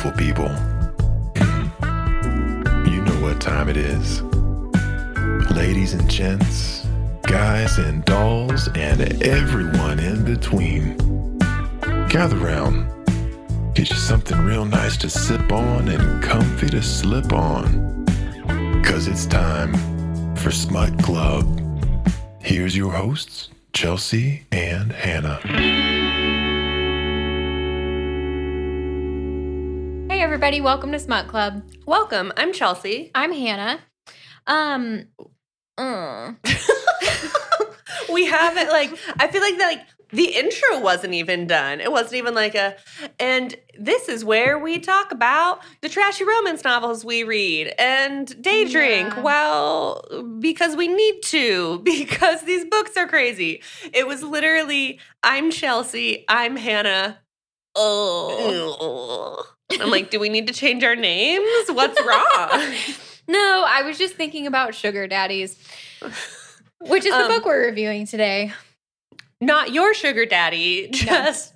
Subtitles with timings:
[0.00, 0.48] beautiful people.
[2.90, 4.22] You know what time it is.
[5.50, 6.86] Ladies and gents,
[7.22, 10.96] guys and dolls, and everyone in between.
[12.08, 12.86] Gather round.
[13.74, 18.06] Get you something real nice to sip on and comfy to slip on.
[18.82, 19.74] Cause it's time
[20.34, 21.44] for Smut Club.
[22.40, 26.49] Here's your hosts, Chelsea and Hannah.
[30.40, 31.62] Everybody, welcome to Smut Club.
[31.84, 32.32] Welcome.
[32.34, 33.10] I'm Chelsea.
[33.14, 33.78] I'm Hannah.
[34.46, 35.04] Um
[35.76, 36.32] uh,
[38.10, 41.82] We haven't like I feel like that like the intro wasn't even done.
[41.82, 42.74] It wasn't even like a
[43.18, 48.64] and this is where we talk about the trashy romance novels we read and day
[48.64, 49.12] drink.
[49.16, 49.20] Yeah.
[49.20, 53.60] Well, because we need to, because these books are crazy.
[53.92, 57.18] It was literally I'm Chelsea, I'm Hannah.
[57.76, 59.44] Oh.
[59.80, 61.68] I'm like, do we need to change our names?
[61.70, 62.74] What's wrong?
[63.28, 65.56] No, I was just thinking about Sugar Daddies,
[66.80, 68.52] which is the Um, book we're reviewing today.
[69.40, 71.54] Not your sugar daddy, just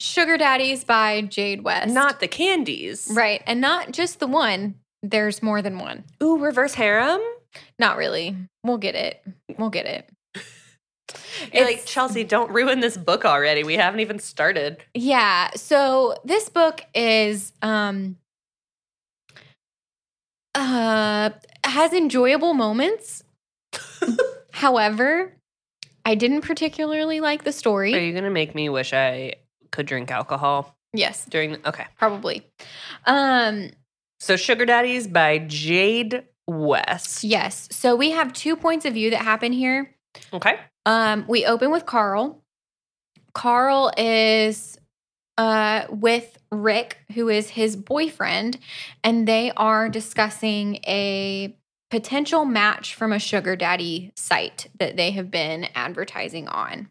[0.00, 1.92] Sugar Daddies by Jade West.
[1.92, 3.10] not the candies.
[3.14, 4.76] right, and not just the one.
[5.02, 6.04] There's more than one.
[6.22, 7.20] Ooh, reverse harem?
[7.78, 8.34] Not really.
[8.64, 9.22] We'll get it.
[9.58, 10.08] We'll get it.
[11.52, 13.64] You're like, Chelsea, don't ruin this book already.
[13.64, 14.78] We haven't even started.
[14.94, 15.50] Yeah.
[15.56, 18.16] So this book is um
[20.54, 21.30] uh
[21.64, 23.24] has enjoyable moments.
[24.52, 25.32] However,
[26.04, 27.94] I didn't particularly like the story.
[27.94, 29.34] Are you going to make me wish I
[29.70, 31.86] could drink alcohol Yes, during the, Okay.
[31.98, 32.46] probably.
[33.06, 33.70] Um
[34.20, 37.24] So Sugar Daddies by Jade West.
[37.24, 37.68] yes.
[37.70, 39.94] So we have two points of view that happen here.
[40.34, 40.58] Okay.
[40.86, 42.42] Um we open with Carl.
[43.34, 44.78] Carl is
[45.38, 48.58] uh with Rick who is his boyfriend
[49.02, 51.56] and they are discussing a
[51.90, 56.88] potential match from a sugar daddy site that they have been advertising on.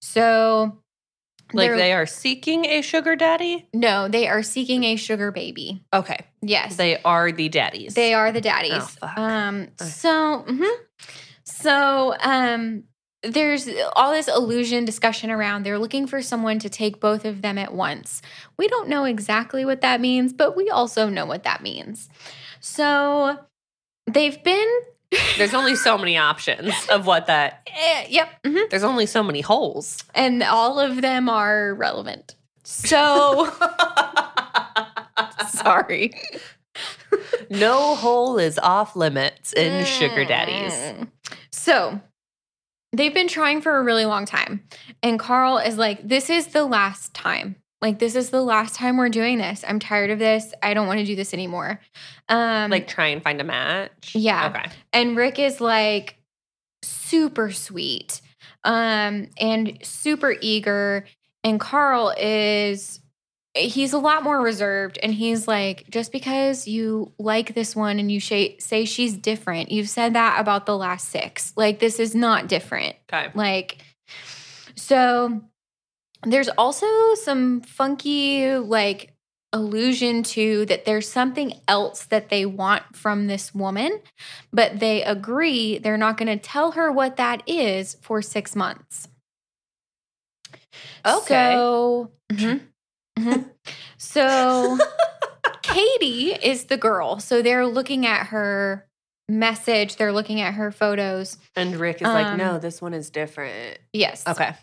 [0.00, 0.80] So
[1.52, 3.68] Like they're- seeking a sugar daddy?
[3.74, 5.84] no, they are seeking a sugar baby.
[5.92, 6.18] Okay.
[6.40, 6.76] Yes.
[6.76, 7.94] They are the daddies.
[7.94, 8.96] They are the daddies.
[9.02, 9.12] Oh.
[9.22, 9.90] Um Okay.
[9.90, 10.70] so mhm.
[11.44, 12.84] so um
[13.26, 17.58] there's all this illusion discussion around they're looking for someone to take both of them
[17.58, 18.22] at once.
[18.56, 22.08] We don't know exactly what that means, but we also know what that means.
[22.60, 23.38] So
[24.06, 24.68] they've been
[25.38, 27.68] There's only so many options of what that.
[27.68, 28.28] Eh, yep.
[28.42, 28.68] mhm.
[28.70, 30.02] There's only so many holes.
[30.14, 32.34] And all of them are relevant.
[32.64, 33.52] So
[35.48, 36.12] sorry.
[37.50, 40.72] no hole is off limits in sugar daddies.
[40.72, 41.08] Mm.
[41.50, 42.00] So
[42.98, 44.62] they've been trying for a really long time.
[45.02, 47.56] And Carl is like, this is the last time.
[47.82, 49.62] Like, this is the last time we're doing this.
[49.68, 50.54] I'm tired of this.
[50.62, 51.80] I don't want to do this anymore.
[52.28, 54.12] Um, Like try and find a match.
[54.14, 54.48] Yeah.
[54.48, 54.70] Okay.
[54.92, 56.16] and Rick is like
[56.82, 58.22] super sweet
[58.64, 61.04] um, and super eager.
[61.42, 63.00] And Carl is,
[63.54, 64.98] he's a lot more reserved.
[65.02, 69.70] And he's like, just because you like this one and you sh- say she's different,
[69.70, 71.52] you've said that about the last six.
[71.56, 72.96] Like, this is not different.
[73.12, 73.30] Okay.
[73.34, 73.78] Like,
[74.74, 75.42] so
[76.24, 79.12] there's also some funky, like,
[79.52, 84.00] allusion to that there's something else that they want from this woman,
[84.52, 89.06] but they agree they're not going to tell her what that is for six months.
[91.06, 91.52] Okay.
[91.54, 92.62] So, mhm,
[93.18, 93.50] mhm.
[93.96, 94.78] so
[95.62, 97.18] Katie is the girl.
[97.20, 98.86] So they're looking at her
[99.28, 101.38] message, they're looking at her photos.
[101.56, 103.78] And Rick is like, Um, no, this one is different.
[103.92, 104.22] Yes.
[104.26, 104.54] Okay.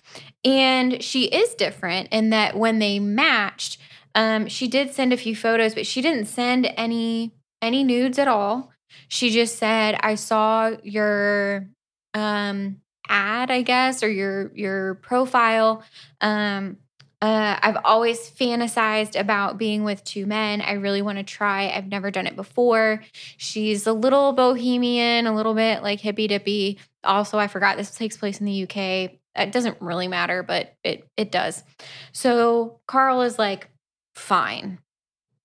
[0.46, 3.80] And she is different in that when they matched,
[4.14, 8.28] um, she did send a few photos, but she didn't send any any nudes at
[8.28, 8.72] all.
[9.08, 11.70] She just said, "I saw your
[12.14, 15.84] um, ad, I guess, or your your profile.
[16.20, 16.78] Um,
[17.22, 20.60] uh, I've always fantasized about being with two men.
[20.60, 21.70] I really want to try.
[21.70, 23.04] I've never done it before.
[23.38, 26.80] She's a little bohemian, a little bit like hippy dippy.
[27.04, 29.18] Also, I forgot this takes place in the UK.
[29.36, 31.64] It doesn't really matter, but it it does.
[32.12, 33.70] So Carl is like,
[34.16, 34.80] fine,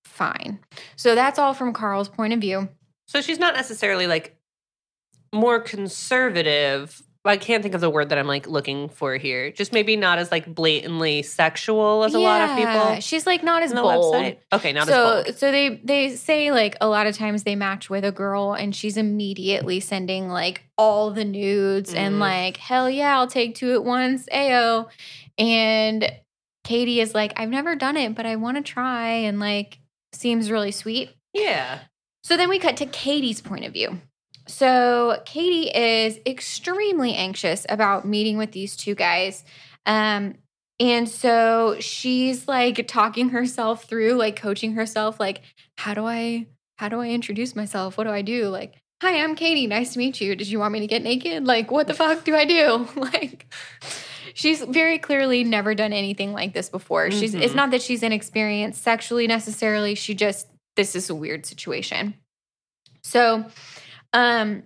[0.05, 0.61] fine.
[0.97, 2.71] So that's all from Carl's point of view.
[3.07, 4.37] So she's not necessarily like
[5.33, 7.03] more conservative.
[7.27, 9.51] I can't think of the word that I'm like looking for here.
[9.51, 13.01] Just maybe not as like blatantly sexual as a lot of Yeah, people.
[13.01, 14.15] She's like not as bold.
[14.15, 14.39] website.
[14.53, 15.37] Okay, not so, as bold.
[15.39, 18.75] So they they say like a lot of times they match with a girl and
[18.75, 22.21] she's immediately sending like all the nudes and Mhm.
[22.21, 24.89] like hell yeah I'll take two at once ayo,
[25.39, 26.11] and
[26.65, 29.79] Katie is like I've never done it but I want to try and like
[30.13, 31.11] seems really sweet.
[31.33, 31.81] Yeah.
[32.25, 34.01] So then we cut to Katie's point of view.
[34.49, 39.45] So Katie is extremely anxious about meeting with these two guys.
[39.87, 40.35] Um,
[40.79, 45.43] and so she's like talking herself through, like coaching herself, like,
[45.79, 46.47] how do I
[46.79, 47.97] how do I introduce myself?
[47.97, 48.49] What do I do?
[48.49, 49.67] Like, hi, I'm Katie.
[49.67, 50.37] Nice to meet you.
[50.37, 51.47] Did you want me to get naked?
[51.47, 52.87] Like, what the fuck do I do?
[52.97, 53.47] like
[54.35, 57.11] she's very clearly never done anything like this before.
[57.11, 57.57] She's it's Mhm.
[57.57, 59.95] not that she's inexperienced sexually necessarily.
[59.95, 60.47] She just
[60.77, 62.15] this is a weird situation.
[63.03, 63.47] So
[64.17, 64.63] um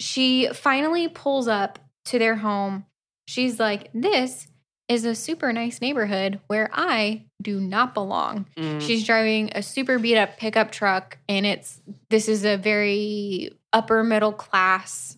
[0.00, 2.86] she finally pulls up to their home.
[3.28, 4.48] She's like, This
[4.88, 8.46] is a super nice neighborhood where I do not belong.
[8.56, 8.80] Mm.
[8.80, 11.80] She's driving a super beat up pickup truck, and it's
[12.10, 15.16] this is a very upper middle class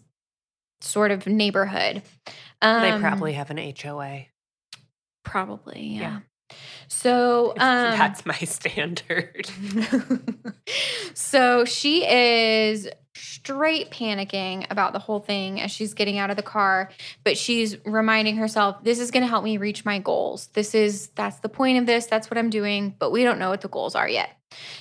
[0.80, 2.02] sort of neighborhood.
[2.62, 4.26] Um, they probably have an HOA.
[5.24, 6.00] probably, yeah.
[6.00, 6.20] Yeah.
[6.88, 9.50] So um, That's my standard.
[11.14, 16.42] so she is straight panicking about the whole thing as she's getting out of the
[16.42, 16.90] car,
[17.24, 20.48] but she's reminding herself, this is going to help me reach my goals.
[20.48, 22.06] This is, that's the point of this.
[22.06, 24.30] That's what I'm doing, but we don't know what the goals are yet.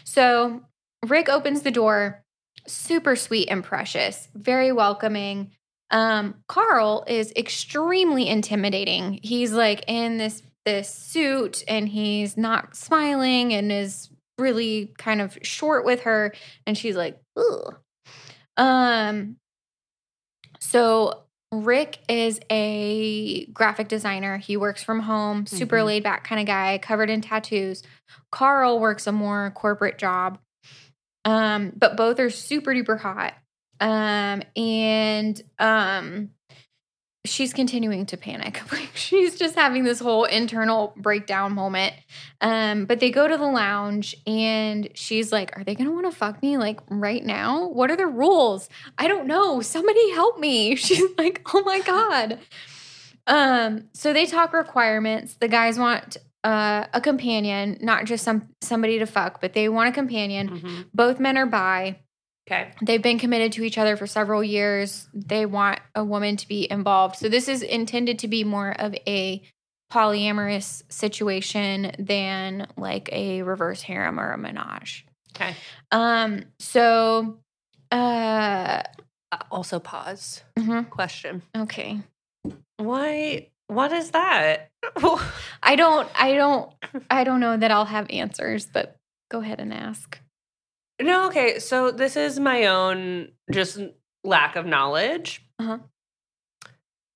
[0.04, 0.62] So
[1.06, 2.24] Rick opens the door,
[2.68, 5.52] super sweet and precious, very welcoming.
[5.92, 9.20] Um, Carl is extremely intimidating.
[9.22, 15.38] He's like in this this suit and he's not smiling and is really kind of
[15.44, 16.34] short with her
[16.68, 17.76] and she's like Ugh.
[18.58, 19.38] um
[20.60, 25.86] so rick is a graphic designer he works from home super Mhm.
[25.86, 27.84] laid back kind of guy covered in tattoos
[28.32, 30.40] carl works a more corporate job
[31.24, 33.36] um but both are super duper hot
[33.80, 36.32] um and um
[37.26, 38.62] she's continuing to panic.
[38.72, 41.94] Like she's just having this whole internal breakdown moment.
[42.42, 46.16] Um, but they go to the lounge and she's like, Are they gonna want to
[46.18, 47.68] fuck me like right now?
[47.68, 48.70] What are the rules?
[48.98, 49.62] I don't know.
[49.62, 50.76] Somebody help me.
[50.86, 52.40] She's like, Oh my God.
[53.28, 55.36] Um, so they talk requirements.
[55.36, 59.90] The guys want uh, a companion, not just some somebody to fuck, but they want
[59.90, 60.50] a companion.
[60.62, 60.86] Mhm.
[60.94, 62.02] Both men are bi.
[62.48, 62.72] Okay.
[62.82, 65.08] They've been committed to each other for several years.
[65.14, 67.16] They want a woman to be involved.
[67.16, 69.42] So this is intended to be more of a
[69.92, 75.06] polyamorous situation than like a reverse harem or a menage.
[75.36, 75.56] Okay.
[75.92, 77.38] Um so
[77.92, 78.82] uh
[79.32, 80.44] Uh, also, pause.
[80.58, 81.42] mhm, Question.
[81.58, 82.00] okay.
[82.78, 83.50] Why?
[83.68, 84.70] What is that?
[85.64, 86.72] I don't I don't
[87.10, 88.96] I don't know that I'll have answers, but
[89.32, 90.20] go ahead and ask.
[91.02, 91.28] No.
[91.28, 91.60] Okay.
[91.60, 93.80] So this is my own just
[94.24, 95.44] lack of knowledge.
[95.60, 95.80] Uh-huh.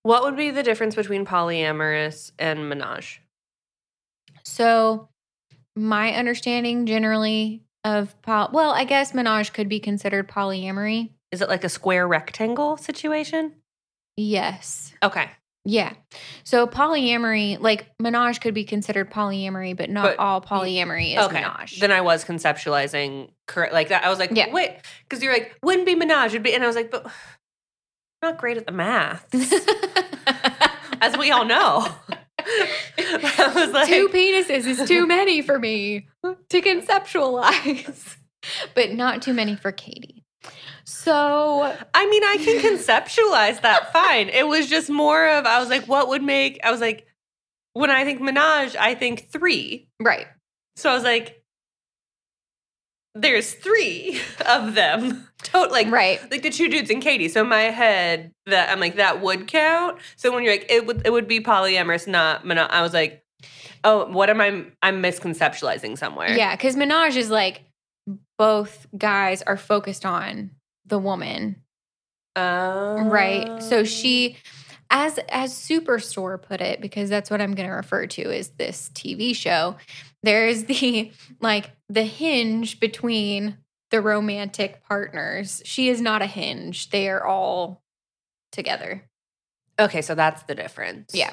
[0.03, 3.21] What would be the difference between polyamorous and menage?
[4.43, 5.09] So,
[5.75, 11.11] my understanding generally of poly, well, I guess menage could be considered polyamory.
[11.31, 13.55] Is it like a square rectangle situation?
[14.17, 14.93] Yes.
[15.03, 15.29] Okay.
[15.71, 15.94] Yeah.
[16.44, 21.36] So, polyamory, like menage could be considered polyamory, but not But- all polyamory is okay.
[21.42, 21.80] menage.
[21.80, 24.04] Then I was conceptualizing correct like that.
[24.04, 24.51] I was like, Yeah.
[24.51, 27.12] wait, because you're like, wouldn't be menage, it'd be, and I was like, but I'm
[28.24, 29.27] not great at the math,
[31.01, 31.88] as we all know.
[32.98, 38.15] I was like, two penises is too many for me to conceptualize,
[38.74, 40.18] but not too many for Katie.
[40.89, 44.29] So, I mean, I can conceptualize that fine.
[44.29, 47.05] It was just more of, I was like, what would make, I was like,
[47.74, 49.88] when I think menage, I think three.
[50.01, 50.27] right.
[50.75, 51.43] So I was like,
[53.15, 55.27] there's three of them.
[55.43, 56.19] Tot- like, Right.
[56.31, 57.27] like the two dudes and Katie.
[57.29, 60.00] So in my head, that I'm like, that would count.
[60.15, 62.63] So when you're like, it would it would be polyamorous, not mono.
[62.63, 63.24] I was like,
[63.84, 64.65] oh, what am I?
[64.81, 66.36] I'm misconceptualizing somewhere.
[66.36, 67.63] Yeah, because menage is like
[68.38, 70.51] both guys are focused on
[70.89, 71.62] the woman,
[73.10, 73.51] right?
[73.62, 74.38] So she,
[74.89, 78.89] as as Superstore put it, because that's what I'm going to refer to is this
[78.93, 79.75] TV show.
[80.24, 83.58] There is the like the hinge between
[83.91, 85.62] the romantic partners.
[85.65, 87.81] She is not a hinge; they are all
[88.51, 89.03] together.
[89.79, 91.12] Okay, so that's the difference.
[91.13, 91.31] Yeah.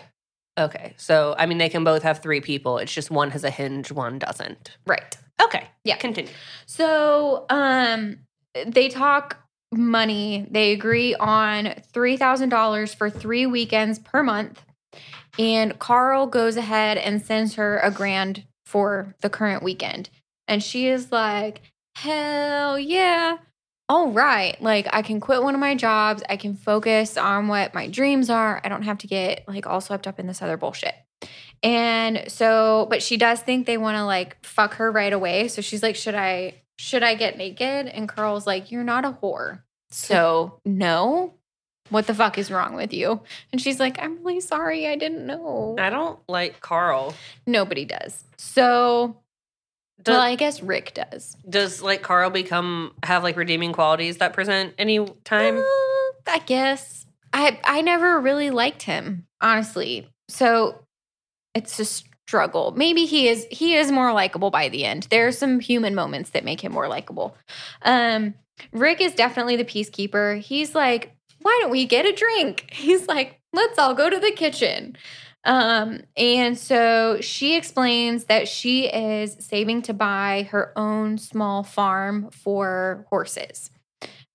[0.58, 2.78] Okay, so I mean, they can both have three people.
[2.78, 4.76] It's just one has a hinge, one doesn't.
[4.86, 5.16] Right.
[5.42, 5.68] Okay.
[5.84, 5.96] Yeah.
[5.96, 6.32] Continue.
[6.66, 8.18] So, um,
[8.66, 10.46] they talk money.
[10.50, 14.62] They agree on three thousand dollars for three weekends per month,
[15.38, 20.10] and Carl goes ahead and sends her a grand for the current weekend,
[20.48, 21.62] and she is like,
[21.96, 23.38] "Hell yeah!"
[23.88, 26.22] All right, like I can quit one of my jobs.
[26.28, 28.60] I can focus on what my dreams are.
[28.64, 30.94] I don't have to get like all swept up in this other bullshit.
[31.62, 35.48] And so, but she does think they want to like fuck her right away.
[35.48, 37.86] So she's like, should I, should I get naked?
[37.86, 39.62] And Carl's like, you're not a whore.
[39.90, 41.34] So no.
[41.88, 43.20] What the fuck is wrong with you?
[43.52, 44.88] And she's like, I'm really sorry.
[44.88, 45.76] I didn't know.
[45.78, 47.14] I don't like Carl.
[47.46, 48.24] Nobody does.
[48.36, 49.18] So,
[50.02, 51.36] Does, well, I guess Rick does.
[51.48, 55.58] does like Carl become have like redeeming qualities that present any time?
[55.58, 55.62] Uh,
[56.26, 60.08] I guess I I never really liked him, honestly.
[60.28, 60.82] So
[61.54, 61.84] it's a
[62.26, 62.72] struggle.
[62.76, 65.06] Maybe he is he is more likable by the end.
[65.10, 67.36] There are some human moments that make him more likable.
[67.82, 68.34] Um,
[68.72, 70.40] Rick is definitely the peacekeeper.
[70.40, 72.68] He's like, why don't we get a drink?
[72.72, 74.96] He's like, let's all go to the kitchen.
[75.44, 82.30] Um, and so she explains that she is saving to buy her own small farm
[82.32, 83.70] for horses.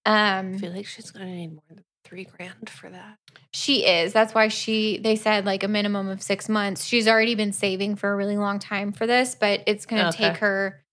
[0.05, 3.15] Um, I feel like she's gonna need more than three grand for that.
[3.53, 4.11] she is.
[4.11, 6.83] That's why she they said like a minimum of 6 months.
[6.83, 10.09] She's already been saving for a really long time for this, but it's going to
[10.09, 10.29] Okay.
[10.29, 10.83] take her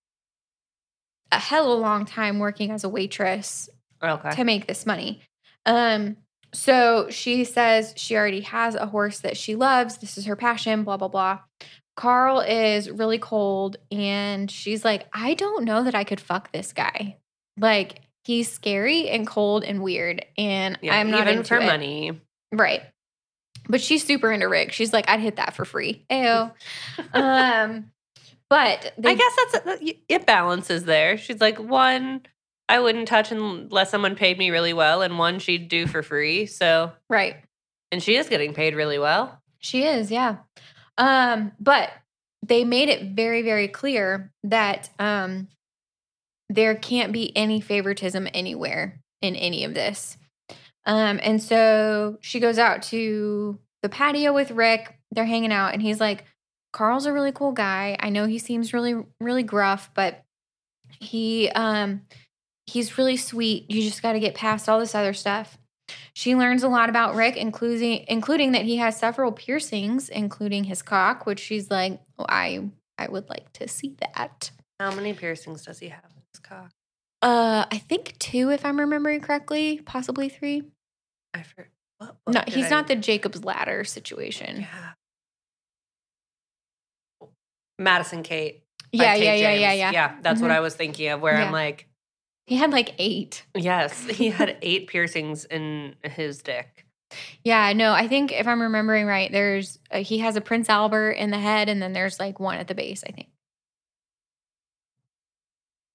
[1.32, 3.68] a hell of a long time working as a waitress
[4.02, 4.30] Okay.
[4.30, 5.20] to make this money.
[5.66, 6.18] Um
[6.54, 9.98] so she says she already has a horse that she loves.
[9.98, 11.40] This is her passion, blah blah blah.
[11.96, 16.72] Carl is really cold and she's like, "I don't know that I could fuck this
[16.72, 17.16] guy."
[17.58, 21.64] Like he's scary and cold and weird and Yeah, I'm not even into for it.
[21.64, 22.20] money.
[22.52, 22.82] Right.
[23.70, 24.72] But she's super into Rick.
[24.72, 26.04] She's like, I'd hit that for free.
[26.10, 26.52] Ayo.
[27.14, 27.90] um,
[28.50, 29.80] but they, I guess that's
[30.10, 31.16] it balances there.
[31.16, 32.20] She's like one
[32.68, 36.44] I wouldn't touch unless someone paid me really well, and one she'd do for free.
[36.44, 37.36] So, right.
[37.90, 39.40] and she is getting paid really well.
[39.58, 40.36] She is, yeah.
[40.98, 41.90] Um, but
[42.46, 45.48] they made it very, very clear that um
[46.48, 50.16] there can't be any favoritism anywhere in any of this.
[50.86, 54.98] Um, and so she goes out to the patio with Rick.
[55.10, 56.24] They're hanging out, and he's like,
[56.72, 57.96] Carl's a really cool guy.
[58.00, 60.22] I know he seems really, really gruff, but
[61.00, 62.02] he um
[62.66, 63.70] he's really sweet.
[63.70, 65.58] You just gotta get past all this other stuff.
[66.14, 70.82] She learns a lot about Rick, including including that he has several piercings, including his
[70.82, 74.50] cock, which she's like, oh, I I would like to see that.
[74.80, 76.70] How many piercings does he have cock?
[77.22, 80.62] Uh, I think two, if I'm remembering correctly, possibly three.
[81.34, 81.68] I for,
[81.98, 84.60] what book No, he's I- not the Jacob's ladder situation.
[84.60, 84.92] Yeah.
[87.78, 88.62] Madison Kate.
[88.92, 89.90] Yeah, yeah, yeah, yeah, yeah.
[89.92, 90.54] Yeah, that's what Mhm.
[90.54, 91.20] I was thinking of.
[91.20, 91.44] Where Yeah.
[91.46, 91.86] I'm like,
[92.46, 93.44] He had like eight.
[93.54, 96.86] yes, he had eight piercings in his dick.
[97.44, 101.12] Yeah, no, I think if I'm remembering right, there's uh, he has a Prince Albert
[101.12, 103.04] in the head, and then there's like one at the base.
[103.06, 103.28] I think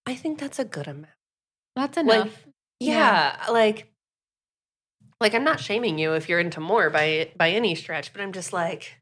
[0.06, 1.14] I think that's a good amount.
[1.76, 2.46] that's Like, enough.
[2.80, 3.92] Yeah, like,
[5.22, 8.34] like I'm not shaming you if you're into more by by any stretch, but I'm
[8.34, 8.96] just like,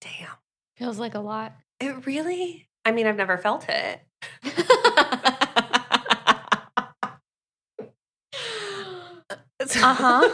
[0.00, 0.36] damn,
[0.76, 1.54] Feels like a lot.
[1.78, 2.68] it really.
[2.84, 4.00] I mean, I've never felt it.
[9.82, 10.28] Uh-huh.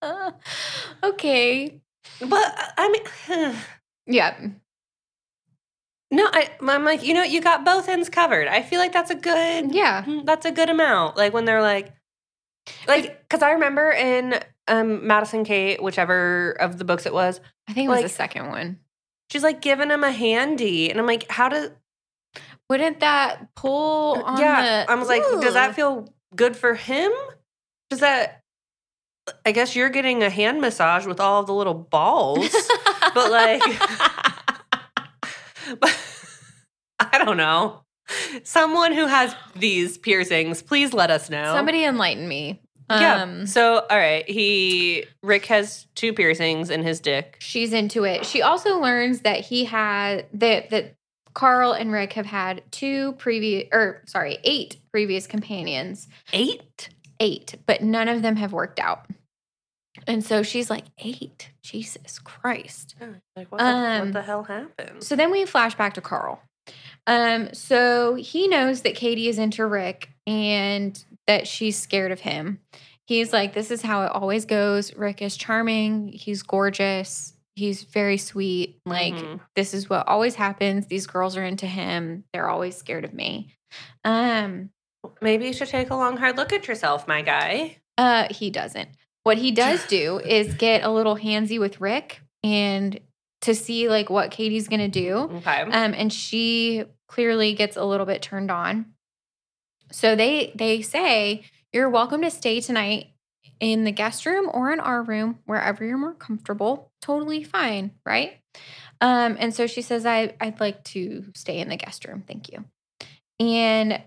[0.00, 0.30] Uh,
[1.02, 1.80] okay.
[2.20, 3.54] but I mean,
[4.06, 4.48] Yeah.
[6.10, 8.48] No, I, I'm like, you know, you got both ends covered.
[8.48, 10.04] I feel like that's a good, Yeah.
[10.04, 11.16] Mm, that's a good amount.
[11.16, 11.92] Like when they're like,
[12.86, 17.72] like, because I remember in um, Madison Kate, whichever of the books it was, I
[17.72, 18.78] think it was Like- the second one.
[19.30, 21.70] she's like giving him a handy, and I'm like, how does?
[22.70, 27.10] Wouldn't that pull on yeah, the I was like, does that feel good for him?
[27.88, 28.42] Does that?
[29.46, 32.48] I guess you're getting a hand massage with all the little balls,
[33.14, 33.62] but like,
[35.80, 35.96] but
[36.98, 37.82] I don't know.
[38.42, 41.54] Someone who has these piercings, please let us know.
[41.54, 42.60] Somebody enlighten me.
[42.90, 43.22] yeah.
[43.22, 47.36] Um, so, all right, he Rick has two piercings in his dick.
[47.40, 48.24] she's into it.
[48.24, 50.94] She also learns that he had that that
[51.34, 56.08] Carl and Rick have had two previous or sorry, eight previous companions.
[56.32, 56.88] Eight.
[57.20, 59.06] Eight, but none of them have worked out.
[60.08, 61.50] And so she's like, eight.
[61.62, 62.96] Jesus Christ.
[63.36, 65.04] Like what the, Um, what the hell happened?
[65.04, 66.40] So then we flash back to Carl.
[67.06, 72.60] Um, so he knows that Katie is into Rick and that she's scared of him.
[73.06, 74.94] He's like, This is how it always goes.
[74.96, 78.78] Rick is charming, he's gorgeous, he's very sweet.
[78.86, 79.40] Like, Mhm.
[79.56, 80.86] this is what always happens.
[80.86, 83.54] These girls are into him, they're always scared of me.
[84.04, 84.70] Um,
[85.22, 87.78] Maybe you should take a long hard look at yourself, my guy.
[87.96, 88.88] uh, he doesn't.
[89.28, 92.98] What he does do is get a little handsy with Rick and
[93.42, 95.16] to see like what Katie's gonna do.
[95.16, 95.60] Okay.
[95.60, 98.86] um, and she clearly gets a little bit turned on.
[99.92, 101.44] So they they say
[101.74, 103.08] you're welcome to stay tonight
[103.60, 106.90] in the guest room or in our room, wherever you're more comfortable.
[107.02, 108.40] Totally fine, right?
[109.02, 112.24] Um, and so she says, I, I'd like to stay in the guest room.
[112.26, 112.64] Thank you.
[113.38, 114.02] And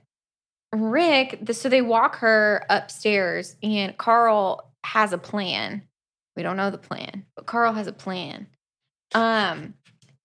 [0.73, 5.83] Rick, the, so they walk her upstairs, and Carl has a plan.
[6.35, 8.47] We don't know the plan, but Carl has a plan.
[9.13, 9.73] Um,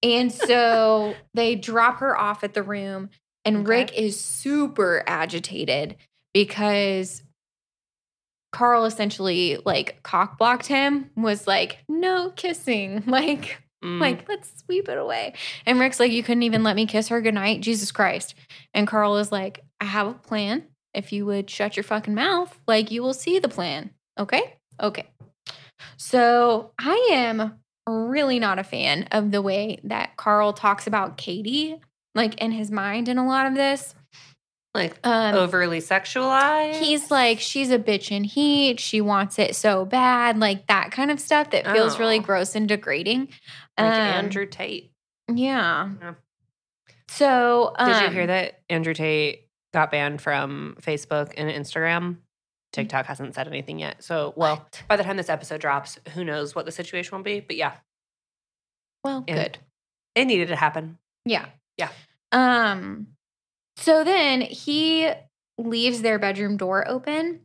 [0.03, 3.11] and so they drop her off at the room,
[3.45, 3.67] and Okay.
[3.67, 5.97] Rick is super agitated
[6.35, 7.23] because
[8.53, 13.03] Carl essentially like cock blocked him, was like, no kissing.
[13.07, 14.01] Like, Mm.
[14.01, 15.35] like, let's sweep it away.
[15.67, 17.61] And Rick's like, you couldn't even let me kiss her goodnight.
[17.61, 18.35] Jesus Christ.
[18.73, 20.65] And Carl is like, I have a plan.
[20.95, 23.91] If you would shut your fucking mouth, like you will see the plan.
[24.19, 24.57] Okay?
[24.81, 25.07] Okay.
[25.97, 31.77] So I am really not a fan of the way that Carl talks about Katie,
[32.15, 33.95] like in his mind in a lot of this.
[34.75, 36.75] like Um overly sexualized.
[36.75, 38.79] He's like, she's a bitch in heat.
[38.81, 40.39] She wants it so bad.
[40.39, 42.23] Like that kind of stuff that feels really Oh.
[42.23, 43.29] gross and degrading.
[43.79, 44.93] like Um, Andrew Tate.
[45.33, 45.91] Yeah.
[46.01, 46.15] Yeah.
[47.09, 52.17] So, um, Did you hear that Andrew Tate got banned from Facebook and Instagram?
[52.77, 54.05] TikTok hasn't said anything yet.
[54.05, 54.83] So, well, What?
[54.89, 57.41] by the time this episode drops, who knows what the situation will be?
[57.41, 57.77] But yeah,
[59.03, 59.59] Well, and- good.
[60.15, 60.99] it needed to happen.
[61.25, 61.47] Yeah.
[61.79, 61.89] Yeah.
[62.33, 63.09] Um.
[63.79, 65.11] So then he
[65.59, 67.41] leaves their bedroom door open,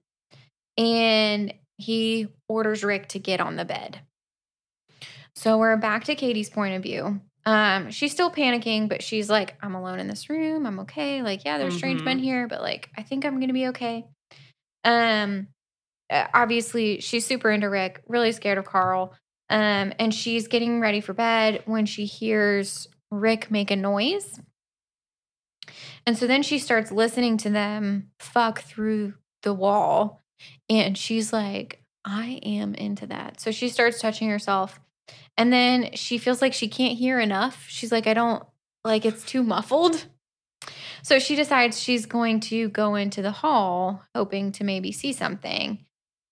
[0.77, 3.99] and he orders Rick to get on the bed.
[5.35, 7.21] So we're back to Katie's point of view.
[7.45, 10.65] Um, she's still panicking, but she's like, I'm alone in this room.
[10.67, 11.23] I'm okay.
[11.23, 14.05] Like, yeah, there's strange men here, but like, I think I'm gonna be okay.
[14.83, 15.47] Um,
[16.09, 19.13] uh, obviously, she's super into Rick, really scared of Carl.
[19.49, 24.39] Um, and she's getting ready for bed when she hears Rick make a noise.
[26.05, 30.23] And so then she starts listening to them fuck through the wall.
[30.69, 33.39] And she's like, I am into that.
[33.39, 34.79] So she starts touching herself.
[35.37, 37.65] And then she feels like she can't hear enough.
[37.67, 38.43] She's like, I don't
[38.83, 40.05] like it's too muffled.
[41.03, 45.83] So she decides she's going to go into the hall, hoping to maybe see something.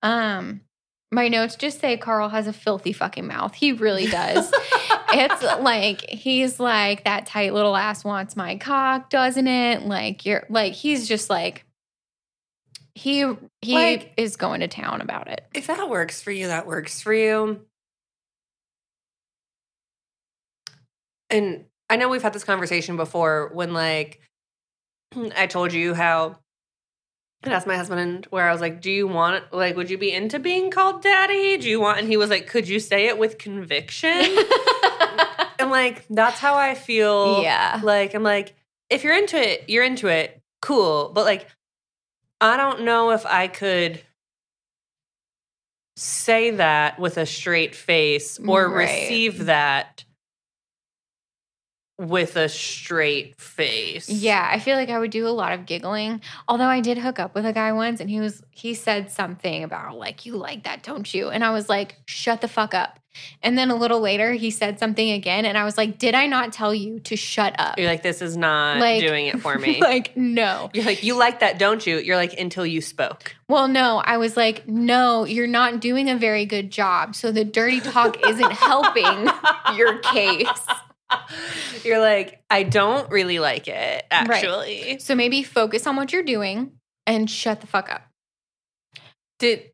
[0.04, 0.62] Um,
[1.12, 3.56] my notes just say Carl has a filthy fucking mouth.
[3.56, 4.52] He really does.
[5.12, 9.82] it's like he's like that tight little ass wants my cock, doesn't it?
[9.84, 11.65] Like you're like he's just like
[12.94, 13.26] he
[13.62, 15.44] he Like- is going to town about it.
[15.56, 17.62] If that works for you, that works for you.
[21.32, 24.21] And I know we've had this conversation before when, like,
[25.38, 26.38] I told you how
[27.43, 30.12] I asked my husband where I was like, Do you want, like, would you be
[30.12, 31.58] into being called daddy?
[31.58, 34.10] Do you want, and he was like, Could you say it with conviction?
[35.60, 37.41] and, like, that's how I feel.
[37.41, 37.80] yeah.
[37.84, 38.56] Like, I'm like,
[38.89, 40.41] if you're into it, you're into it.
[40.62, 41.12] Cool.
[41.13, 41.47] But like,
[42.41, 44.02] I don't know if I could
[45.95, 48.84] say that with a straight face or Right.
[48.89, 50.04] receive that
[51.99, 54.09] with a straight face.
[54.09, 56.21] Yeah, I feel like I would do a lot of giggling.
[56.47, 59.63] Although I did hook up with a guy once and he was he said something
[59.63, 61.29] about like you like that, don't you?
[61.29, 62.99] And I was like, "Shut the fuck up."
[63.43, 66.27] And then a little later he said something again and I was like, "Did I
[66.27, 69.57] not tell you to shut up?" You're like, this is not Like- doing it for
[69.59, 69.81] me.
[69.81, 70.69] like, no.
[70.73, 71.97] You're like, you like that, don't you?
[71.97, 73.35] You're like, until you spoke.
[73.49, 77.43] Well, no, I was like, "No, you're not doing a very good job." So the
[77.43, 79.27] dirty talk isn't helping
[79.75, 80.47] your case.
[81.84, 85.00] You're like, I don't really like it, actually.
[85.00, 86.74] So maybe focus on what you're doing
[87.08, 88.04] and shut the fuck up.
[89.39, 89.72] Did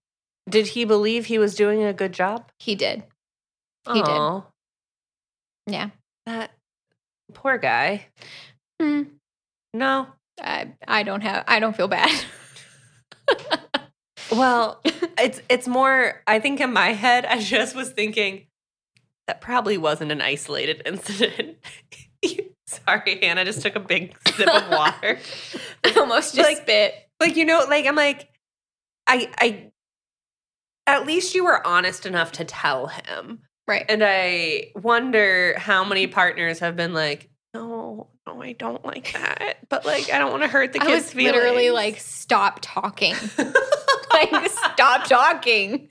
[0.47, 2.51] did he believe he was doing a good job?
[2.59, 3.03] He did.
[3.91, 4.43] He did.
[5.67, 5.89] Yeah.
[6.25, 6.51] That
[7.33, 8.07] poor guy.
[8.79, 9.03] Hmm.
[9.73, 10.07] No.
[10.41, 12.11] I I don't have I don't feel bad.
[14.31, 14.81] Well,
[15.17, 18.47] it's it's more I think in my head I just was thinking
[19.27, 21.57] that probably wasn't an isolated incident.
[22.67, 25.19] Sorry, Hannah just took a big sip of water.
[25.83, 26.93] I almost just Like- spit.
[27.19, 28.29] like you know, like I'm like
[29.07, 29.71] I I
[30.87, 33.39] at least you were honest enough to tell him.
[33.67, 33.85] Right.
[33.89, 39.57] And I wonder how many partners have been like, no, no, I don't like that.
[39.69, 41.35] But like, I don't want to hurt the I kids' was feelings.
[41.35, 43.15] literally like, stop talking.
[44.13, 45.89] like, stop talking.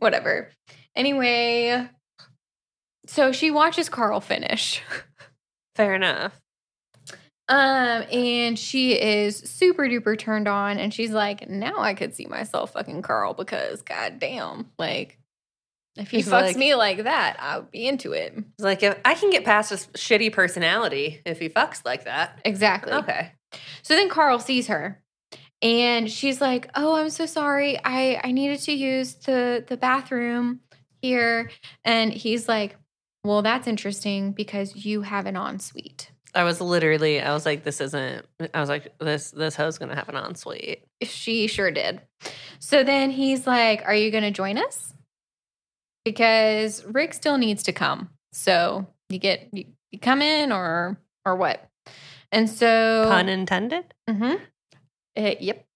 [0.00, 0.50] Whatever.
[0.94, 1.88] Anyway,
[3.08, 4.80] so she watches Carl finish.
[5.74, 6.40] fair enough.
[7.50, 12.26] Um, and she is super duper turned on, and she's like, now I could see
[12.26, 15.18] myself fucking Carl because goddamn, like
[15.96, 18.34] if he He's fucks like- me like that, I would be into it.
[18.36, 22.38] It's like if I can get past his shitty personality if he fucks like that.
[22.44, 22.92] Exactly.
[22.92, 23.32] Okay.
[23.82, 25.02] So then Carl sees her
[25.62, 27.78] And she's like, "Oh, I'm so sorry.
[27.82, 30.60] I I needed to use the the bathroom
[31.00, 31.50] here."
[31.84, 32.76] And he's like,
[33.28, 37.80] "Well, that's interesting because you have an ensuite." I was literally, I was like, this
[37.80, 40.84] isn't, I was like, this, this hoe's gonna have an ensuite.
[41.02, 42.00] She sure did.
[42.58, 44.94] So then he's like, Are you to join us?
[46.04, 48.10] Because Rick still needs to come.
[48.32, 51.68] So you get, you, you come in or, or what?
[52.32, 53.84] And so, Pun intended?
[54.08, 54.34] hmm
[55.16, 55.66] yep.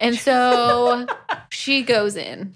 [0.00, 1.06] And so
[1.50, 2.54] she goes in,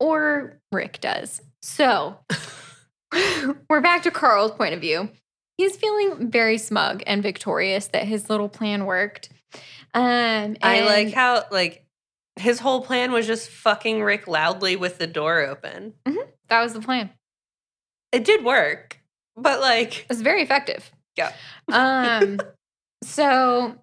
[0.00, 1.40] or Rick does.
[1.62, 2.18] So
[3.68, 5.08] we're back to Carl's point of view.
[5.58, 9.28] He's feeling very smug and victorious that his little plan worked.
[9.94, 11.84] Um, I like how, like,
[12.36, 15.94] his whole plan was just fucking Rick loudly with the door open.
[16.48, 17.10] that was the plan.
[18.10, 18.98] It did work,
[19.36, 20.90] but like, It was very effective.
[21.16, 21.32] Yeah.
[21.70, 22.38] Um
[23.04, 23.76] so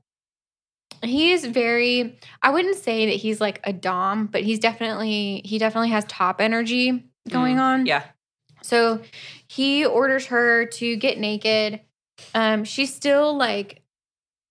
[1.03, 5.89] he's very I wouldn't say that he's like a dom, but he's definitely he definitely
[5.89, 7.85] has top energy going on.
[7.85, 8.03] yeah.
[8.61, 9.01] So
[9.47, 11.81] he orders her to get naked.
[12.33, 13.81] Um she's still like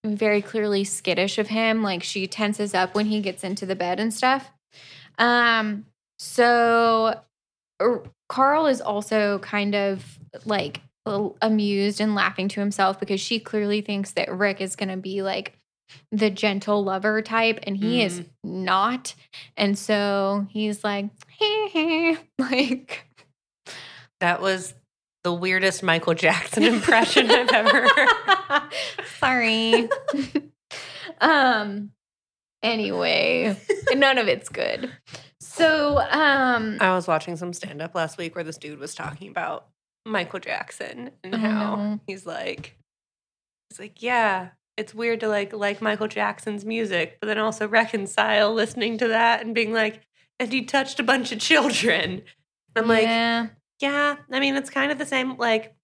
[0.04, 4.00] very clearly skittish of him, like she tenses up when he gets into the bed
[4.00, 4.50] and stuff.
[5.18, 5.86] Um
[6.18, 7.20] so
[7.80, 10.82] er, Carl is also kind of like
[11.40, 15.22] amused and laughing to himself because she clearly thinks that Rick is going to be
[15.22, 15.58] like
[16.12, 19.14] the gentle lover type and he is not.
[19.56, 23.07] And so he's like, hey, hey, like,
[24.20, 24.74] That was
[25.24, 28.62] the weirdest Michael Jackson impression I've ever heard.
[29.18, 29.88] sorry.
[31.20, 31.90] um,
[32.62, 33.57] anyway,
[33.92, 34.90] none of it's good.
[35.40, 39.28] So, um, I was watching some stand up last week where this dude was talking
[39.31, 39.66] about
[40.07, 42.00] Michael Jackson and Oh, how no.
[42.07, 42.76] he's like,
[43.70, 48.52] he's like, yeah, it's weird to like like Michael Jackson's music, but then also reconcile
[48.54, 50.02] listening to that and being like,
[50.38, 52.22] and he touched a bunch of children.
[52.76, 55.36] I'm like, yeah, I mean, it's kind of the same.
[55.36, 55.74] Like,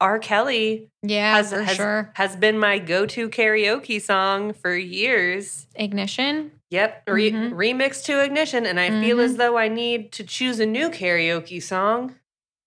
[0.00, 0.18] R.
[0.18, 2.10] Kelly yeah, has, for has, sure.
[2.14, 5.66] has been my go to karaoke song for years.
[5.76, 6.50] Ignition.
[6.70, 7.52] Yep, re- Mhm.
[7.52, 11.62] remix to Ignition, and I feel as though I need to choose a new karaoke
[11.62, 12.16] song.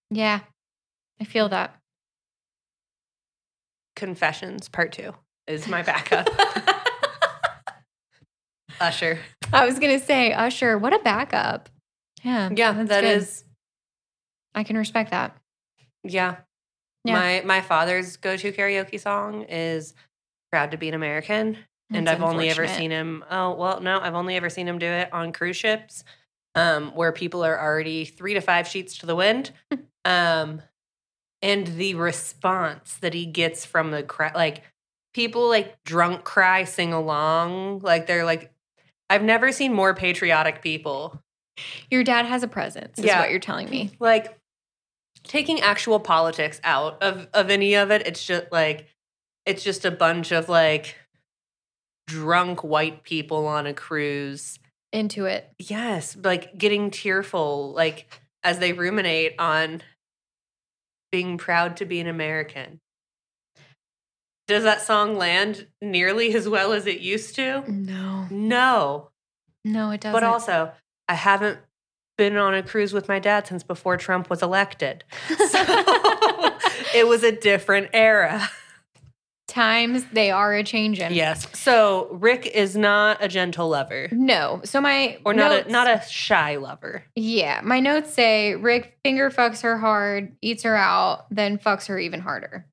[0.10, 0.40] Yeah,
[1.20, 1.76] I feel that.
[3.96, 5.14] Confessions Part Two
[5.48, 6.30] is my backup.
[8.80, 9.20] Usher.
[9.52, 10.78] I was gonna say Usher.
[10.78, 11.70] What a backup.
[12.24, 13.18] Yeah, Yeah, that good.
[13.18, 13.44] is.
[14.58, 15.38] I can respect that.
[16.04, 16.38] Yeah.
[17.06, 17.14] Yeah.
[17.14, 19.94] My my father's go to karaoke song is
[20.52, 21.58] "Proud to Be an American,"
[21.94, 23.24] and I've only ever seen him.
[23.30, 26.04] Oh well, no, I've only ever seen him do it on cruise ships,
[26.56, 29.52] um, where people are already three to five sheets to the wind,
[30.06, 30.62] um,
[31.44, 34.64] and the response that he gets from the crowd, like
[35.14, 38.52] people like drunk cry, sing along, like they're like.
[39.10, 41.24] I've never seen more patriotic people.
[41.90, 43.00] Your dad has a presence.
[43.00, 43.22] Is Yeah.
[43.22, 43.92] what you're telling me.
[44.02, 44.37] like
[45.28, 48.88] taking actual politics out of of any of it it's just like
[49.46, 50.96] it's just a bunch of like
[52.08, 54.60] drunk white people on a cruise.
[54.94, 55.52] Into it.
[55.60, 59.82] yes like getting tearful like as they ruminate on
[61.12, 62.80] being proud to be an american.
[64.48, 67.70] Does that song land nearly as well as it used to?
[67.70, 69.10] No, no.
[69.66, 70.14] No, it doesn't.
[70.14, 70.72] but also
[71.10, 71.60] i haven't
[72.18, 75.04] been on a cruise with my dad since before trump was elected
[75.50, 75.60] so
[76.96, 78.50] it was a different era.
[79.48, 81.14] times they are a changing.
[81.14, 81.48] Yes.
[81.58, 84.62] So Rick is not a gentle lover, No.
[84.66, 87.04] So my or not notes- a not a shy lover.
[87.16, 91.98] Yeah, my notes say Rick finger fucks her hard, eats her out, then fucks her
[91.98, 92.66] even harder.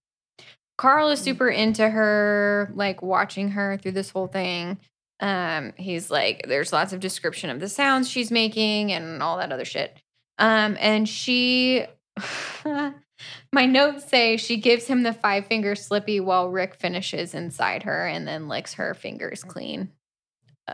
[0.76, 1.12] Carl Mm.
[1.12, 4.78] is super into her, like watching her through this whole thing.
[5.20, 9.52] Um, he's like, there's lots of description of the sounds she's making and all that
[9.52, 9.96] other shit.
[10.38, 11.86] Um, and she,
[12.64, 18.06] my notes say she gives him the five finger slippy while Rick finishes inside her
[18.06, 19.90] and then licks her fingers clean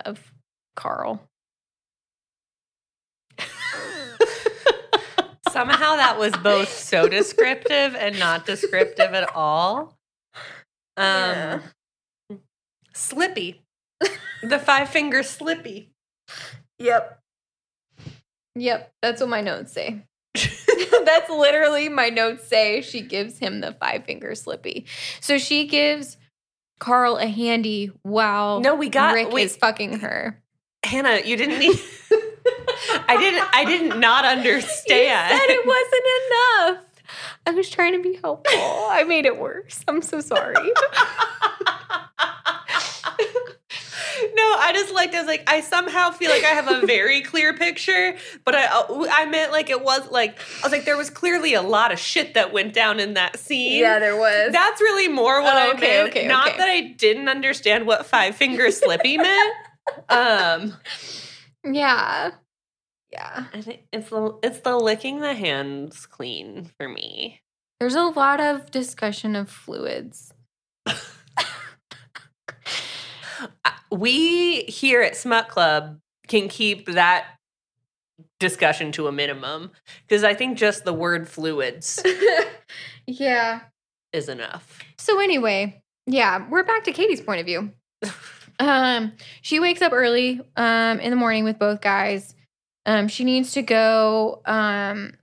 [0.05, 0.33] of
[0.76, 1.22] Carl.
[5.50, 9.96] Somehow that was both so descriptive and not descriptive at all.
[10.96, 11.61] Um, Yeah.
[12.92, 13.62] Slippy,
[14.42, 15.90] the five finger slippy.
[16.79, 17.20] Yep.
[18.57, 18.92] Yep.
[19.03, 20.03] That's what my notes say.
[20.35, 22.81] That's literally my notes say.
[22.83, 24.87] She gives him the five finger slippy.
[25.20, 26.16] So she gives
[26.79, 29.44] Carl a handy while No, we got- Rick wait.
[29.44, 30.40] is fucking her.
[30.85, 31.79] Hannah, you didn't need.
[33.07, 33.46] I didn't.
[33.53, 35.31] I did not understand.
[35.33, 36.87] You said it wasn't enough.
[37.46, 38.57] I was trying to be helpful.
[38.57, 39.85] I made it worse.
[39.87, 40.55] I'm so sorry.
[44.34, 45.14] No, I just liked.
[45.14, 48.66] I was like, I somehow feel like I have a very clear picture, but I,
[48.66, 51.92] uh, I meant like it was like I was like there was clearly a lot
[51.92, 53.80] of shit that went down in that scene.
[53.80, 54.52] Yeah, there was.
[54.52, 56.10] That's really more what Oh, I okay, meant.
[56.10, 56.58] okay, Not okay.
[56.58, 59.54] that I didn't understand what five finger slippy meant.
[60.08, 60.74] Um,
[61.64, 62.30] yeah.
[63.10, 63.46] Yeah.
[63.52, 67.40] I think it's the it's the licking the hands clean for me.
[67.80, 70.32] There's a lot of discussion of fluids.
[73.90, 75.98] We here at Smut Club
[76.29, 77.26] can keep that
[78.38, 79.70] discussion to a minimum
[80.07, 82.03] because I think just the word fluids
[83.07, 83.61] yeah.
[84.12, 84.79] is enough.
[84.98, 87.72] So anyway, yeah, we're back to Katie's point of view.
[88.59, 92.35] Um, she wakes up early um in the morning with both guys.
[92.87, 95.14] Um, she needs to go um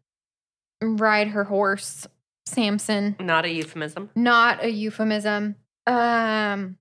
[0.82, 2.08] ride her horse,
[2.46, 3.16] Samson.
[3.20, 4.10] Not a euphemism.
[4.16, 5.56] Not a euphemism.
[5.86, 6.78] Um,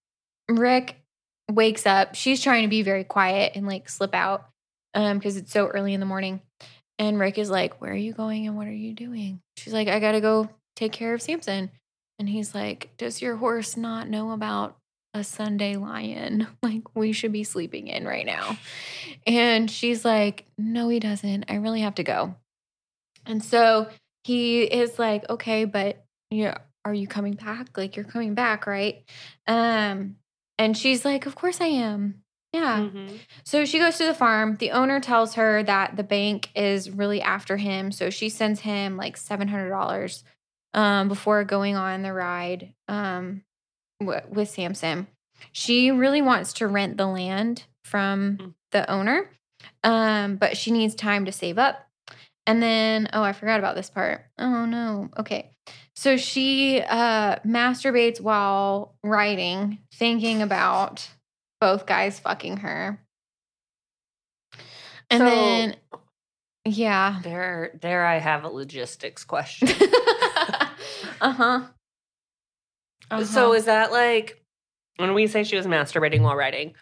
[0.49, 0.97] Rick
[1.51, 2.15] wakes up.
[2.15, 4.47] She's trying to be very quiet and like slip out
[4.95, 6.41] um because it's so early in the morning.
[6.99, 9.89] And Rick is like, "Where are you going and what are you doing?" She's like,
[9.89, 11.71] "I got to go take care of Samson."
[12.19, 14.77] And he's like, "Does your horse not know about
[15.15, 16.47] a Sunday lion?
[16.63, 18.59] Like we should be sleeping in right now."
[19.27, 21.45] And she's like, "No, he doesn't.
[21.49, 22.35] I really have to go."
[23.27, 23.89] And so
[24.25, 27.77] he is like, "Okay, but yeah, are you coming back?
[27.77, 29.05] Like you're coming back, right?"
[29.47, 30.17] Um
[30.59, 32.79] and she's like, "Of course I am." Yeah.
[32.81, 33.19] Mhm.
[33.45, 34.57] So she goes to the farm.
[34.59, 37.93] The owner tells her that the bank is really after him.
[37.93, 40.25] So she sends him like $700
[40.73, 43.43] um, before going on the ride um,
[44.01, 45.07] w- with Samson.
[45.53, 48.55] She really wants to rent the land from Mm.
[48.73, 49.31] the owner,
[49.85, 51.87] um, but she needs time to save up.
[52.47, 54.25] And then, oh, I forgot about this part.
[54.39, 55.11] Oh, no.
[55.19, 55.51] Okay.
[55.97, 61.09] So she uh, masturbates while writing, thinking about
[61.61, 63.01] both guys fucking her.
[65.11, 65.77] And So- then,
[66.67, 67.21] yeah.
[67.23, 68.05] There, there.
[68.05, 69.69] I have a logistics question.
[71.21, 71.63] uh-huh.
[73.25, 74.43] So is that like
[74.97, 76.75] when we say she was masturbating while writing?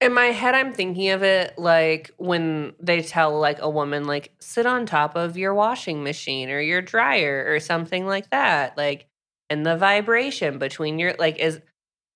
[0.00, 4.32] In my head, I'm thinking of it like when they tell like a woman like
[4.40, 9.06] sit on top of your washing machine or your dryer or something like that, like
[9.50, 11.60] and the vibration between your like is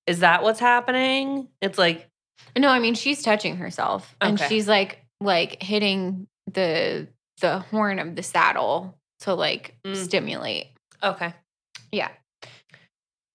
[0.07, 1.49] is that what's happening?
[1.61, 2.09] It's like
[2.57, 7.09] no, I mean she's touching herself and she's like like hitting the
[7.42, 9.97] the horn of the saddle to like Mm.
[9.97, 10.68] stimulate.
[11.03, 11.35] okay,
[11.92, 12.09] Yeah.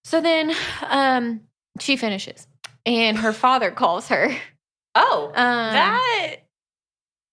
[0.02, 0.52] So then
[0.88, 1.42] um
[1.78, 2.48] she finishes
[2.90, 4.30] and her father calls her.
[4.94, 6.36] oh Um, that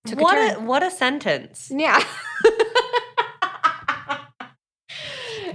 [0.05, 0.65] took what a, turn.
[0.67, 1.69] what a sentence.
[1.73, 2.01] Yeah.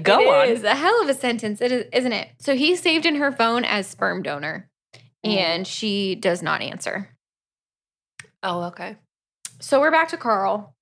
[0.03, 0.49] Go It on.
[0.49, 2.29] It is a hell of a sentence, it is, isn't it?
[2.41, 4.69] So he's saved in her phone as sperm donor,
[5.25, 5.37] Mm.
[5.37, 7.15] and she does not answer.
[8.43, 8.97] Oh, okay.
[9.61, 10.75] So we're back to Carl.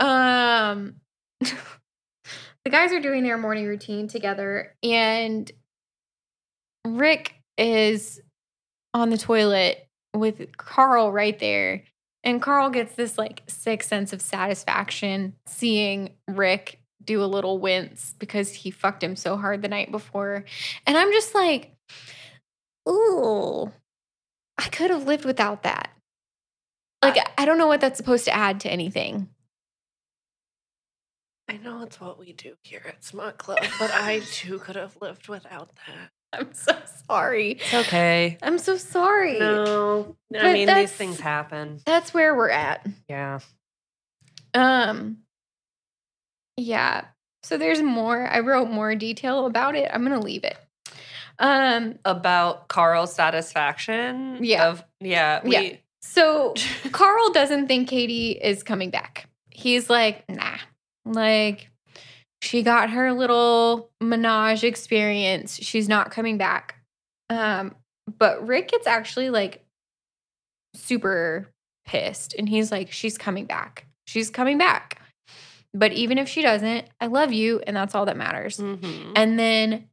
[0.00, 0.94] Um,
[1.40, 5.50] the guys are doing their morning routine together, and
[6.86, 8.20] Rick is
[8.96, 11.84] on the toilet with Carl right there.
[12.24, 18.14] And Carl gets this like sick sense of satisfaction seeing Rick do a little wince
[18.18, 20.44] because he fucked him so hard the night before.
[20.86, 21.76] And I'm just like,
[22.88, 23.70] ooh,
[24.56, 25.90] I could have lived without that.
[27.02, 29.28] Like, I don't know what that's supposed to add to anything.
[31.48, 34.96] I know it's what we do here at Smut Club, but I too could have
[35.00, 36.10] lived without that.
[36.32, 36.72] I'm so
[37.08, 37.52] sorry.
[37.52, 38.36] It's okay.
[38.42, 39.38] I'm so sorry.
[39.38, 41.80] No, I mean these things happen.
[41.86, 42.86] That's where we're at.
[43.08, 43.40] Yeah.
[44.54, 45.18] Um
[46.56, 47.04] yeah.
[47.42, 48.26] So there's more.
[48.26, 49.88] I wrote more detail about it.
[49.92, 50.56] I'm going to leave it.
[51.38, 54.38] Um About Carl's satisfaction.
[54.42, 54.68] Yeah.
[54.70, 55.40] Of yeah.
[55.44, 55.76] We, Yeah.
[56.00, 56.54] so
[56.92, 59.28] Carl doesn't think Katie is coming back.
[59.50, 60.56] He's like, "Nah."
[61.04, 61.70] Like
[62.46, 65.56] she got her little menage experience.
[65.56, 66.76] She's not coming back.
[67.28, 67.74] Um
[68.18, 69.64] but Rick gets actually like
[70.74, 71.48] super
[71.86, 73.86] pissed and he's like she's coming back.
[74.06, 75.00] She's coming back.
[75.74, 78.58] But even if she doesn't, I love you and that's all that matters.
[78.58, 79.12] Mhm.
[79.16, 79.88] And then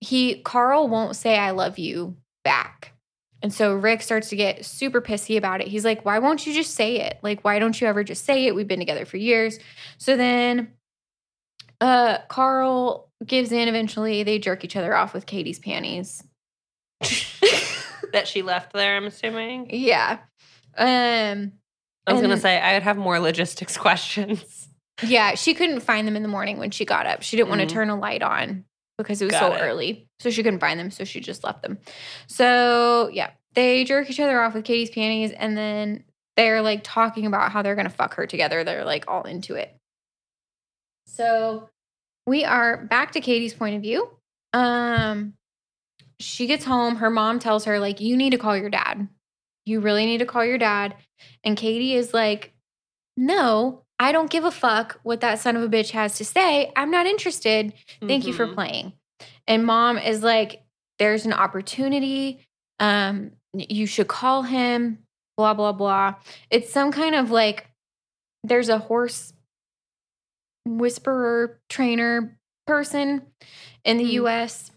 [0.00, 2.92] he Carl won't say I love you back.
[3.42, 5.68] And so Rick starts to get super pissy about it.
[5.68, 7.18] He's like, "Why won't you just say it?
[7.22, 8.54] Like why don't you ever just say it?
[8.54, 9.58] We've been together for years."
[9.98, 10.72] So then
[11.80, 14.22] uh Carl gives in eventually.
[14.22, 16.22] They jerk each other off with Katie's panties.
[18.12, 18.96] that she left there.
[18.96, 19.68] I'm assuming.
[19.70, 20.18] Yeah.
[20.76, 21.52] Um
[22.06, 24.68] I was gonna say I would have more logistics questions.
[25.02, 27.22] yeah, she couldn't find them in the morning when she got up.
[27.22, 27.68] She didn't want Mhm.
[27.68, 28.64] to turn a light on
[28.98, 29.60] because it was Got so it.
[29.60, 30.06] early.
[30.20, 30.90] So she couldn't find them.
[30.90, 31.78] So she just left them.
[32.28, 36.04] So yeah, they jerk each other off with Katie's panties and then
[36.36, 38.64] they're like talking about how they're going to fuck her together.
[38.64, 39.74] They're like all into it.
[41.14, 41.68] So
[42.26, 44.08] we are back to Katie's point of view.
[44.52, 45.34] Um,
[46.18, 46.96] she gets home.
[46.96, 49.08] Her mom tells her, like, you need to call your dad.
[49.66, 50.96] You really need to call your dad.
[51.44, 52.52] And Katie is like,
[53.16, 56.72] no, I don't give a fuck what that son of a bitch has to say.
[56.76, 57.72] I'm not interested.
[58.00, 58.54] Thank you for Mhm.
[58.54, 58.92] playing.
[59.46, 60.62] And mom is like,
[60.98, 62.44] there's an opportunity.
[62.80, 64.98] Um, you should call him,
[65.36, 66.14] blah, blah, blah.
[66.50, 67.68] It's some kind of like,
[68.42, 69.32] there's a horse
[70.66, 73.22] whisperer trainer person
[73.84, 74.26] in the Hmm.
[74.26, 74.70] US.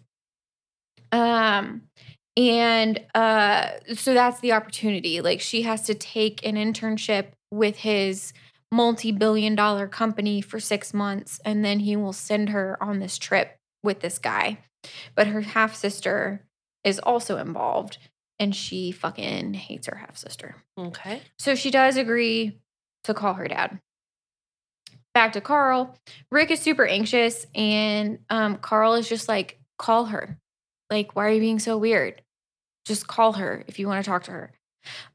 [1.12, 1.84] Um,
[2.36, 5.22] and uh, so that's the opportunity.
[5.22, 8.34] Like she has to take an internship with his
[8.72, 13.58] multi-billion dollar company for six months, and then he will send her on this trip
[13.84, 14.60] with this guy.
[15.16, 16.46] But her half sister
[16.84, 17.98] is also involved,
[18.38, 20.58] and she fucking hates her half sister.
[20.78, 21.22] Okay.
[21.40, 22.60] So she does agree
[23.06, 23.80] to call her dad.
[25.18, 25.98] Back to Carl.
[26.32, 30.38] Rick is super anxious, and um, Carl is just like, call her.
[30.92, 32.22] Like, why are you being so weird?
[32.86, 34.52] Just call her if you want to talk to her.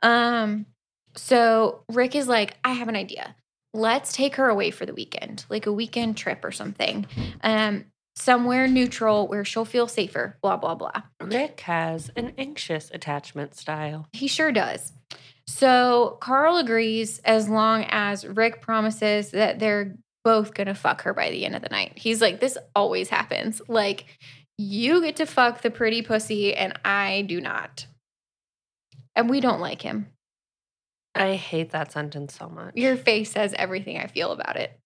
[0.03, 0.67] Um,
[1.15, 3.37] so Rick is like, I have an idea.
[3.75, 7.07] Let's take her away for the weekend, like a weekend trip or something.
[7.41, 7.85] Um,
[8.17, 11.03] somewhere neutral where she'll feel safer, blah, blah, blah.
[11.21, 14.09] Rick has an anxious attachment style.
[14.13, 14.95] He sure does.
[15.47, 21.31] So Carl agrees as long as Rick promises that they're both gonna fuck her by
[21.31, 21.93] the end of the night.
[21.97, 23.61] He's like, this always happens.
[23.69, 24.07] Like,
[24.59, 27.87] you get to fuck the pretty pussy, and I do not.
[29.17, 30.09] And we don't like him.
[31.15, 32.75] I hate that sentence so much.
[32.77, 34.79] Your face says everything I feel about it.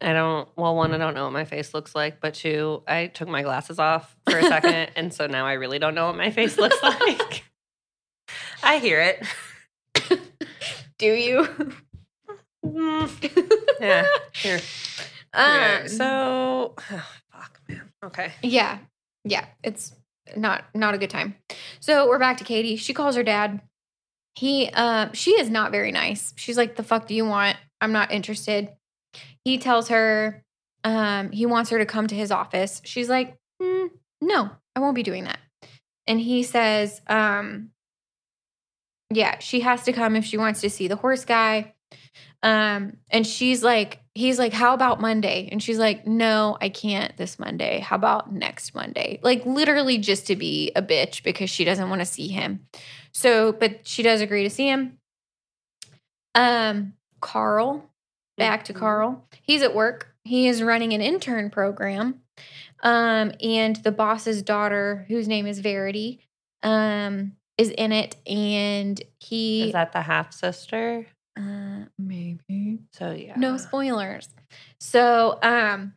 [0.00, 3.06] I don't, well, one, I don't know what my face looks like, but two, I
[3.06, 4.90] took my glasses off for a second.
[4.96, 7.44] and so now I really don't know what my face looks like.
[8.62, 9.26] I hear it.
[10.98, 11.48] Do you?
[13.80, 14.60] Yeah, here.
[15.34, 16.74] Um, Okay, so,
[17.30, 17.82] fuck, man.
[18.02, 18.32] Okay.
[18.42, 18.78] Yeah.
[19.24, 19.44] Yeah.
[19.62, 19.92] It's
[20.34, 21.36] not not a good time.
[21.80, 22.76] So we're back to Katie.
[22.76, 23.60] She calls her dad.
[24.34, 26.32] He uh she is not very nice.
[26.36, 27.58] She's like, the fuck do you want?
[27.82, 28.70] I'm not interested.
[29.44, 30.42] He tells her
[30.84, 32.80] um he wants her to come to his office.
[32.86, 33.90] She's like, "Mm,
[34.22, 35.38] no, I won't be doing that.
[36.06, 37.72] And he says, um,
[39.10, 41.74] yeah, she has to come if she wants to see the horse guy.
[42.42, 45.48] Um, and she's like, he's like, how about Monday?
[45.50, 47.80] And she's like, no, I can't this Monday.
[47.80, 49.18] How about next Monday?
[49.22, 52.66] Like literally just to be a bitch because she doesn't want to see him.
[53.12, 54.98] So, but she does agree to see him.
[56.34, 57.90] Um, Carl,
[58.36, 58.78] back to Mhm.
[58.78, 59.28] Carl.
[59.42, 60.14] He's at work.
[60.24, 62.20] He is running an intern program.
[62.82, 66.20] Um, and the boss's daughter, whose name is Verity,
[66.62, 68.16] um, is in it.
[68.26, 71.06] And he Is that the half sister?
[71.38, 73.34] uh, maybe So, yeah.
[73.36, 74.28] no spoilers.
[74.80, 75.94] So, um,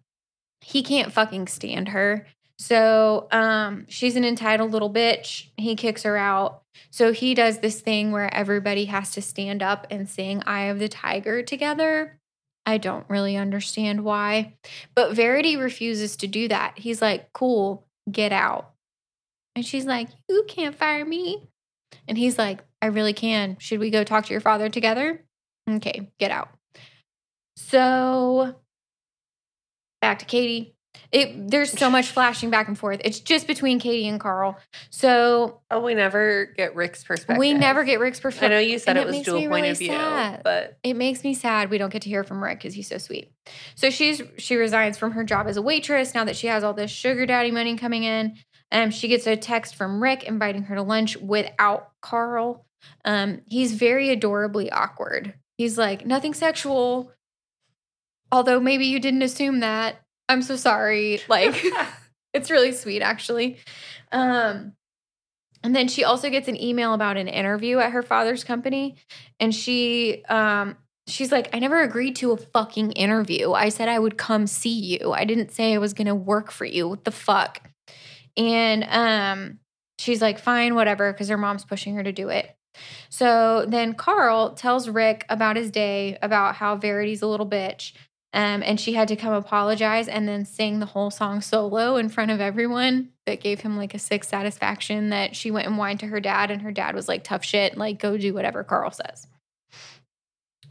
[0.62, 2.28] he can't fucking stand her.
[2.58, 5.48] So, um, she's an entitled little bitch.
[5.56, 6.62] He kicks her out.
[6.92, 10.80] So he does this thing where everybody has to stand up and sing "Eye of
[10.80, 12.18] the Tiger" together.
[12.66, 14.54] I don't really understand why,
[14.96, 16.78] but Verity refuses to do that.
[16.78, 18.74] He's like, "Cool, get out,"
[19.60, 21.44] and she's like, "You can't fire me."
[22.08, 23.58] And he's like, "I really can.
[23.60, 25.26] Should we go talk to your father together?"
[25.70, 26.50] Okay, get out.
[27.58, 28.56] So
[30.02, 30.76] back to Katie.
[31.12, 33.02] It there's so much flashing back and forth.
[33.04, 34.58] It's just between Katie and Carl.
[34.90, 37.38] So Oh, we never get Rick's perspective.
[37.38, 38.52] we never get Rick's perspective.
[38.52, 40.42] I know you said it it was dual point really of view, sad.
[40.44, 42.98] but It makes me sad we don't get to hear from Rick because he's so
[42.98, 43.32] sweet.
[43.76, 46.74] So she's she resigns from her job as a waitress now that she has all
[46.74, 48.36] this sugar daddy money coming in.
[48.72, 52.66] Um, she gets a text from Rick inviting her to lunch without Carl.
[53.04, 55.34] Um, he's very adorably awkward.
[55.58, 57.12] He's like, nothing sexual.
[58.32, 59.98] Although maybe you didn't assume that.
[60.28, 61.20] I'm so sorry.
[61.28, 61.64] Like
[62.34, 63.58] it's really sweet actually.
[64.12, 64.74] Um
[65.62, 68.96] and then she also gets an email about an interview at her father's company
[69.40, 73.52] and she um she's like I never agreed to a fucking interview.
[73.52, 75.12] I said I would come see you.
[75.12, 76.88] I didn't say I was going to work for you.
[76.88, 77.68] What the fuck?
[78.38, 79.60] And um
[79.98, 82.56] she's like fine, whatever cuz her mom's pushing her to do it.
[83.10, 87.94] So then Carl tells Rick about his day, about how Verity's a little bitch.
[88.32, 92.10] Um, and she had to come apologize and then sing the whole song solo in
[92.10, 93.10] front of everyone.
[93.26, 96.52] That gave him like a sick satisfaction that she went and whined to her dad,
[96.52, 99.28] and her dad was like, tough shit, like, go do whatever Carl says.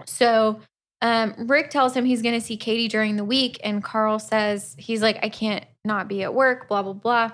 [0.06, 0.60] So
[1.00, 4.74] um, Rick tells him he's going to see Katie during the week, and Carl says
[4.78, 7.30] he's like, I can't not be at work, blah, blah, blah.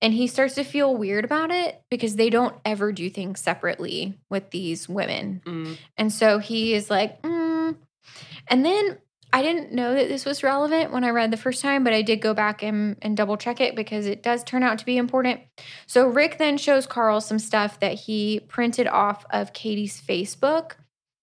[0.00, 4.18] And he starts to feel weird about it because they don't ever do things separately
[4.28, 5.42] with these women.
[5.44, 5.78] Mm.
[5.96, 7.76] And so he is like, mm.
[8.48, 8.98] and then
[9.34, 12.02] I didn't know that this was relevant when I read the first time, but I
[12.02, 14.98] did go back and, and double check it because it does turn out to be
[14.98, 15.40] important.
[15.86, 20.72] So Rick then shows Carl some stuff that he printed off of Katie's Facebook.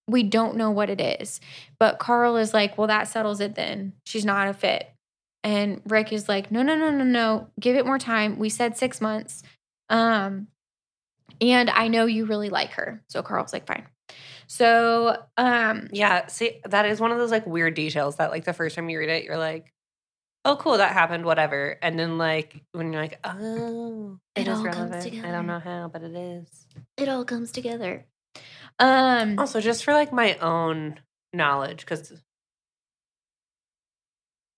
[0.08, 1.40] We don't know what it is,
[1.80, 3.94] but Carl is like, well, that settles it then.
[4.06, 4.90] She's not a fit.
[5.44, 7.48] And Rick is like, no, no, no, no, no.
[7.60, 8.38] Give it more time.
[8.40, 9.42] We said six months.
[9.90, 10.48] Um,
[11.42, 13.02] and I know you really like her.
[13.08, 13.86] So Carl's like, fine.
[14.48, 18.54] So um Yeah, see, that is one of those like weird details that like the
[18.54, 19.72] first time you read it, you're like,
[20.44, 21.78] oh, cool, that happened, whatever.
[21.82, 25.26] And then like when you're like, oh, It it is all comes relevant.
[25.26, 26.68] I don't know how, but it is.
[26.98, 28.06] it all comes together.
[28.80, 31.00] Um Also, just for like my own
[31.34, 32.12] knowledge, because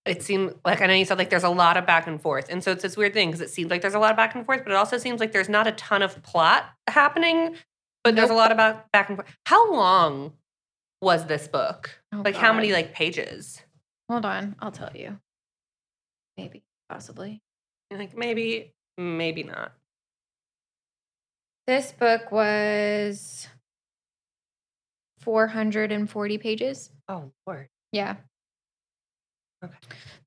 [0.06, 2.48] it seemed like I know you said like there's a lot of back and forth,
[2.50, 4.36] and so it's this weird thing because it seems like there's a lot of back
[4.36, 7.56] and forth, but it also seems like there's not a ton of plot happening,
[8.04, 9.30] but there's a lot about back and forth.
[9.46, 10.34] How long
[11.02, 12.02] was this book?
[12.14, 13.62] Oh, like how many like pages?
[14.10, 15.18] hold on, I'll tell you.
[16.38, 17.42] Maybe, possibly.
[17.92, 19.74] Like maybe, maybe not.
[21.68, 23.48] This book was
[25.20, 26.90] 440 pages.
[27.08, 27.70] Oh lord.
[27.92, 28.16] Yeah.
[29.64, 29.74] Okay.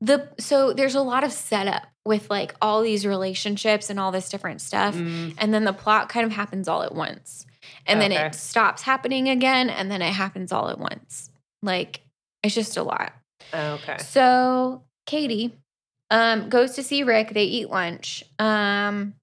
[0.00, 4.28] The so there's a lot of setup with like all these relationships and all this
[4.28, 4.94] different stuff.
[4.94, 7.46] Mm, And then the plot kind of happens all at once.
[7.86, 9.70] And then it stops happening again.
[9.70, 11.30] And then it happens all at once.
[11.62, 12.00] Like
[12.42, 13.12] it's just a lot.
[13.52, 13.96] okay.
[13.98, 15.54] So Katie
[16.10, 17.30] um, goes to see Rick.
[17.34, 18.22] They eat lunch.
[18.38, 19.14] Um,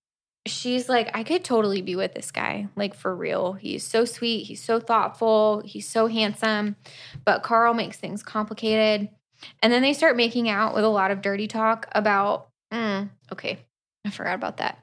[0.48, 3.54] she's like, I could totally be with this guy, like for real.
[3.54, 4.46] He's so sweet.
[4.46, 5.62] He's so thoughtful.
[5.64, 6.76] He's so handsome.
[7.24, 9.10] But Carl makes things complicated.
[9.62, 13.60] And then they start making out with a lot of dirty talk about, mm, okay,
[14.06, 14.78] I forgot about that.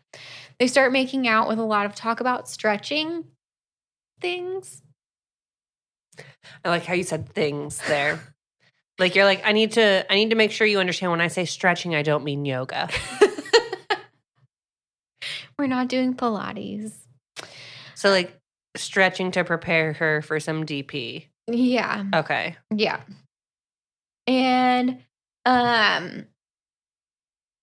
[0.58, 3.24] They start making out with a lot of talk about stretching
[4.20, 4.82] things.
[6.64, 8.20] I like how you said things there.
[8.98, 11.28] like you're like, I need to I need to make sure you understand when I
[11.28, 12.88] say stretching, I don't mean yoga.
[15.58, 16.92] We're not doing Pilates.
[17.94, 18.36] So like
[18.76, 21.26] stretching to prepare her for some DP.
[21.48, 22.04] Yeah.
[22.14, 22.56] Okay.
[22.74, 23.00] Yeah.
[24.28, 25.02] And
[25.44, 26.26] um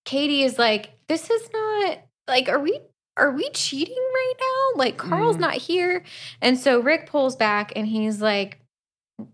[0.04, 1.98] Katie is like, this is not
[2.28, 2.80] like, are we
[3.18, 4.78] are we cheating right now?
[4.78, 5.40] Like Carl's Mm.
[5.40, 6.04] not here.
[6.42, 8.60] And so Rick pulls back and he's like,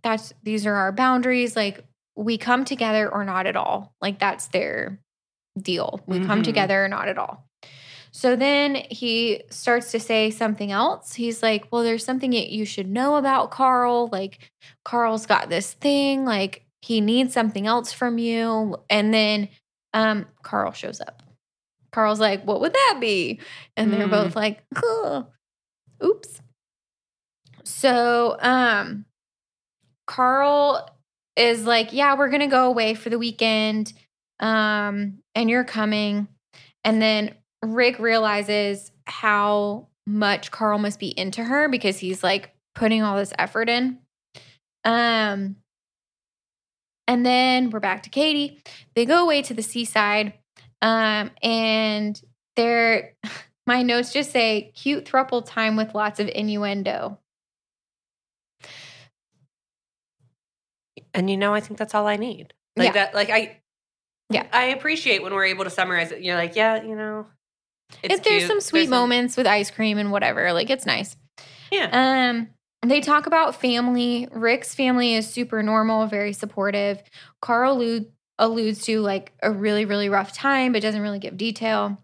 [0.03, 1.57] that's these are our boundaries.
[1.57, 3.93] Like we come together or not at all.
[4.01, 5.01] Like that's their
[5.61, 6.01] deal.
[6.07, 6.45] We come Mhm.
[6.45, 7.49] together or not at all.
[8.13, 11.15] So then he starts to say something else.
[11.15, 14.09] He's like, Well, there's something that you should know about Carl.
[14.13, 14.53] Like,
[14.85, 18.77] Carl's got this thing, like, he needs something else from you.
[18.91, 19.49] And then
[19.95, 21.23] um, Carl shows up.
[21.93, 23.41] Carl's like, What would that be?
[23.77, 24.11] And they're Mm.
[24.11, 25.25] both like, "Huh.
[26.05, 26.41] Oops.
[27.65, 29.05] So, um,
[30.07, 30.89] Carl
[31.37, 33.93] is like, Yeah, we're going to go away for the weekend.
[34.41, 36.29] Um, and you're coming.
[36.85, 43.03] And then Rick realizes how much Carl must be into her because he's like putting
[43.03, 43.99] all this effort in.
[44.85, 45.57] Um,
[47.09, 48.63] and then we're back to Katie.
[48.95, 50.35] They go away to the seaside.
[50.81, 52.21] Um, and
[52.57, 53.15] they're
[53.67, 57.19] my notes just say cute thruple time with lots of innuendo.
[61.15, 62.53] And you know, I think that's all I need.
[62.77, 62.93] Like Yeah.
[62.93, 63.61] that like I
[64.31, 64.47] Yeah.
[64.53, 66.23] I appreciate when we're able to summarize it.
[66.23, 67.27] You're like, yeah, you know.
[68.03, 68.49] It's if there's cute.
[68.51, 71.17] some sweet There's some- moments with ice cream and whatever, like it's nice.
[71.71, 72.31] Yeah.
[72.31, 72.49] Um,
[72.91, 74.29] they talk about family.
[74.33, 77.03] Rick's family is super normal, very supportive.
[77.41, 81.99] Carl allude, alludes to like a really, really rough time, but doesn't really give detail.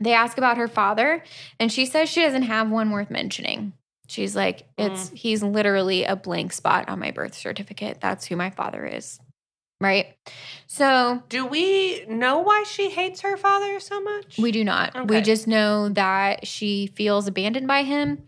[0.00, 1.22] They ask about her father,
[1.58, 3.72] and she says she doesn't have one worth mentioning.
[4.08, 5.14] She's like, it's mm.
[5.14, 7.98] he's literally a blank spot on my birth certificate.
[8.00, 9.18] That's who my father is.
[9.80, 10.16] Right.
[10.66, 14.38] So Do we know why she hates her father so much?
[14.38, 15.08] We do not.
[15.08, 18.22] We just know that she feels abandoned by him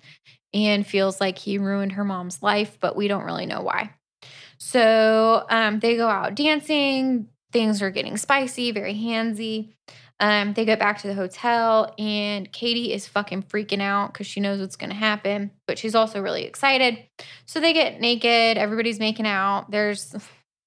[0.55, 3.93] and feels like he ruined her mom's life, but we don't really know why.
[4.59, 7.29] So um, they go out dancing.
[7.53, 9.73] Things are getting spicy, very handsy.
[10.21, 14.41] Um, they get back to the hotel, and Katie is fucking freaking out because she
[14.41, 16.99] knows what's going to happen, but she's also really excited.
[17.47, 18.59] So they get naked.
[18.59, 19.71] Everybody's making out.
[19.71, 20.15] There's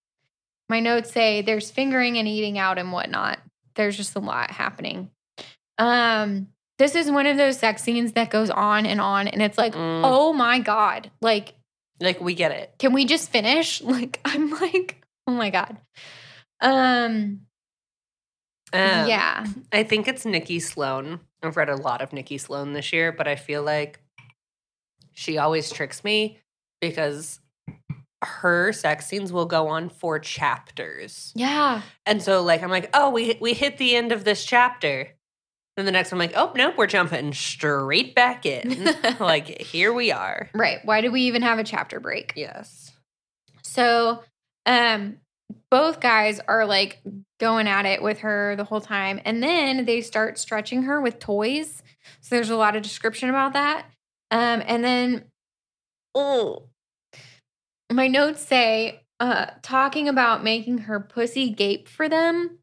[0.69, 3.39] my notes say there's fingering and eating out and whatnot.
[3.75, 5.11] There's just a lot happening.
[5.77, 6.47] Um,
[6.82, 9.73] this is one of those sex scenes that goes on and on, and it's like,
[9.75, 10.01] Mm.
[10.03, 11.53] oh my god, like
[11.99, 12.73] Like we get it.
[12.79, 13.82] Can we just finish?
[13.95, 15.77] Like I'm like, oh my god.
[16.59, 17.41] Um,
[18.73, 19.45] Um, yeah.
[19.71, 21.19] I think it's Nikki Sloan.
[21.43, 23.99] I've read a lot of Nikki Sloan this year, but I feel like
[25.13, 26.39] she always tricks me
[26.79, 27.39] because
[28.23, 31.32] her sex scenes will go on for chapters.
[31.36, 31.82] Yeah.
[32.07, 35.09] And so like I'm like, "Oh, we we hit the end of this chapter."
[35.78, 39.93] And the next one I'm like, "Oh, nope, we're jumping straight back in." like, here
[39.93, 40.49] we are.
[40.53, 40.80] Right.
[40.84, 42.34] Why do we even have a chapter break?
[42.36, 42.91] Yes.
[43.63, 44.24] So,
[44.65, 45.17] um,
[45.69, 47.01] both guys are like
[47.39, 49.19] going at it with her the whole time.
[49.26, 51.82] And then they start stretching her with toys.
[52.22, 53.86] So there's a lot of description about that.
[54.30, 55.26] Um, and then,
[56.15, 56.69] oh,
[57.91, 62.59] my notes say, uh, talking about making her pussy gape for them.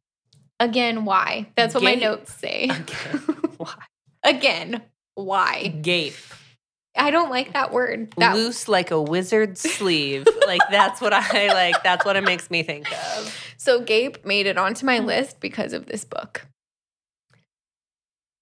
[0.61, 1.49] Again, why?
[1.57, 2.65] That's what my notes say.
[2.65, 3.37] Again.
[3.59, 3.75] Why?
[4.25, 4.83] Again,
[5.15, 5.69] why?
[5.83, 6.15] Gape.
[6.97, 8.13] I don't like that word.
[8.19, 10.27] That Loose like a wizard's sleeve.
[10.47, 11.83] like that's what I like.
[11.85, 13.53] That's what it makes me think of.
[13.57, 16.47] so Gape made it onto my list because of this book.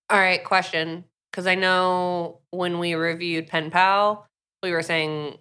[0.08, 1.04] All right, question.
[1.30, 4.26] Because I know when we reviewed Pen Pal,
[4.62, 5.36] we were saying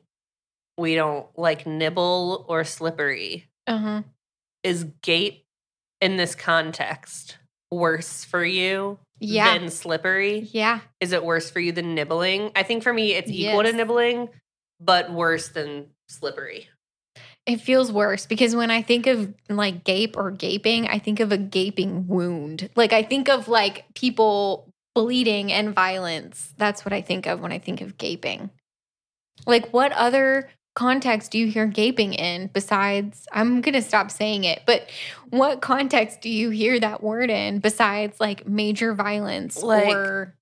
[0.78, 3.48] we don't like nibble or slippery.
[3.68, 4.04] Uh-huh.
[4.64, 5.45] Is gape
[6.02, 7.38] in this context
[7.72, 9.58] worse for you Yeah.
[9.58, 10.48] than slippery?
[10.52, 10.82] Yeah.
[11.00, 12.52] Is it worse for you than nibbling?
[12.56, 14.30] I think for me it's equal to nibbling,
[14.80, 16.70] but worse than slippery.
[17.46, 21.32] It feels worse because when I think of like gape or gaping, I think of
[21.32, 22.70] a gaping wound.
[22.76, 26.54] Like I think of like people bleeding and violence.
[26.58, 28.50] That's what I think of when I think of gaping.
[29.46, 34.44] Like what other context do you hear gaping in besides I'm going to stop saying
[34.44, 34.90] it, but
[35.30, 40.36] what context do you hear that word in besides like major violence Like- or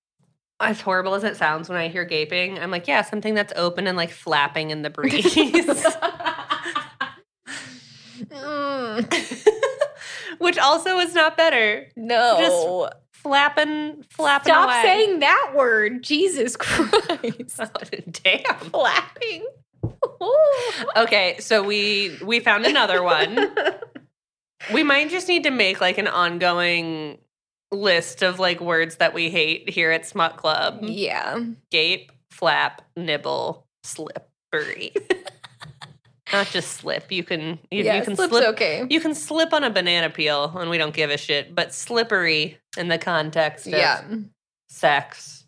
[0.60, 3.86] As horrible as it sounds when I hear gaping, I'm like, yeah, something that's open
[3.88, 5.36] and like flapping in the breeze.
[8.30, 9.58] Mm,
[10.40, 11.88] Which also is not better.
[11.96, 12.38] no.
[12.40, 14.82] Just flapping, flapping Stop away.
[14.84, 16.04] saying that word.
[16.04, 17.60] Jesus Christ.
[18.24, 18.56] Damn.
[18.60, 19.46] Flapping.
[20.96, 23.38] Okay, so we we found another one.
[24.74, 27.18] We might just need to make like an ongoing
[27.72, 30.80] list of like words that we hate here at Smut Club.
[30.84, 31.40] yeah.
[31.72, 34.94] Gape, flap, nibble, slippery.
[36.32, 37.12] Not just slip.
[37.12, 38.86] You can you, yeah, you can slip okay.
[38.90, 42.58] you can slip on a banana peel and we don't give a shit, but slippery
[42.78, 44.04] in the context of Yeah.
[44.70, 45.46] sex.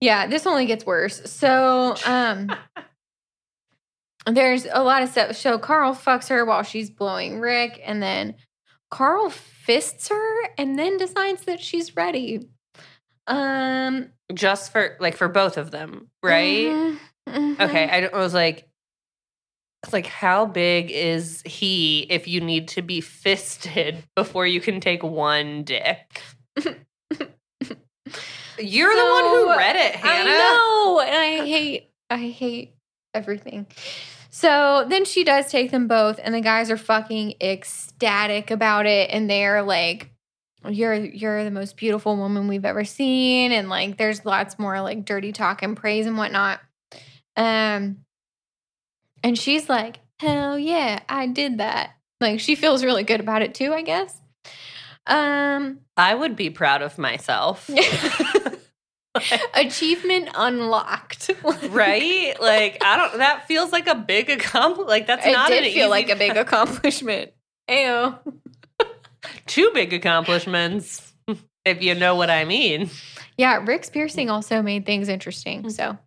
[0.00, 1.30] Yeah, this only gets worse.
[1.30, 2.50] So, um
[4.36, 5.36] there's a lot of stuff.
[5.36, 8.34] So Carl fucks her while she's blowing Rick, and then
[8.90, 12.48] Carl fists her and then decides that she's ready.
[13.26, 16.66] Um Just for like for both of them, right?
[16.68, 16.98] mhm,
[17.28, 17.60] mhm.
[17.60, 18.68] Okay, I, I was like,
[19.84, 24.80] it's like how big is he if you need to be fisted before you can
[24.80, 26.22] take one dick?
[28.60, 30.30] You're the one who read it, Hannah.
[30.30, 32.74] I know, and I hate, I hate
[33.14, 33.66] everything.
[34.30, 39.10] So then she does take them both, and the guys are fucking ecstatic about it,
[39.10, 40.10] and they're like,
[40.68, 45.04] "You're you're the most beautiful woman we've ever seen," and like, there's lots more like
[45.04, 46.60] dirty talk and praise and whatnot.
[47.36, 47.98] Um,
[49.22, 53.54] and she's like, "Hell yeah, I did that." Like, she feels really good about it
[53.54, 54.20] too, I guess.
[55.06, 55.80] Um.
[55.96, 57.68] I would be proud of myself.
[59.54, 61.30] Achievement unlocked.
[61.70, 62.34] right?
[62.40, 63.18] Like I don't.
[63.18, 64.88] That feels like a big accomplishment.
[64.88, 67.32] Like that's it not did an feel like a big accomplishment.
[67.68, 68.14] Ew.
[69.46, 71.12] two big accomplishments,
[71.64, 72.90] if you know what I mean.
[73.36, 75.64] Yeah, Rick's piercing also made things interesting.
[75.64, 75.72] Mm.
[75.72, 75.98] So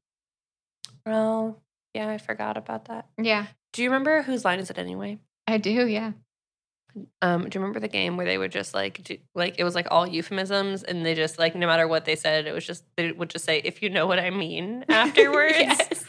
[1.06, 1.58] Oh,
[1.94, 3.08] yeah, I forgot about that.
[3.22, 5.18] yeah, Do you remember whose line is it anyway?
[5.48, 5.88] I do.
[5.88, 6.12] Yeah.
[7.22, 9.76] Um, do you remember the game where they would just like do, like it was
[9.76, 12.84] like all euphemisms and they just like no matter what they said, it was just
[12.98, 15.56] they would just say if you know what I mean afterwards.
[15.58, 16.06] Yes.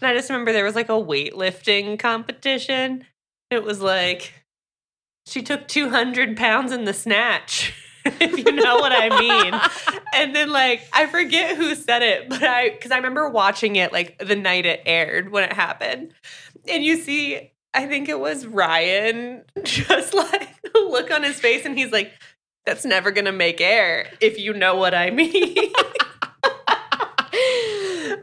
[0.00, 3.04] And I just remember there was like a weightlifting competition.
[3.50, 4.32] It was like
[5.26, 7.72] she took 200 pounds in the snatch,
[8.04, 10.00] if you know what I mean.
[10.14, 13.92] and then like I forget who said it, but I because I remember watching it
[13.92, 16.12] like the night it aired when it happened.
[16.68, 21.64] And you see, I think it was Ryan, just like the look on his face,
[21.66, 22.12] and he's like,
[22.66, 25.54] That's never gonna make air, if you know what I mean.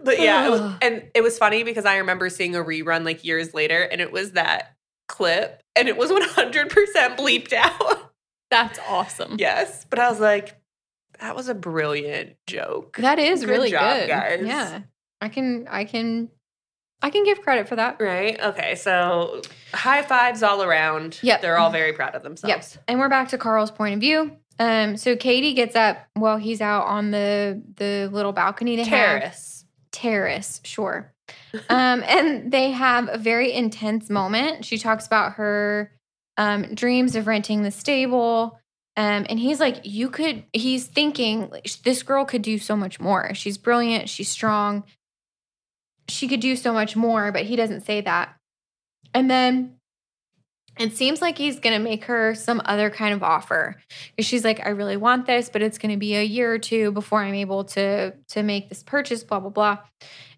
[0.04, 3.24] but yeah, it was, and it was funny because I remember seeing a rerun like
[3.24, 4.76] years later, and it was that
[5.08, 6.70] clip, and it was 100%
[7.18, 8.12] bleeped out.
[8.50, 9.36] That's awesome.
[9.40, 10.58] yes, but I was like,
[11.20, 12.98] that was a brilliant joke.
[12.98, 14.08] That is Good really job, good.
[14.10, 14.42] guys.
[14.44, 14.82] Yeah.
[15.22, 16.30] I can I can
[17.02, 17.98] I can give credit for that.
[18.00, 18.40] Right.
[18.40, 18.76] Okay.
[18.76, 19.42] So
[19.74, 21.20] high fives all around.
[21.22, 21.42] Yep.
[21.42, 22.24] They're all very proud of Yep.
[22.24, 22.78] themselves.
[22.88, 24.38] And we're back to Carl's point of view.
[24.60, 28.90] Um, so Katie gets up while he's out on the the little balcony they have.
[29.22, 29.66] Terrace.
[29.92, 31.12] terrace, sure.
[31.70, 34.66] Um, and they have a very intense moment.
[34.66, 35.92] She talks about her
[36.38, 38.60] um, dreams of renting the stable.
[38.98, 41.50] Um, and he's like, you could, he's thinking,
[41.84, 43.34] this girl could do so much more.
[43.34, 44.10] She's brilliant.
[44.10, 44.84] She's strong.
[46.12, 48.36] She could do so much more, but he doesn't say that.
[49.14, 49.78] And then
[50.80, 53.76] it seems like he's going to make her some other kind of offer.
[54.16, 56.60] Because she's like, I really want this, but it's going to be a year or
[56.60, 59.78] two before I'm able to to make this purchase, blah, blah, blah.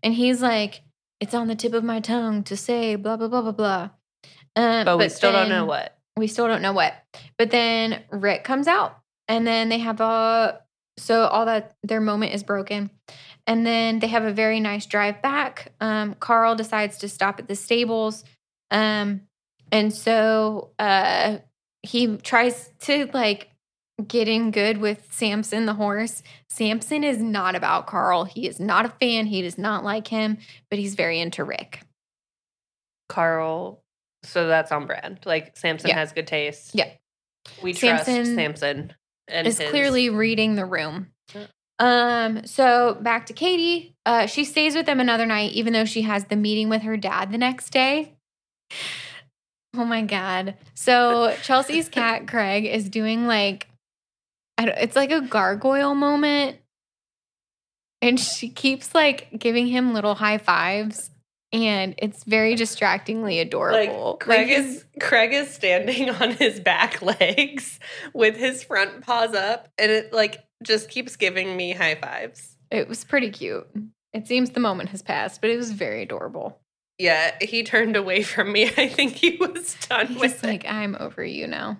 [0.01, 0.81] And he's like,
[1.19, 3.89] it's on the tip of my tongue to say blah, blah, blah, blah, blah.
[4.55, 5.97] Um, But, we still don't know what.
[6.17, 6.93] we still don't know what.
[7.37, 8.97] But then Rick comes out
[9.27, 10.59] and then they have a
[10.97, 12.91] so all that their moment is broken.
[13.45, 15.73] And then they have a very nice drive back.
[15.81, 18.23] Um, Carl decides to stop at the stables.
[18.71, 19.21] Um,
[19.71, 21.39] and so uh,
[21.81, 23.49] he tries to like
[24.07, 26.23] get in good with Samson the horse.
[26.49, 28.23] Samson is not about Carl.
[28.23, 29.25] He is not a fan.
[29.25, 30.37] He does not like him,
[30.69, 31.81] but he's very into Rick.
[33.09, 33.81] Carl.
[34.23, 35.19] So that's on brand.
[35.25, 35.95] Like Samson Yeah.
[35.97, 36.71] has good taste.
[36.73, 36.89] Yeah.
[37.61, 38.93] We trust Samson Samson.
[39.27, 41.09] And is his- clearly reading the room.
[41.79, 43.95] Um, so back to Katie.
[44.05, 46.97] Uh, she stays with them another night, even though she has the meeting with her
[46.97, 48.13] dad the next day.
[49.75, 50.55] Oh my god!
[50.75, 53.67] So Chelsea's cat Craig is doing like,
[54.57, 56.57] I don't, it's like a gargoyle moment,
[58.01, 61.09] and she keeps like giving him little high fives,
[61.51, 64.11] and it's very distractingly adorable.
[64.11, 67.79] Like Craig Like, is Craig is standing on his back legs
[68.13, 72.57] with his front paws up, and it like just keeps giving me high fives.
[72.71, 73.67] It was pretty cute.
[74.13, 76.59] It seems the moment has passed, but it was very adorable.
[76.99, 78.65] Yeah, he turned away from me.
[78.77, 80.71] I think he was done He's with like, it.
[80.71, 81.77] I'm over you now.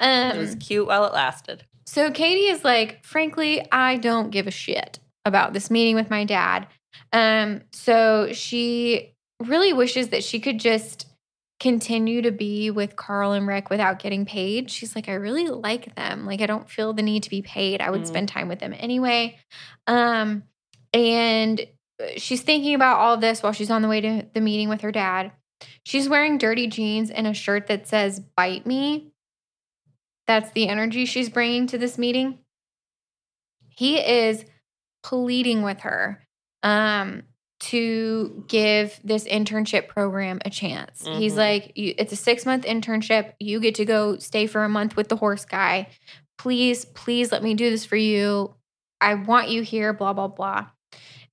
[0.00, 1.64] It was Um, cute while it lasted.
[1.86, 6.24] so Katie is like, frankly, I don't give a shit about this meeting with my
[6.24, 6.66] dad.
[7.12, 9.14] Um, so she
[9.44, 11.06] really wishes that she could just
[11.60, 14.70] continue to be with Carl and Rick without getting paid.
[14.70, 16.24] She's like, I really like them.
[16.24, 17.80] Like, I don't feel the need to be paid.
[17.80, 18.06] I would Mm.
[18.06, 19.38] spend time with them anyway.
[19.86, 20.44] Um,
[20.92, 21.60] and
[22.00, 24.82] uh, she's thinking about all this while she's on the way to the meeting with
[24.82, 25.32] her dad.
[25.84, 29.10] She's wearing dirty jeans and a shirt that says "Bite Me."
[30.28, 32.38] That's the energy she's bringing to this meeting.
[33.68, 34.44] He is
[35.02, 36.22] pleading with her
[36.62, 37.22] um,
[37.60, 41.04] to give this internship program a chance.
[41.04, 41.38] He's Mhm.
[41.38, 43.32] like, you, "It's a six month internship.
[43.40, 45.88] You get to go stay for a month with the horse guy.
[46.38, 48.54] Please, please let me do this for you.
[49.00, 50.66] I want you here." Blah blah blah.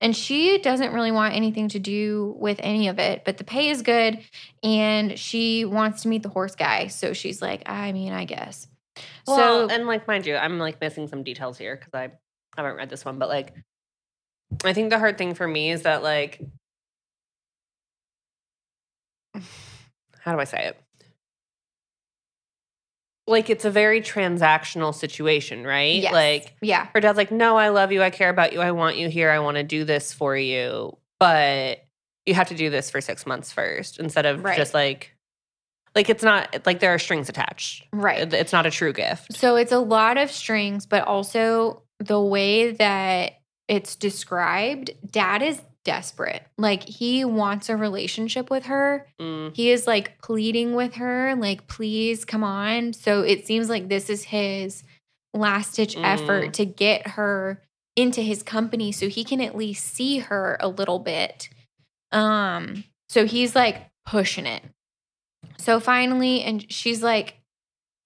[0.00, 3.70] And she doesn't really want anything to do with any of it, but the pay
[3.70, 4.18] is good
[4.62, 6.88] and she wants to meet the horse guy.
[6.88, 8.68] So she's like, I mean, I guess.
[9.26, 12.10] Well, so and like mind you, I'm like missing some details here because I
[12.58, 13.54] haven't read this one, but like
[14.64, 16.40] I think the hard thing for me is that like
[20.20, 20.80] how do I say it?
[23.28, 26.00] Like it's a very transactional situation, right?
[26.00, 26.12] yes.
[26.12, 28.02] Like yeah, her dad's like, "No, I love you.
[28.02, 28.60] I care about you.
[28.60, 29.30] I want you here.
[29.30, 31.84] I want to do this for you, but
[32.24, 34.56] you have to do this for 6 months first instead of Right.
[34.56, 35.12] just like
[35.96, 37.84] like it's not like there are strings attached.
[37.92, 38.32] right.
[38.32, 39.34] It's not a true gift.
[39.34, 43.32] So it's a lot of strings, but also the way that
[43.68, 46.42] it's described, dad is desperate.
[46.58, 49.06] Like he wants a relationship with her.
[49.20, 49.54] Mm.
[49.54, 52.92] He is like pleading with her, like, please come on.
[52.92, 54.82] So it seems like this is his
[55.32, 56.04] last ditch Mm.
[56.04, 57.62] effort to get her
[57.94, 61.48] into his company so he can at least see her a little bit.
[62.12, 64.62] Um, so he's like pushing it.
[65.58, 67.36] So finally, and she's like,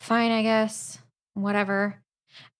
[0.00, 0.98] fine, I guess,
[1.34, 2.00] whatever.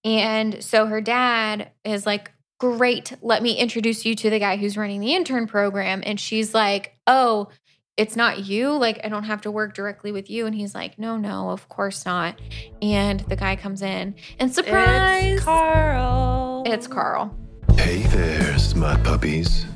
[0.05, 4.77] And so her dad is like, great, let me introduce you to the guy who's
[4.77, 6.03] running the intern program.
[6.07, 7.49] And she's like, oh,
[7.97, 8.71] it's not you.
[8.73, 10.47] Like, I don't have to work directly with you.
[10.47, 12.39] And he's like, no, no, of course not.
[12.81, 16.63] And the guy comes in and surprise, It's Carl.
[16.67, 17.37] it's Carl.
[17.77, 19.67] Hey there, smut puppies.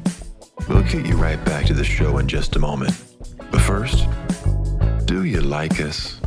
[0.69, 2.95] We'll get you right back to the show in just a moment.
[3.51, 4.07] But first,
[5.07, 6.21] do you like us?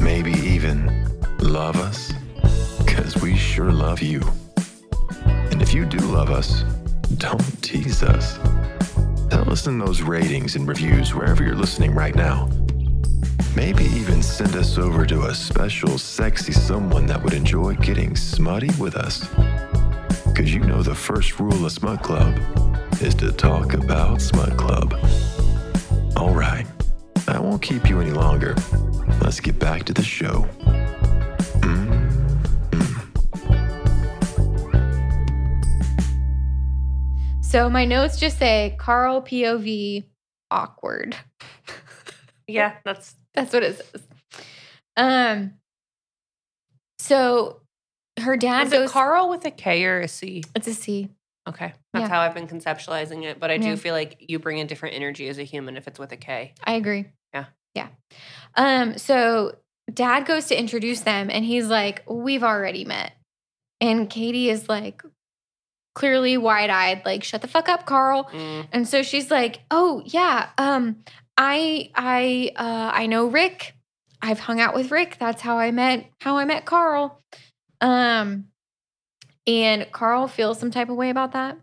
[0.00, 2.12] Maybe even love us?
[2.78, 4.22] Because we sure love you.
[5.56, 6.64] And if you do love us,
[7.16, 8.36] don't tease us.
[9.30, 12.50] Tell us in those ratings and reviews wherever you're listening right now.
[13.56, 18.68] Maybe even send us over to a special, sexy someone that would enjoy getting smutty
[18.78, 19.26] with us.
[20.26, 22.38] Because you know the first rule of Smut Club
[23.00, 24.92] is to talk about Smut Club.
[26.18, 26.66] All right,
[27.28, 28.54] I won't keep you any longer.
[29.22, 30.46] Let's get back to the show.
[37.48, 40.04] So my notes just say Carl POV
[40.50, 41.16] awkward.
[42.48, 44.06] Yeah, that's That's what it says.
[44.96, 45.54] Um.
[47.00, 47.60] So
[48.20, 48.88] her dad is goes.
[48.90, 50.44] it Carl with a K or a C?
[50.54, 51.08] it's a C.
[51.48, 52.08] Okay, that's Yeah.
[52.08, 53.40] how I've been conceptualizing it.
[53.40, 53.74] But I do Yeah.
[53.74, 56.54] feel like you bring a different energy as a human if it's with a K.
[56.62, 57.06] I agree.
[57.34, 57.46] Yeah.
[57.74, 57.88] Yeah.
[58.54, 58.96] Um.
[58.96, 59.56] So
[59.92, 63.10] dad goes to introduce them, and he's like, "We've already met,"
[63.80, 65.02] and Katie is like,
[65.96, 68.68] clearly wide eyed, like, "Shut the fuck up, Carl." Mm.
[68.70, 71.02] And so she's like, "Oh yeah, um,
[71.36, 73.74] I I uh, I know Rick.
[74.22, 75.16] I've hung out with Rick.
[75.18, 77.20] That's how I met how I met Carl."
[77.80, 78.48] Um,
[79.46, 81.58] and Carl feels some type of way about that.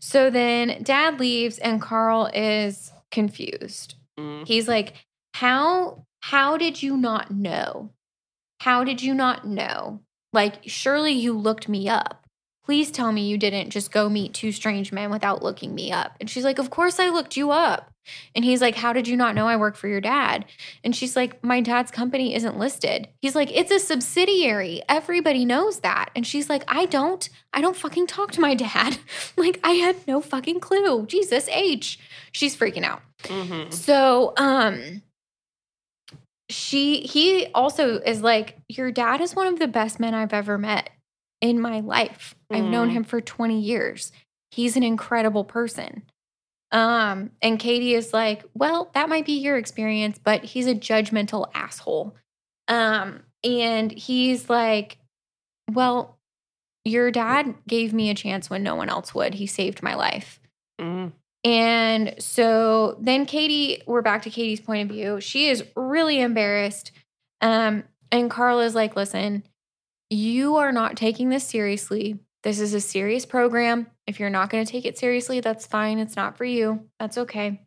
[0.00, 3.96] So then Dad leaves, and Carl is confused.
[4.18, 4.46] Mm.
[4.48, 4.94] He's like,
[5.34, 7.90] "How how did you not know?
[8.60, 10.00] How did you not know?
[10.32, 12.23] Like, surely you looked me up."
[12.64, 16.16] Please tell me you didn't just go meet two strange men without looking me up.
[16.18, 17.90] And she's like, Of course I looked you up.
[18.34, 20.46] And he's like, How did you not know I work for your dad?
[20.82, 23.08] And she's like, My dad's company isn't listed.
[23.20, 24.82] He's like, It's a subsidiary.
[24.88, 26.10] Everybody knows that.
[26.16, 27.28] And she's like, I don't.
[27.52, 28.96] I don't fucking talk to my dad.
[29.36, 31.04] like, I had no fucking clue.
[31.06, 31.98] Jesus H.
[32.32, 33.02] She's freaking out.
[33.24, 33.72] Mhm.
[33.74, 35.02] So, um,
[36.48, 40.56] she he also is like, Your dad is one of the best men I've ever
[40.56, 40.90] met
[41.44, 42.34] in my life.
[42.50, 42.92] I've known Mm.
[42.92, 44.10] him for 20 years.
[44.50, 46.04] He's an incredible person.
[46.72, 51.50] Um, and Katie is like, Well, that might be your experience, but he's a judgmental
[51.54, 52.16] asshole.
[52.66, 54.96] Um, and he's like,
[55.70, 56.18] Well,
[56.86, 59.34] your dad gave me a chance when no one else would.
[59.34, 60.40] He saved my life.
[60.80, 61.12] Mm.
[61.44, 65.20] And so then Katie, we're back to Katie's point of view.
[65.20, 66.90] She is really embarrassed.
[67.42, 69.44] Um, and Carl is like, listen,
[70.14, 72.18] you are not taking this seriously.
[72.42, 73.88] This is a serious program.
[74.06, 75.98] If you're not going to take it seriously, that's fine.
[75.98, 76.84] It's not for you.
[77.00, 77.66] That's okay.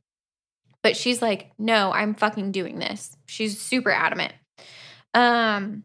[0.83, 3.17] But she's like, no, I'm fucking doing this.
[3.25, 4.33] She's super adamant.
[5.13, 5.83] Um,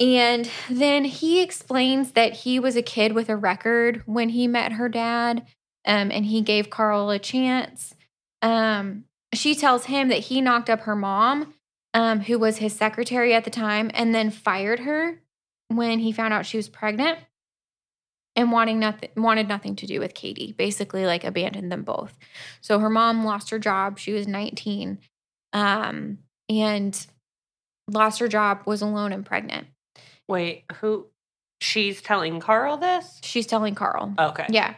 [0.00, 4.72] and then he explains that he was a kid with a record when he met
[4.72, 5.46] her dad
[5.84, 7.94] um, and he gave Carl a chance.
[8.42, 11.54] Um, she tells him that he knocked up her mom,
[11.94, 15.20] um, who was his secretary at the time, and then fired her
[15.68, 17.18] when he found out she was pregnant
[18.36, 20.54] and wanting nothing wanted nothing to do with Katie.
[20.56, 22.16] Basically, like abandoned them both.
[22.60, 23.98] So her mom lost her job.
[23.98, 24.98] She was 19,
[25.52, 26.18] um,
[26.48, 27.06] and
[27.90, 28.62] lost her job.
[28.64, 29.66] Was alone and pregnant.
[30.28, 31.06] Wait, who?
[31.60, 33.18] She's telling Carl this?
[33.24, 34.14] She's telling Carl.
[34.16, 34.46] Okay.
[34.48, 34.74] Yeah.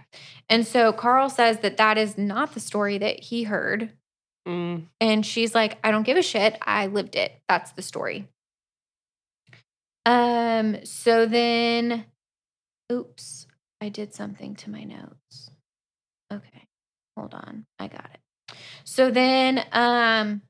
[0.49, 3.91] And so Carl says that that is not the story that he heard.
[4.49, 4.87] Mm.
[5.01, 6.57] And she's like, I don't give a shit.
[6.63, 7.33] I lived it.
[7.49, 8.29] That's the story.
[10.07, 12.07] Um, so then
[12.91, 13.47] oops,
[13.81, 15.51] I did something to my notes.
[16.33, 16.67] Okay.
[17.17, 17.67] Hold on.
[17.79, 18.57] I got it.
[18.85, 20.43] So then um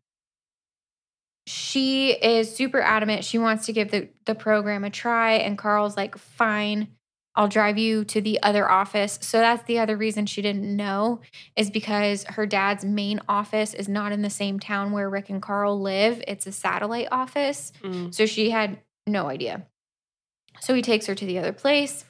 [1.47, 3.25] she is super adamant.
[3.25, 5.33] She wants to give the, the program a try.
[5.33, 6.89] And Carl's like, fine,
[7.41, 9.19] I'll drive you to the other office.
[9.23, 11.23] So that's the other reason she didn't know
[11.57, 15.41] is because her dad's main office is not in the same town where Rick and
[15.41, 16.23] Carl live.
[16.29, 17.73] It's a satellite office.
[17.83, 18.15] Mm.
[18.15, 19.67] So she had no idea.
[20.61, 22.05] So he takes her to the other place.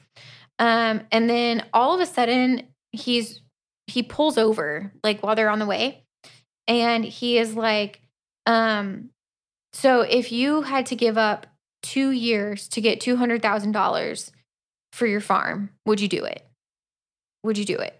[0.59, 3.39] Um, and then all of a sudden he's
[3.87, 6.03] he pulls over like while they're on the way.
[6.67, 8.01] And he is like,
[8.45, 9.11] um,
[9.71, 11.47] so if you had to give up
[11.81, 14.33] two years to get two hundred thousand dollars
[14.91, 16.45] for your farm, would you do it?
[17.43, 17.97] Would you do it?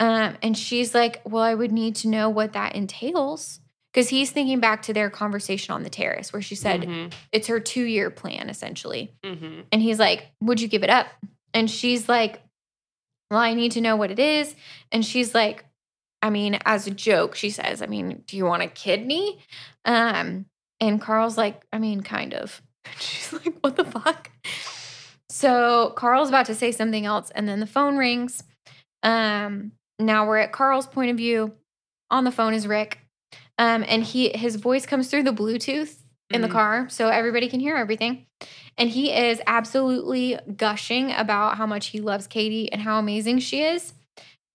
[0.00, 3.60] Um, and she's like, Well, I would need to know what that entails.
[3.92, 7.12] Because he's thinking back to their conversation on the terrace where she said Mhm.
[7.30, 9.12] it's her two year plan, essentially.
[9.22, 9.66] Mhm.
[9.70, 11.06] And he's like, Would you give it up?
[11.54, 12.42] And she's like,
[13.30, 14.54] Well, I need to know what it is.
[14.90, 15.64] And she's like,
[16.22, 19.38] I mean, as a joke, she says, I mean, do you want a kidney?
[19.84, 20.46] Um,
[20.80, 22.62] and Carl's like, I mean, kind of.
[22.98, 24.30] She's like, What the fuck?
[25.32, 28.44] So Carl's about to say something else, and then the phone rings.
[29.02, 31.54] Um, now we're at Carl's point of view.
[32.10, 32.98] On the phone is Rick.
[33.56, 36.52] Um, and he his voice comes through the Bluetooth in the Mhm.
[36.52, 38.26] car so everybody can hear everything.
[38.76, 43.62] And he is absolutely gushing about how much he loves Katie and how amazing she
[43.62, 43.94] is.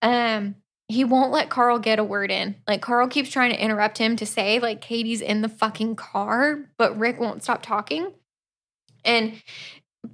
[0.03, 0.57] Um,
[0.87, 2.55] he won't let Carl get a word in.
[2.67, 6.69] Like Carl keeps trying to interrupt him to say like Katie's in the fucking car,
[6.77, 8.13] but Rick won't stop talking.
[9.03, 9.41] And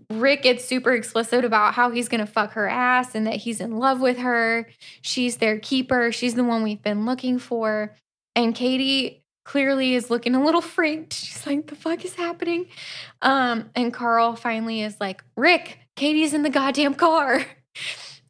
[0.10, 3.60] Rick gets super explicit about how he's going to fuck her ass and that he's
[3.62, 4.68] in love with her.
[5.02, 6.12] She's their keeper.
[6.12, 7.96] She's the one we've been looking for.
[8.36, 11.14] and Katie clearly is looking a little freaked.
[11.14, 12.68] She's like, the fuck is happening?
[13.22, 17.46] Um, and Carl finally is like, Rick, Katie's in the goddamn car.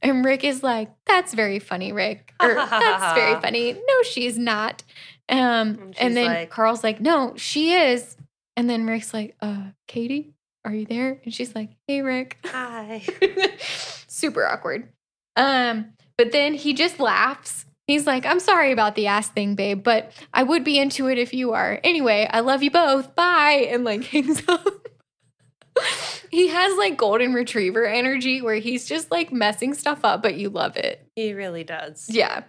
[0.02, 2.34] And Rick is like, that's very funny, Rick.
[2.42, 3.72] Or that's very funny.
[3.72, 4.84] No, she's not.
[5.30, 8.18] Um, And and, then like- Carl's like, no, she is.
[8.58, 10.34] And then Rick's like, uh, Katie,
[10.66, 11.20] are you there?
[11.24, 12.38] And she's like, hey, Rick.
[12.46, 13.04] Hi.
[14.08, 14.90] Super awkward.
[15.36, 17.66] Um, but then he just laughs.
[17.88, 21.18] He's like, I'm sorry about the ass thing, babe, but I would be into it
[21.18, 21.80] if you are.
[21.84, 23.14] Anyway, I love you both.
[23.16, 23.68] Bye.
[23.70, 24.88] And like hangs up.
[26.32, 30.50] he has like golden retriever energy where he's just like messing stuff up, but you
[30.50, 31.06] love it.
[31.16, 32.08] He really does.
[32.10, 32.44] Yeah.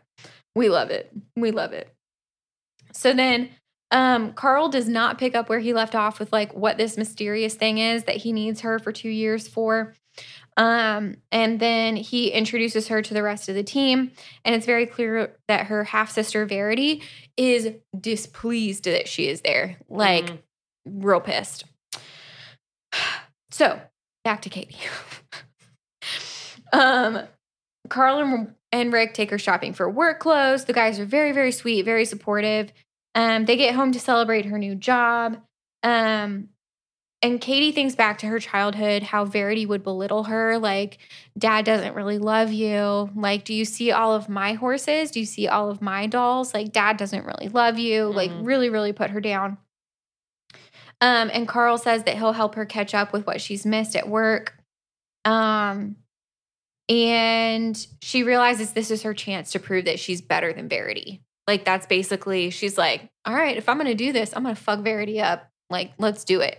[0.55, 1.11] We love it.
[1.37, 1.93] We love it.
[2.93, 3.51] So then
[3.91, 7.55] um Carl does not pick up where he left off with like what this mysterious
[7.55, 9.95] thing is that he needs her for 2 years for.
[10.57, 14.13] Um and then he introduces her to the rest of the team
[14.45, 17.03] and it's very clear that her half sister Verity
[17.37, 17.71] is
[18.01, 19.79] displeased that she is there.
[19.89, 20.39] Like Mhm.
[20.87, 21.65] real pissed.
[23.51, 23.81] So
[24.25, 24.77] back to Katie.
[26.73, 27.21] um,
[27.89, 30.65] Carl and, and Rick take her shopping for work clothes.
[30.65, 32.73] The guys are very, very sweet, very supportive.
[33.15, 35.41] Um, they get home to celebrate her new job.
[35.83, 36.49] Um,
[37.23, 40.99] and Katie thinks back to her childhood, how Verity would belittle her, like,
[41.39, 43.11] Dad doesn't really love you.
[43.15, 45.11] Like, do you see all of my horses?
[45.11, 46.53] Do you see all of my dolls?
[46.53, 48.07] Like, Dad doesn't really love you.
[48.07, 48.47] Like, Mhm.
[48.47, 49.57] really, really put her down.
[51.01, 54.09] Um, and Carl says that he'll help her catch up with what she's missed at
[54.09, 54.59] work.
[55.25, 55.97] Um,
[56.91, 61.23] and she realizes this is her chance to prove that she's better than Verity.
[61.47, 64.81] Like that's basically she's like, all right, if I'm gonna do this, I'm gonna fuck
[64.81, 65.51] Verity up.
[65.71, 66.59] Like, let's do it.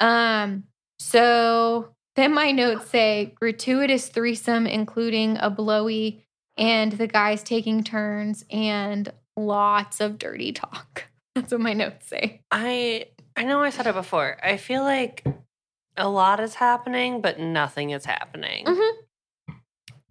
[0.00, 0.64] Um,
[0.98, 6.24] so then my notes say gratuitous threesome, including a blowy
[6.56, 11.04] and the guys taking turns and lots of dirty talk.
[11.34, 12.40] That's what my notes say.
[12.50, 13.06] I
[13.36, 14.36] I know I said it before.
[14.42, 15.24] I feel like
[15.96, 18.64] a lot is happening, but nothing is happening.
[18.66, 18.92] Mhm.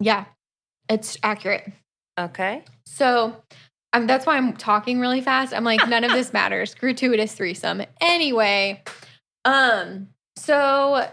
[0.00, 0.24] Yeah,
[0.88, 1.72] it's accurate.
[2.18, 2.62] Okay.
[2.86, 3.42] So
[3.92, 5.54] um, that's why I'm talking really fast.
[5.54, 6.74] I'm like, none of this matters.
[6.74, 7.82] Gratuitous threesome.
[8.00, 8.82] Anyway,
[9.44, 11.08] um, so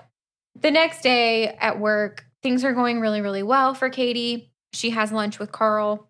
[0.60, 4.52] the next day at work, things are going really, really well for Katie.
[4.74, 6.10] She has lunch with Carl.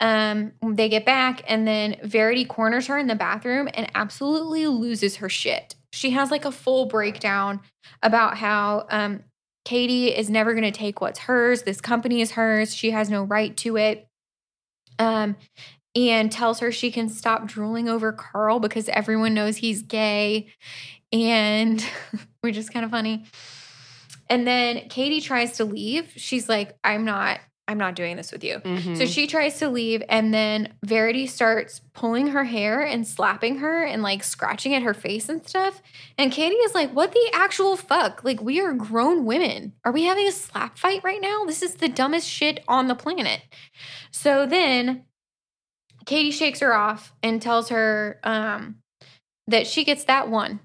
[0.00, 5.16] Um, they get back, and then Verity corners her in the bathroom and absolutely loses
[5.16, 5.74] her shit.
[5.92, 7.60] She has like a full breakdown
[8.02, 9.24] about how um,
[9.64, 11.62] Katie is never going to take what's hers.
[11.62, 12.74] This company is hers.
[12.74, 14.08] She has no right to it.
[14.98, 15.36] Um,
[15.96, 20.48] and tells her she can stop drooling over Carl because everyone knows he's gay.
[21.12, 21.84] And
[22.40, 23.24] which is kind of funny.
[24.28, 26.12] And then Katie tries to leave.
[26.16, 28.60] She's like, I'm not, I'm not doing this with you.
[28.64, 29.12] So Mhm.
[29.12, 34.02] she tries to leave, and then Verity starts pulling her hair and slapping her and
[34.02, 35.82] like scratching at her face and stuff.
[36.16, 38.22] And Katie is like, What the actual fuck?
[38.24, 39.72] Like, we are grown women.
[39.84, 41.44] Are we having a slap fight right now?
[41.44, 43.40] This is the dumbest shit on the planet.
[44.12, 45.04] So then
[46.06, 48.76] Katie shakes her off and tells her um,
[49.46, 50.60] that she gets that one,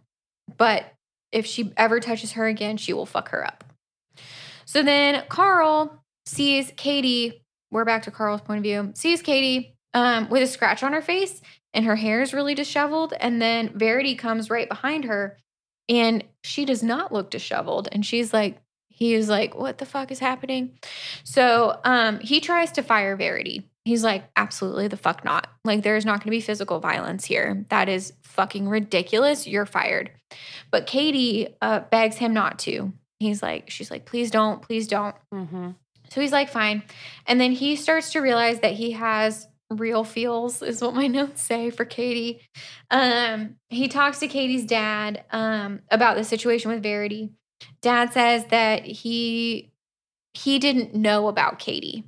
[0.57, 0.85] but
[1.31, 3.63] if she ever touches her again, she will fuck her up.
[4.65, 7.43] So then Carl sees Katie.
[7.71, 8.91] We're back to Carl's point of view.
[8.95, 11.41] Sees Katie um, with a scratch on her face,
[11.73, 13.13] and her hair is really disheveled.
[13.19, 15.37] And then Verity comes right behind her,
[15.89, 17.89] and she does not look disheveled.
[17.91, 18.57] And she's like,
[18.89, 20.79] he is like, what the fuck is happening?
[21.25, 23.69] So um, he tries to fire Verity.
[23.85, 25.47] He's like, absolutely the fuck not.
[25.63, 27.65] Like, there's not going to be physical violence here.
[27.69, 29.45] That is fucking ridiculous.
[29.45, 30.11] You're fired.
[30.71, 32.91] But Katie uh, begs him not to.
[33.19, 35.15] He's like, she's like, please don't, please don't.
[35.33, 35.75] Mhm.
[36.09, 36.83] So he's like, fine.
[37.27, 41.41] And then he starts to realize that he has real feels, is what my notes
[41.41, 42.41] say for Katie.
[42.89, 47.31] Um, he talks to Katie's dad um, about the situation with Verity.
[47.81, 49.71] Dad says that he
[50.33, 52.03] he didn't know about Katie.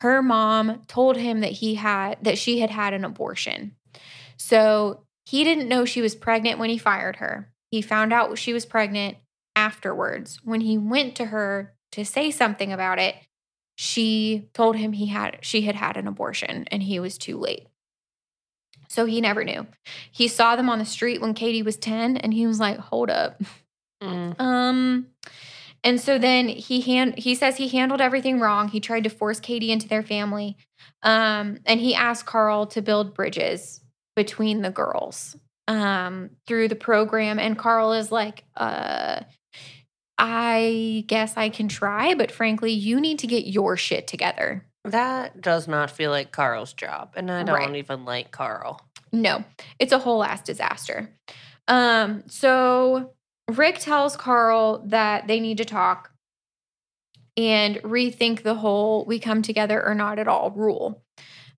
[0.00, 3.74] Her mom told him that he had that she had had an abortion.
[4.36, 7.50] So he didn't know she was pregnant when he fired her.
[7.70, 9.16] He found out she was pregnant
[9.56, 10.38] afterwards.
[10.44, 13.16] When he went to her to say something about it,
[13.76, 17.66] she told him he had she had had an abortion and he was too late.
[18.88, 19.66] So he never knew.
[20.12, 23.10] He saw them on the street when Katie was 10 and he was like, "Hold
[23.10, 23.40] up.
[24.02, 24.40] Mm.
[24.40, 25.06] Um
[25.84, 28.68] and so then he hand he says he handled everything wrong.
[28.68, 30.56] He tried to force Katie into their family.
[31.02, 33.80] Um and he asked Carl to build bridges
[34.16, 35.36] between the girls
[35.68, 39.20] um through the program and Carl is like uh
[40.18, 44.64] I guess I can try, but frankly, you need to get your shit together.
[44.84, 47.74] That does not feel like Carl's job, and I don't Right.
[47.76, 48.80] even like Carl.
[49.12, 49.42] No,
[49.80, 51.10] it's a whole ass disaster.
[51.66, 53.12] Um, so
[53.50, 56.10] Rick tells Carl that they need to talk
[57.36, 61.02] and rethink the whole we come together or not at all rule.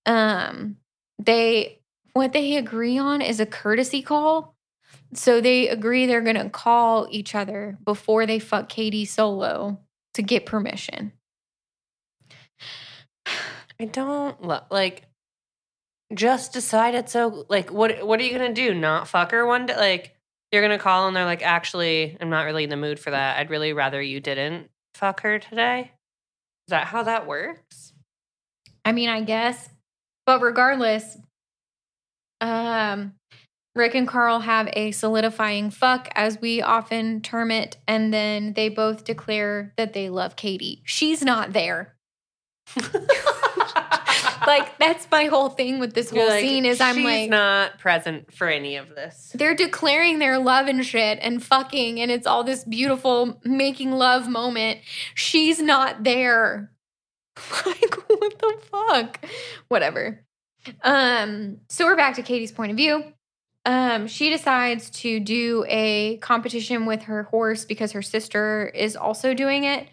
[0.05, 0.77] Um,
[1.19, 1.81] they
[2.15, 4.55] what they agree on is a courtesy call.
[5.13, 9.81] So they agree they're gonna call each other before they fuck Katie solo
[10.15, 11.13] to get permission.
[13.81, 15.03] I don't lo- like.
[16.15, 17.47] Just decide decided so.
[17.49, 18.07] Like, what?
[18.07, 18.75] What are you gonna do?
[18.75, 19.77] Not fuck her one day?
[19.77, 20.16] Like,
[20.57, 23.39] you're gonna call and they're like, actually, I'm not really in the mood for that.
[23.39, 25.93] I'd really rather you didn't fuck her today.
[26.67, 27.93] Is that how that works?
[28.83, 29.69] I mean, I guess.
[30.25, 31.19] But regardless,
[32.41, 33.13] um,
[33.75, 38.71] Rick and Carl have a solidifying fuck, as we often term it, and then they
[38.71, 40.81] both declare that they love Katie.
[40.85, 41.95] She's not there.
[44.47, 47.79] Like that's my whole thing with this whole like, scene is I'm she's like not
[47.79, 49.33] present for any of this.
[49.35, 54.29] they're declaring their love and shit and fucking and it's all this beautiful making love
[54.29, 54.81] moment.
[55.15, 56.73] She's not there.
[57.67, 59.25] Like what the fuck?
[59.69, 60.25] Whatever.
[60.83, 63.05] Um so we're back to Katie's point of view.
[63.65, 69.35] Um she decides to do a competition with her horse because her sister is also
[69.35, 69.87] doing it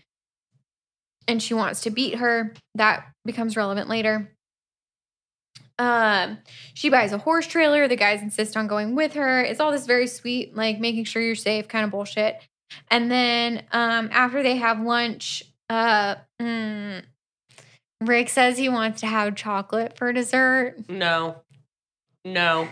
[1.28, 2.54] and she wants to beat her.
[2.76, 4.33] That becomes relevant later.
[5.84, 6.38] Um,
[6.74, 7.90] she buys a horse trailer.
[7.90, 9.42] The guys insist on going with her.
[9.42, 12.42] It's all this very sweet, like making sure you're safe kind of bullshit.
[12.90, 17.04] And then um, after they have lunch, uh, mm,
[18.00, 20.78] Rick says he wants to have chocolate for dessert.
[20.88, 21.42] No,
[22.24, 22.70] no,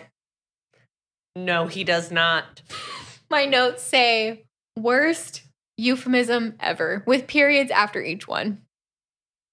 [1.36, 1.68] no.
[1.68, 2.62] He does not.
[3.30, 4.45] My notes say
[4.80, 5.43] worst
[5.78, 8.62] euphemism ever with periods after each one.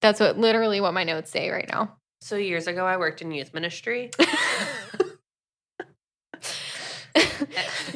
[0.01, 1.98] That's what literally what my notes say right now.
[2.21, 4.11] So years ago, I worked in youth ministry.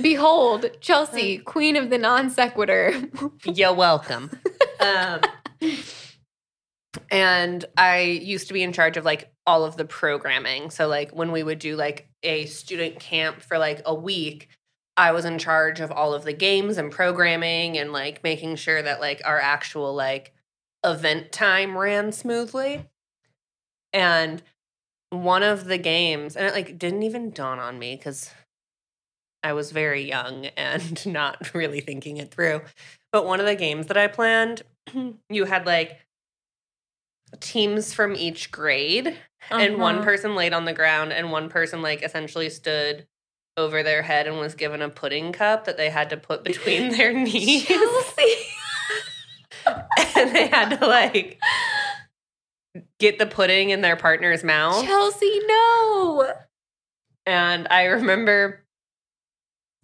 [0.01, 2.95] Behold, Chelsea, queen of the non sequitur.
[3.45, 4.31] You're welcome.
[4.81, 5.21] um,
[7.11, 10.71] and I used to be in charge of like all of the programming.
[10.71, 14.49] So like when we would do like a student camp for like a week,
[14.97, 18.83] I was in charge of all of the games and programming and like making sure
[18.83, 20.33] that like our actual like
[20.85, 22.89] event time ran smoothly.
[23.93, 24.43] And
[25.11, 28.31] one of the games, and it like didn't even dawn on me because
[29.43, 32.63] I was very young and not really thinking it through.
[33.13, 34.63] But one of the games that I planned,
[35.29, 35.99] you had like
[37.41, 39.17] teams from each grade,
[39.51, 40.05] and one Uh-huh.
[40.05, 43.07] person laid on the ground, and one person like essentially stood
[43.59, 46.89] over their head and was given a pudding cup that they had to put between
[46.91, 47.69] their knees.
[50.17, 51.39] And they had to like
[52.99, 54.85] get the pudding in their partner's mouth.
[54.85, 56.33] Chelsea, no.
[57.27, 58.65] And I remember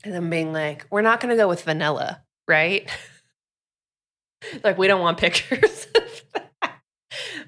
[0.05, 2.89] them being like, we're not going to go with vanilla, right?
[4.65, 5.87] like, we don't want pictures
[6.33, 6.73] that.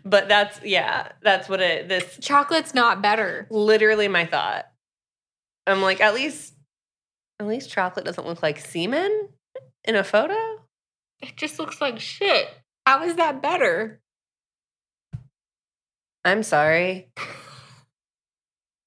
[0.05, 3.47] But that's, yeah, that's what it, this Chocolate's not better.
[3.51, 4.67] literally my thought.
[5.67, 6.55] I'm like, at least,
[7.39, 9.29] at least chocolate doesn't look like semen
[9.85, 10.37] in a photo.
[11.23, 12.49] It just looks like shit.
[12.87, 14.01] How is that better?
[16.25, 17.09] I'm sorry.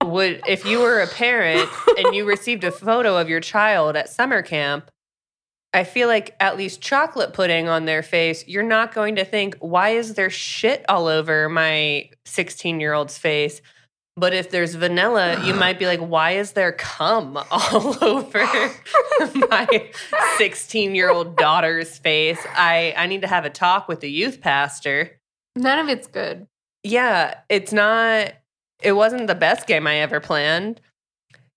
[0.04, 4.10] Would if you were a parent and you received a photo of your child at
[4.10, 4.90] summer camp,
[5.74, 9.56] I feel like at least chocolate pudding on their face, you're not going to think,
[9.60, 13.62] why is there shit all over my 16 year old's face?
[14.16, 18.46] But if there's vanilla, you might be like, why is there cum all over
[19.50, 19.92] my
[20.38, 22.40] 16 year old daughter's face?
[22.54, 25.18] I, I need to have a talk with the youth pastor.
[25.56, 26.46] None of it's good.
[26.84, 28.34] Yeah, it's not.
[28.82, 30.82] It wasn't the best game I ever planned.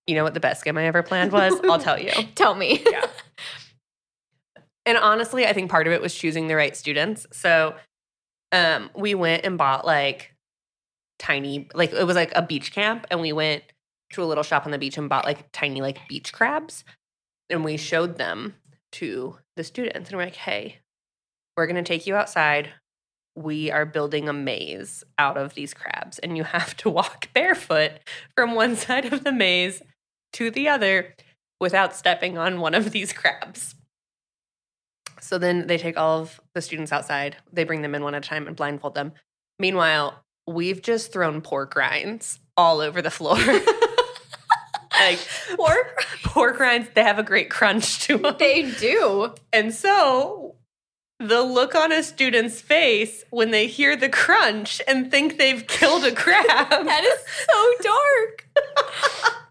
[0.05, 1.59] You know what the best game I ever planned was?
[1.65, 2.11] I'll tell you.
[2.35, 2.81] Tell me.
[2.89, 3.05] Yeah.
[4.85, 7.27] And honestly, I think part of it was choosing the right students.
[7.33, 7.75] So,
[8.53, 10.33] um, we went and bought like
[11.19, 13.63] tiny, like it was like a beach camp, and we went
[14.13, 16.85] to a little shop on the beach and bought like tiny like beach crabs,
[17.49, 18.55] and we showed them
[18.93, 20.77] to the students, and we're like, "Hey,
[21.57, 22.69] we're gonna take you outside
[23.37, 27.91] we are building a maze out of these crabs and you have to walk barefoot
[28.35, 29.81] from one side of the maze
[30.33, 31.13] to the other
[31.61, 33.75] without stepping on one of these crabs.
[35.21, 38.25] So then they take all of the students outside, they bring them in one at
[38.25, 39.13] a time and blindfold them.
[39.59, 43.37] Meanwhile, we've just thrown pork rinds all over the floor.
[44.99, 45.19] like
[45.55, 46.05] Pork?
[46.23, 48.35] pork rinds, they have a great crunch to them.
[48.39, 49.33] They do.
[49.53, 50.46] And so
[51.19, 56.03] the look on a student's face when they hear the crunch and think they've killed
[56.05, 56.45] a crab.
[56.69, 58.47] That is so dark.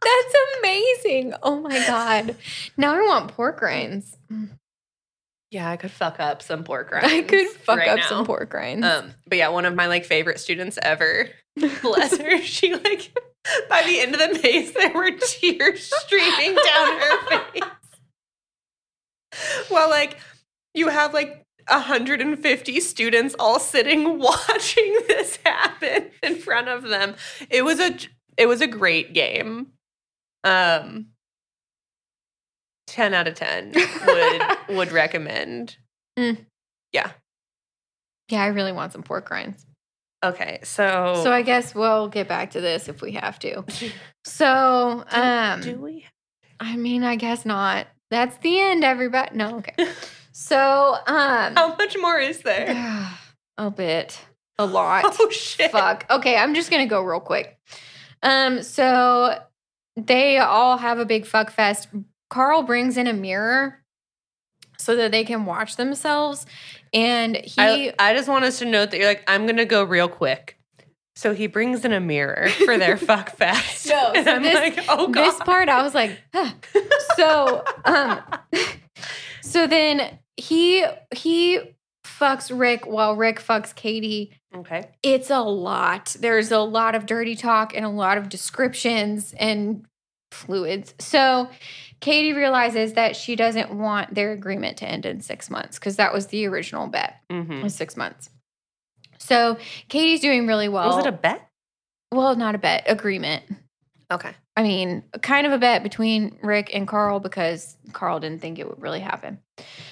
[0.02, 1.34] That's amazing.
[1.42, 2.36] Oh my god.
[2.76, 4.16] Now I want pork rinds.
[5.50, 7.06] yeah, I could fuck up some pork rinds.
[7.12, 8.06] I could fuck right up now.
[8.08, 8.86] some pork rinds.
[8.86, 11.28] Um, but yeah, one of my like favorite students ever.
[11.82, 12.40] Bless her.
[12.42, 13.10] She like
[13.68, 17.62] by the end of the maze, there were tears streaming down her face.
[19.70, 20.18] Well, like
[20.74, 27.14] you have like 150 students all sitting watching this happen in front of them.
[27.50, 27.96] It was a
[28.36, 29.68] it was a great game.
[30.44, 31.06] Um
[32.88, 33.72] 10 out of 10
[34.06, 34.42] would
[34.76, 35.76] would recommend.
[36.16, 37.10] yeah,
[38.30, 39.66] Yeah, I really want some pork rinds.
[40.24, 43.64] Okay, so So I guess we'll get back to this if we have to.
[44.28, 46.04] So, do, um do we
[46.58, 47.86] I mean, I guess not.
[48.10, 49.36] That's the end, everybody.
[49.36, 49.88] No, okay.
[50.38, 53.10] So, um How much more is there?
[53.58, 54.20] a bit.
[54.58, 55.16] A lot.
[55.18, 55.70] Oh shit.
[55.72, 56.04] Fuck.
[56.10, 57.58] Okay, I'm just gonna go real quick.
[58.22, 59.38] Um, so
[59.96, 61.88] they all have a big fuck fest.
[62.28, 63.82] Carl brings in a mirror
[64.78, 66.44] so that they can watch themselves.
[66.92, 69.84] And he I, I just want us to note that you're like, I'm gonna go
[69.84, 70.58] real quick.
[71.14, 73.88] So he brings in a mirror for their fuck fest.
[73.88, 75.24] No, so I'm this- like, oh god.
[75.24, 76.50] this part I was like, huh.
[77.16, 78.20] so um
[79.40, 80.84] so then he
[81.14, 81.60] he
[82.04, 84.32] fucks Rick while Rick fucks Katie.
[84.54, 84.90] okay.
[85.02, 86.16] It's a lot.
[86.18, 89.84] There's a lot of dirty talk and a lot of descriptions and
[90.30, 90.94] fluids.
[90.98, 91.48] So
[92.00, 96.12] Katie realizes that she doesn't want their agreement to end in six months because that
[96.12, 98.30] was the original bet hmm was six months.
[99.18, 99.58] So
[99.88, 100.96] Katie's doing really well.
[100.96, 101.48] Was it a bet?
[102.12, 103.42] well, not a bet, agreement.
[104.10, 104.32] Okay.
[104.56, 108.68] I mean, kind of a bet between Rick and Carl because Carl didn't think it
[108.68, 109.40] would really happen.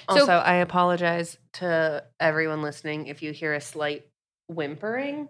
[0.07, 4.05] Also, I apologize to everyone listening if you hear a slight
[4.47, 5.29] whimpering.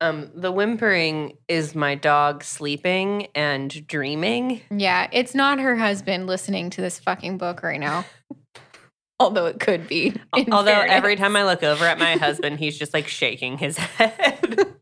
[0.00, 4.60] Um, the whimpering is my dog sleeping and dreaming.
[4.70, 8.04] Yeah, it's not her husband listening to this fucking book right now.
[9.20, 10.14] Although it could be.
[10.32, 10.92] Although fairness.
[10.92, 14.74] every time I look over at my husband, he's just like shaking his head.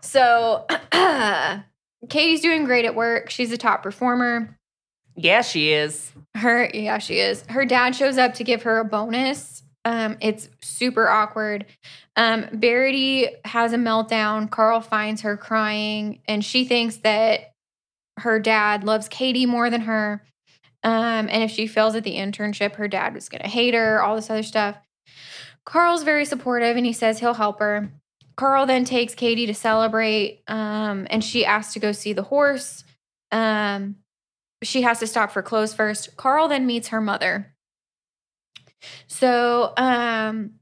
[0.00, 0.66] So
[2.08, 3.30] Katie's doing great at work.
[3.30, 4.56] She's a top performer.
[5.16, 6.12] yeah, she is.
[6.34, 7.42] Her, yeah, she is.
[7.48, 9.62] Her dad shows up to give her a bonus.
[9.84, 11.64] Um, it's super awkward.
[12.16, 14.50] Um, Verity has a meltdown.
[14.50, 17.52] Carl finds her crying, and she thinks that
[18.18, 20.22] her dad loves Katie more than her.
[20.82, 24.02] Um, and if she fails at the internship, her dad was going to hate her,
[24.02, 24.76] all this other stuff.
[25.64, 27.90] Carl's very supportive and he says he'll help her.
[28.36, 32.84] Carl then takes Katie to celebrate, um, and she asks to go see the horse.
[33.32, 33.96] Um,
[34.62, 36.16] she has to stop for clothes first.
[36.16, 37.54] Carl then meets her mother.
[39.06, 40.52] So um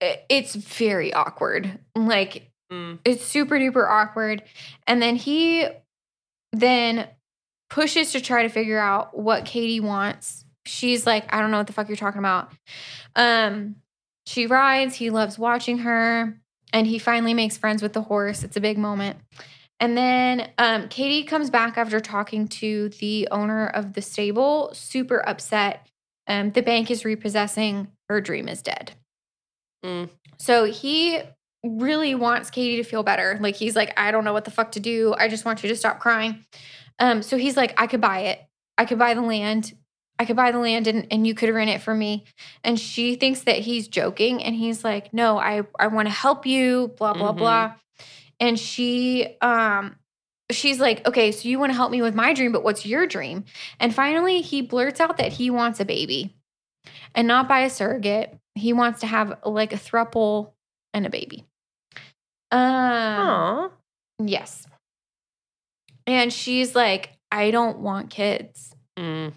[0.00, 1.78] it- it's very awkward.
[1.94, 2.98] Like Mm.
[3.04, 4.42] it's super duper awkward.
[4.86, 5.66] And then he
[6.52, 7.08] then
[7.68, 10.44] pushes to try to figure out what Katie wants.
[10.66, 12.50] She's like, I don't know what the fuck you're talking about.
[13.16, 13.76] Um
[14.26, 16.40] she rides, he loves watching her,
[16.72, 18.42] and he finally makes friends with the horse.
[18.42, 19.18] It's a big moment.
[19.80, 25.26] And then um, Katie comes back after talking to the owner of the stable, super
[25.26, 25.86] upset.
[26.26, 27.88] Um, the bank is repossessing.
[28.08, 28.92] Her dream is dead.
[29.84, 30.10] Mm.
[30.38, 31.20] So he
[31.64, 33.38] really wants Katie to feel better.
[33.40, 35.14] Like he's like, I don't know what the fuck to do.
[35.16, 36.44] I just want you to stop crying.
[36.98, 38.40] Um, so he's like, I could buy it.
[38.76, 39.72] I could buy the land.
[40.20, 42.24] I could buy the land and, and you could rent it for me.
[42.62, 44.44] And she thinks that he's joking.
[44.44, 47.38] And he's like, No, I, I want to help you, blah, blah, Mhm.
[47.38, 47.74] blah.
[48.38, 49.96] And she um
[50.50, 53.06] she's like, Okay, so you want to help me with my dream, but what's your
[53.06, 53.44] dream?
[53.78, 56.36] And finally he blurts out that he wants a baby
[57.14, 58.36] and not by a surrogate.
[58.54, 60.52] He wants to have like a thruple
[60.92, 61.46] and a baby.
[62.52, 63.70] Um Aw.
[64.22, 64.66] yes.
[66.06, 68.74] And she's like, I don't want kids.
[68.98, 69.32] Mm.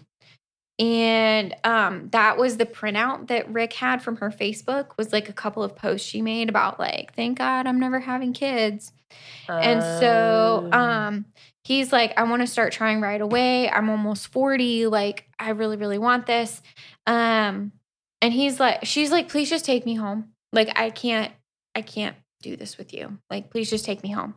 [0.78, 5.32] And um, that was the printout that Rick had from her Facebook was like a
[5.32, 8.92] couple of posts she made about like, thank God I'm never having kids.
[9.48, 10.76] And so Oh.
[10.78, 11.26] um
[11.62, 13.70] he's like, I want to start trying right away.
[13.70, 14.86] I'm almost 40.
[14.88, 16.60] Like, I really, really want this.
[17.06, 17.72] Um,
[18.20, 20.30] and he's like, she's like, please just take me home.
[20.52, 21.32] Like, I can't,
[21.74, 23.18] I can't do this with you.
[23.30, 24.34] Like, please just take me home.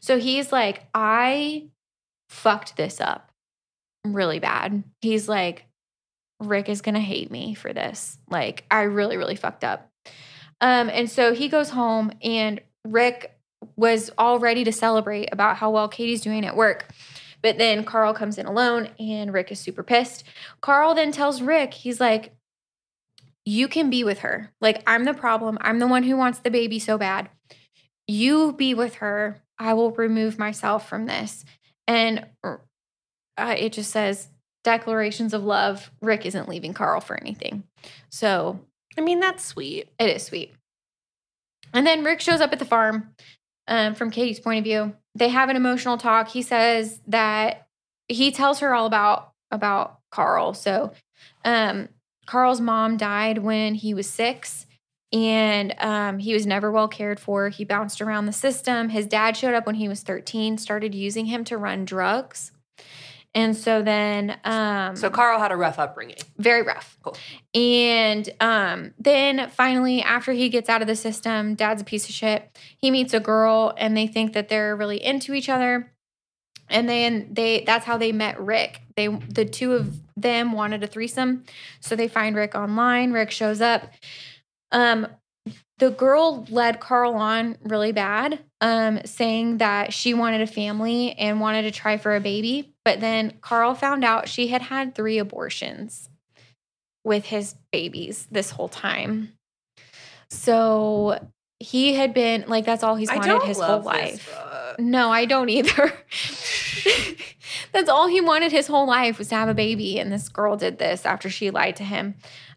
[0.00, 1.68] So he's like, I
[2.28, 3.32] fucked this up
[4.04, 4.84] really bad.
[5.00, 5.64] He's like,
[6.40, 8.18] Rick is gonna hate me for this.
[8.30, 9.90] Like, I really, really fucked up.
[10.60, 13.38] Um, and so he goes home and Rick
[13.76, 16.88] was all ready to celebrate about how well Katie's doing at work.
[17.42, 20.24] But then Carl comes in alone and Rick is super pissed.
[20.60, 22.34] Carl then tells Rick, he's like,
[23.44, 24.52] you can be with her.
[24.60, 25.58] Like, I'm the problem.
[25.60, 27.30] I'm the one who wants the baby so bad.
[28.06, 29.40] You be with her.
[29.58, 31.44] I will remove myself from this.
[31.86, 32.56] And uh,
[33.56, 34.28] it just says
[34.68, 35.90] declarations of love.
[36.02, 37.64] Rick isn't leaving Carl for anything.
[38.10, 38.60] So
[38.98, 39.88] I mean, that's sweet.
[39.98, 40.52] it is sweet.
[41.72, 43.14] And then Rick shows up at the farm
[43.66, 44.94] um, from Katie's point of view.
[45.14, 46.28] They have an emotional talk.
[46.28, 47.68] He says that
[48.08, 50.52] he tells her all about about Carl.
[50.52, 50.92] So
[51.44, 51.88] um,
[52.26, 54.66] Carl's mom died when he was six,
[55.12, 57.48] and um, he was never well cared for.
[57.48, 58.90] He bounced around the system.
[58.90, 62.52] His dad showed up when he was 13, started using him to run drugs.
[63.38, 66.16] And so then, um, So Carl had a rough upbringing.
[66.38, 66.98] very rough.
[67.04, 67.16] Cool.
[67.54, 72.14] And um, then finally, after he gets out of the system, dad's a piece of
[72.16, 72.50] shit.
[72.78, 75.92] He meets a girl, and they think that they're really into each other.
[76.68, 78.82] And then they that's how they met Rick.
[78.96, 81.44] They the two of them wanted a threesome,
[81.78, 83.12] so they find Rick online.
[83.12, 83.88] Rick shows up.
[84.72, 85.06] Um,
[85.78, 91.40] the girl led Carl on really bad, um, saying that she wanted a family and
[91.40, 92.74] wanted to try for a baby.
[92.84, 96.08] But then Carl found out she had had three abortions
[97.04, 99.32] with his babies this whole time.
[100.30, 101.24] So
[101.60, 104.34] he had been like, that's all he's wanted his whole life.
[104.78, 105.92] No, I don't either.
[107.72, 110.56] That's all he wanted his whole life was to have a baby, and this girl
[110.56, 112.14] did this after she lied to him.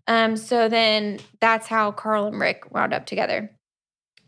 [0.08, 3.52] Um, so then that's how Carl and Rick wound up together.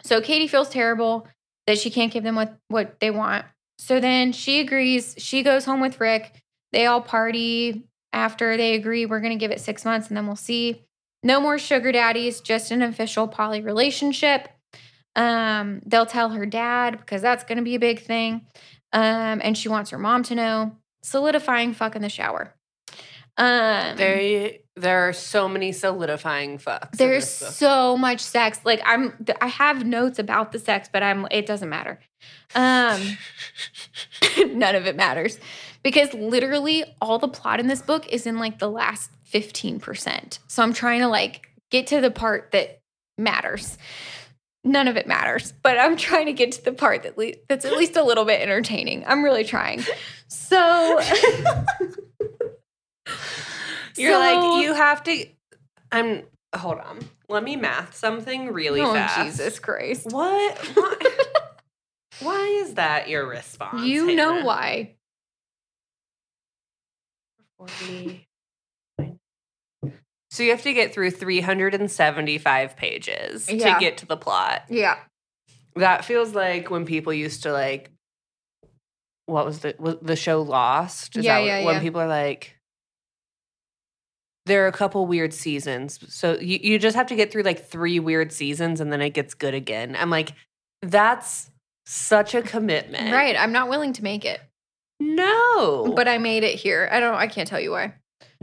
[0.03, 1.27] So Katie feels terrible
[1.67, 3.45] that she can't give them what what they want.
[3.77, 5.15] So then she agrees.
[5.17, 6.33] She goes home with Rick.
[6.71, 10.27] They all party after they agree we're going to give it six months and then
[10.27, 10.85] we'll see.
[11.23, 14.49] No more sugar daddies, just an official poly relationship.
[15.15, 18.45] Um, they'll tell her dad because that's going to be a big thing.
[18.91, 20.77] Um, and she wants her mom to know.
[21.01, 22.55] Solidifying fuck in the shower.
[23.37, 26.97] Um, There, there are so many solidifying fucks.
[26.97, 28.59] there's so much sex.
[28.63, 31.27] Like I'm, I have notes about the sex, but I'm.
[31.31, 31.99] It doesn't matter.
[32.55, 33.17] Um,
[34.57, 35.39] none of it matters
[35.83, 40.39] because literally all the plot in this book is in like the last fifteen percent.
[40.47, 42.81] So I'm trying to like get to the part that
[43.17, 43.77] matters.
[44.63, 47.65] None of it matters, but I'm trying to get to the part that le- that's
[47.65, 49.03] at least a little bit entertaining.
[49.05, 49.83] I'm really trying.
[50.29, 51.01] So
[53.97, 55.25] You're So- like you have to.
[55.91, 56.23] I'm.
[56.55, 56.99] Hold on.
[57.29, 59.17] Let me math something really oh fast.
[59.25, 60.07] Jesus Christ.
[60.11, 60.57] What?
[60.75, 60.95] Why,
[62.21, 63.83] why is that your response?
[63.87, 64.93] You know why.
[67.57, 68.27] 40.
[70.31, 73.73] So you have to get through 375 pages Yeah.
[73.75, 74.63] to get to the plot.
[74.69, 74.97] Yeah.
[75.75, 77.91] That feels like when people used to like
[79.25, 81.15] what was the was the show Lost?
[81.17, 81.81] Is Yeah, that yeah, when yeah.
[81.81, 82.52] people are like
[84.45, 85.99] there are a couple weird seasons.
[86.13, 89.11] So you, you just have to get through like three weird seasons and then it
[89.11, 89.95] gets good again.
[89.97, 90.33] I'm like,
[90.81, 91.49] that's
[91.85, 93.13] such a commitment.
[93.13, 93.35] Right.
[93.37, 94.41] I'm not willing to make it.
[94.99, 95.93] No.
[95.95, 96.89] But I made it here.
[96.91, 97.93] I don't I can't tell you why.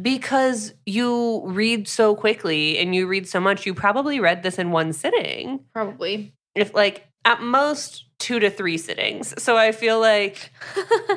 [0.01, 4.70] because you read so quickly and you read so much, you probably read this in
[4.70, 5.60] one sitting.
[5.74, 6.35] Probably.
[6.55, 9.34] If like at most two to three sittings.
[9.42, 10.52] So I feel like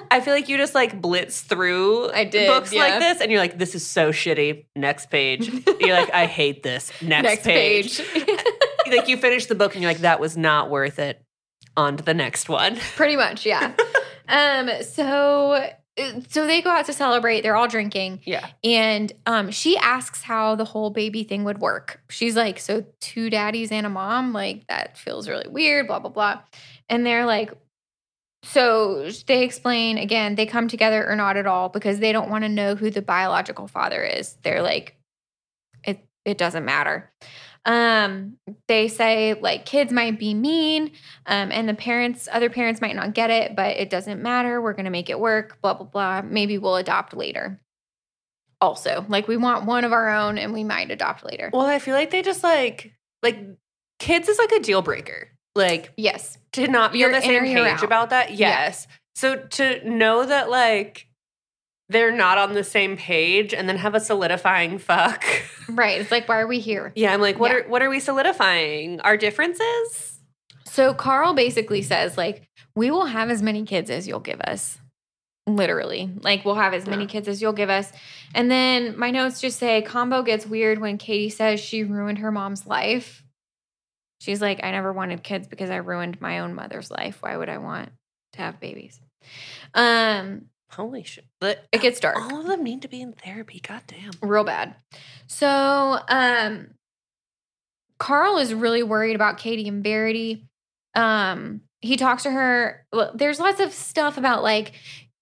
[0.10, 2.82] I feel like you just like blitz through I did, books yeah.
[2.82, 4.66] like this and you're like, this is so shitty.
[4.76, 5.48] Next page.
[5.80, 6.92] you're like, I hate this.
[7.02, 8.02] Next, Next page.
[8.02, 8.44] page.
[8.88, 11.22] like you finish the book and you're like, that was not worth it.
[11.76, 12.76] On to the next one.
[12.96, 13.74] Pretty much, yeah.
[14.28, 15.70] um so
[16.28, 17.42] so they go out to celebrate.
[17.42, 18.22] They're all drinking.
[18.24, 18.48] Yeah.
[18.64, 22.02] And um, she asks how the whole baby thing would work.
[22.10, 24.34] She's like, So, two daddies and a mom?
[24.34, 26.42] Like, that feels really weird, blah, blah, blah.
[26.90, 27.52] And they're like,
[28.44, 32.44] So they explain again, they come together or not at all because they don't want
[32.44, 34.38] to know who the biological father is.
[34.44, 34.98] They're like,
[35.84, 37.12] It, it doesn't matter.
[37.66, 38.38] Um,
[38.68, 40.92] they say like kids might be mean,
[41.26, 44.62] um, and the parents, other parents might not get it, but it doesn't matter.
[44.62, 46.22] We're gonna make it work, blah, blah, blah.
[46.24, 47.62] Maybe we'll adopt later
[48.64, 49.06] also.
[49.10, 51.50] Like we want one of our own and we might adopt later.
[51.54, 53.38] Well, I feel like they just like like
[54.00, 55.30] kids is like a deal breaker.
[55.56, 56.38] Like yes.
[56.54, 58.32] to not be You're on the same page about that.
[58.32, 58.50] Yeah.
[58.50, 58.88] Yes.
[59.16, 61.08] So to know that like
[61.90, 65.24] they're not on the same page and then have a solidifying fuck.
[65.70, 66.02] Right.
[66.02, 66.92] It's like, why are we here?
[66.96, 67.58] yeah, I'm like, what Yeah.
[67.60, 69.00] are what are we solidifying?
[69.02, 70.20] Our differences?
[70.66, 74.80] So Carl basically says, like, we will have as many kids as you'll give us.
[75.46, 76.10] Literally.
[76.22, 77.10] Like, we'll have as many Yeah.
[77.10, 77.92] kids as you'll give us.
[78.34, 82.32] And then my notes just say combo gets weird when Katie says she ruined her
[82.32, 83.23] mom's life.
[84.24, 87.18] She's like, I never wanted kids because I ruined my own mother's life.
[87.20, 87.90] Why would I want
[88.34, 89.02] to have babies?
[89.74, 91.26] Um, Holy shit.
[91.42, 92.16] But it gets dark.
[92.16, 93.60] all of them need to be in therapy.
[93.60, 94.12] God damn.
[94.22, 94.76] real bad.
[95.28, 96.70] So, um,
[98.00, 100.48] Carl is really worried about Katie and Verity.
[100.96, 102.86] Um, he talks to her.
[102.94, 104.72] Well, there's lots of stuff about like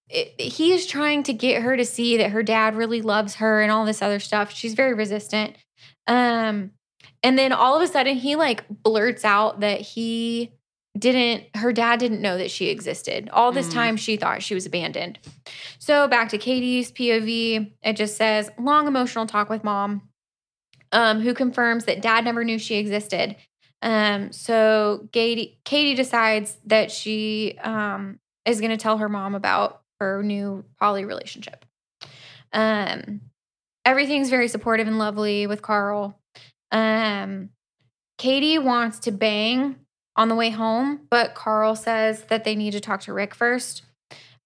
[0.08, 3.62] it, he is trying to get her to see that her dad really loves her
[3.62, 4.52] and all this other stuff.
[4.52, 5.56] She's very resistant.
[6.06, 6.70] Um,
[7.22, 10.52] and then all of a sudden he like blurts out that he
[10.98, 13.30] didn't her dad didn't know that she existed.
[13.32, 13.72] All this Mm.
[13.74, 15.18] time she thought she was abandoned.
[15.78, 20.08] So back to Katie's POV, it just says long emotional talk with mom.
[20.94, 23.36] Um, who confirms that dad never knew she existed.
[23.80, 29.80] Um, so Katie, Katie decides that she um, is going to tell her mom about
[30.00, 31.64] her new poly relationship.
[32.52, 33.22] Um,
[33.86, 36.20] everything's very supportive and lovely with Carl.
[36.72, 37.50] Um,
[38.18, 39.76] Katie wants to bang
[40.16, 43.82] on the way home, but Carl says that they need to talk to Rick first.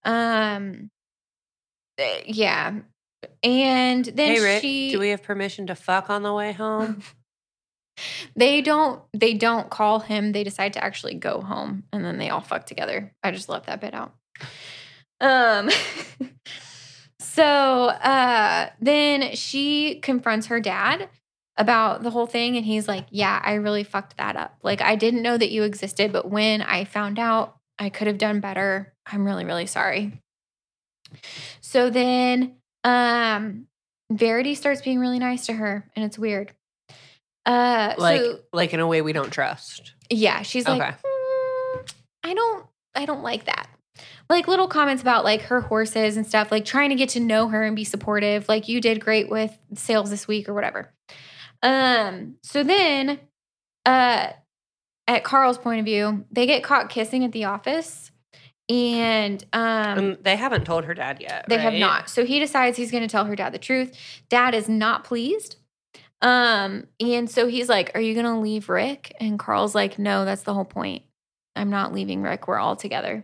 [0.03, 0.89] Um,
[1.97, 2.73] eh, yeah.
[3.43, 7.01] And then hey, Rick, she do we have permission to fuck on the way home?
[8.35, 12.29] they don't they don't call him they decide to actually go home and then they
[12.29, 14.13] all fuck together i just left that bit out
[15.19, 15.69] um
[17.19, 17.43] so
[17.87, 21.09] uh then she confronts her dad
[21.57, 24.95] about the whole thing and he's like yeah i really fucked that up like i
[24.95, 28.93] didn't know that you existed but when i found out i could have done better
[29.07, 30.21] i'm really really sorry
[31.61, 33.65] so then um
[34.11, 36.51] verity starts being really nice to her and it's weird
[37.45, 39.93] uh like, so like in a way we don't trust.
[40.09, 40.91] yeah, she's like, Okay.
[40.91, 41.93] "Mm,
[42.23, 43.69] I don't, I don't like that.
[44.29, 47.47] Like little comments about like her horses and stuff, like trying to get to know
[47.47, 48.49] her and be supportive.
[48.49, 50.91] Like you did great with sales this week or whatever.
[51.61, 52.35] Um.
[52.43, 53.19] So then,
[53.85, 54.31] uh,
[55.07, 58.11] at Carl's point of view, they get caught kissing at the office,
[58.69, 61.45] and um, they haven't told her dad yet.
[61.47, 62.09] they have not.
[62.09, 63.97] So he decides he's going to tell her dad the truth.
[64.29, 65.55] Dad is not pleased.
[66.21, 69.15] Um, and so he's like, Are you going to leave Rick?
[69.19, 71.03] And Carl's like, No, that's the whole point.
[71.55, 72.47] I'm not leaving Rick.
[72.47, 73.23] We're all together.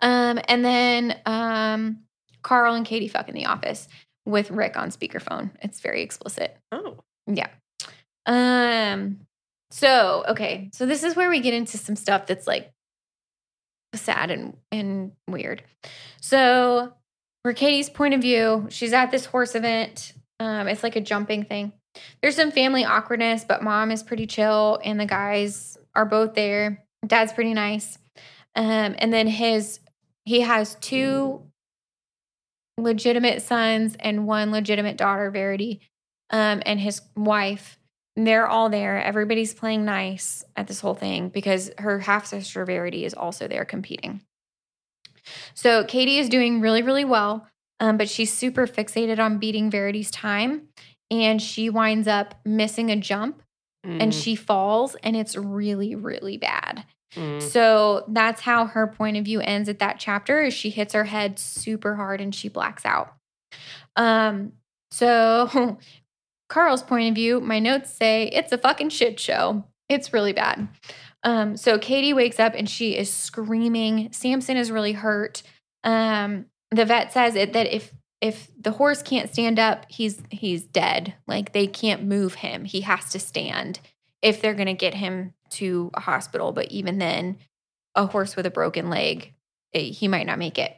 [0.00, 2.00] Um, and then um,
[2.42, 3.88] Carl and Katie fuck in the office
[4.24, 5.50] with Rick on speakerphone.
[5.60, 6.56] It's very explicit.
[6.70, 6.98] Oh.
[7.26, 7.48] Yeah.
[8.26, 9.20] Um
[9.70, 12.70] so okay, so this is where we get into some stuff that's like
[13.94, 15.62] sad and and weird.
[16.20, 16.92] So
[17.42, 20.12] for Katie's point of view, she's at this horse event.
[20.40, 21.72] Um it's like a jumping thing.
[22.20, 26.84] There's some family awkwardness, but mom is pretty chill and the guys are both there.
[27.06, 27.98] Dad's pretty nice.
[28.54, 29.80] Um and then his
[30.24, 31.42] he has two
[32.78, 35.80] legitimate sons and one legitimate daughter, Verity
[36.30, 37.78] um, and his wife.
[38.16, 39.02] And They're all there.
[39.02, 43.64] Everybody's playing nice at this whole thing because her half sister Verity is also there
[43.64, 44.22] competing.
[45.54, 47.46] So Katie is doing really, really well,
[47.80, 50.68] um, but she's super fixated on beating Verity's time,
[51.10, 53.42] and she winds up missing a jump
[53.84, 56.84] and Mm, she falls, and it's really, really bad.
[57.14, 57.42] Mm.
[57.42, 61.04] So that's how her point of view ends at that chapter is she hits her
[61.04, 63.14] head super hard and she blacks out.
[63.96, 64.52] Um
[64.90, 65.78] so
[66.48, 69.64] Carl's point of view, my notes say it's a fucking shit show.
[69.88, 70.68] It's really bad.
[71.22, 74.12] Um so Katie wakes up and she is screaming.
[74.12, 75.42] Samson is really hurt.
[75.84, 80.62] Um the vet says it that if if the horse can't stand up, he's he's
[80.62, 81.14] dead.
[81.26, 82.64] Like they can't move him.
[82.64, 83.80] He has to stand
[84.22, 86.52] if they're going to get him to a hospital.
[86.52, 87.38] But even then,
[87.94, 89.32] a horse with a broken leg,
[89.74, 90.76] eh, he might not make it.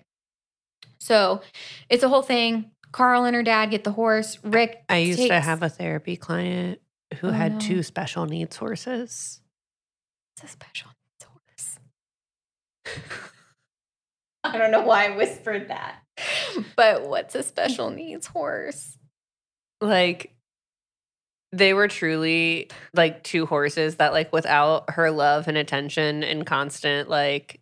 [0.99, 1.43] So
[1.89, 2.71] it's a whole thing.
[2.93, 4.39] Carl and her dad get the horse.
[4.45, 4.85] Rick.
[4.89, 6.81] I used to have a therapy client
[7.21, 7.59] who Oh, had no.
[7.61, 9.41] two special needs horses.
[10.37, 11.79] It's a special needs horse.
[14.45, 16.01] I don't know why I whispered that,
[16.77, 18.99] but what's a special needs horse?
[19.81, 20.34] Like
[21.57, 27.09] they were truly like two horses that like without her love and attention and constant
[27.09, 27.61] like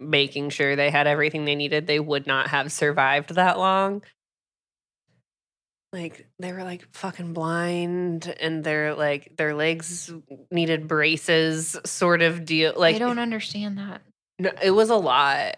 [0.00, 4.02] making sure they had everything they needed, they would not have survived that long.
[5.92, 10.12] Like they were like fucking blind and their like their legs
[10.50, 14.02] needed braces sort of deal like I don't understand that.
[14.40, 15.56] No, it was a lot.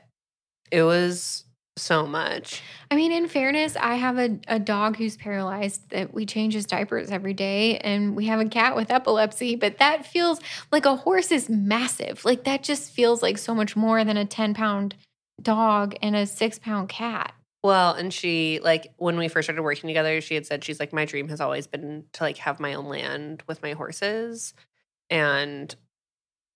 [0.70, 1.45] It was
[1.76, 2.62] so much.
[2.90, 6.66] I mean, in fairness, I have a, a dog who's paralyzed that we change his
[6.66, 10.40] diapers every day, and we have a cat with epilepsy, but that feels
[10.72, 12.24] like a horse is massive.
[12.24, 14.94] Like that just feels like so much more than a 10 pound
[15.42, 17.34] dog and a six pound cat.
[17.62, 20.92] Well, and she like when we first started working together, she had said she's like
[20.92, 24.54] my dream has always been to like have my own land with my horses.
[25.10, 25.74] And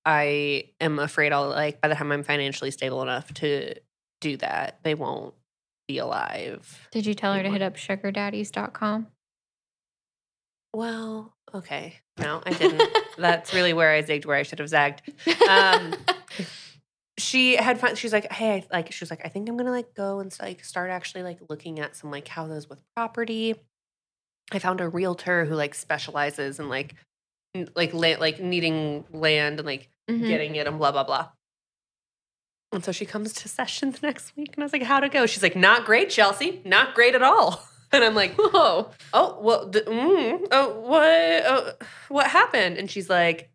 [0.05, 3.75] I am afraid I'll like by the time I'm financially stable enough to
[4.21, 5.35] do that, they won't
[5.89, 6.89] be alive.
[6.93, 9.07] Did you tell her to hit up sugardaddies.com?
[10.75, 11.97] Well, okay.
[12.19, 12.83] No, I didn't.
[13.19, 15.03] That's really where I zigged where I should have zagged.
[15.49, 15.95] Um,
[17.19, 17.97] she had fun.
[17.97, 20.35] She's like, hey, I, like, she was like, I think I'm gonna like go and
[20.41, 23.55] like start actually like looking at some like houses with property.
[24.53, 26.95] I found a realtor who like specializes in like,
[27.75, 30.27] like, la- like needing land and like Mhm.
[30.27, 31.29] getting it and blah blah blah.
[32.73, 35.27] And so she comes to sessions next week, and I was like, "How'd it go?"
[35.27, 36.61] She's like, "Not great, Chelsea.
[36.65, 38.91] Not great at all." And I'm like, Whoa.
[39.13, 41.05] oh well d- mm, oh what
[41.45, 41.73] oh,
[42.09, 43.51] what happened and she's like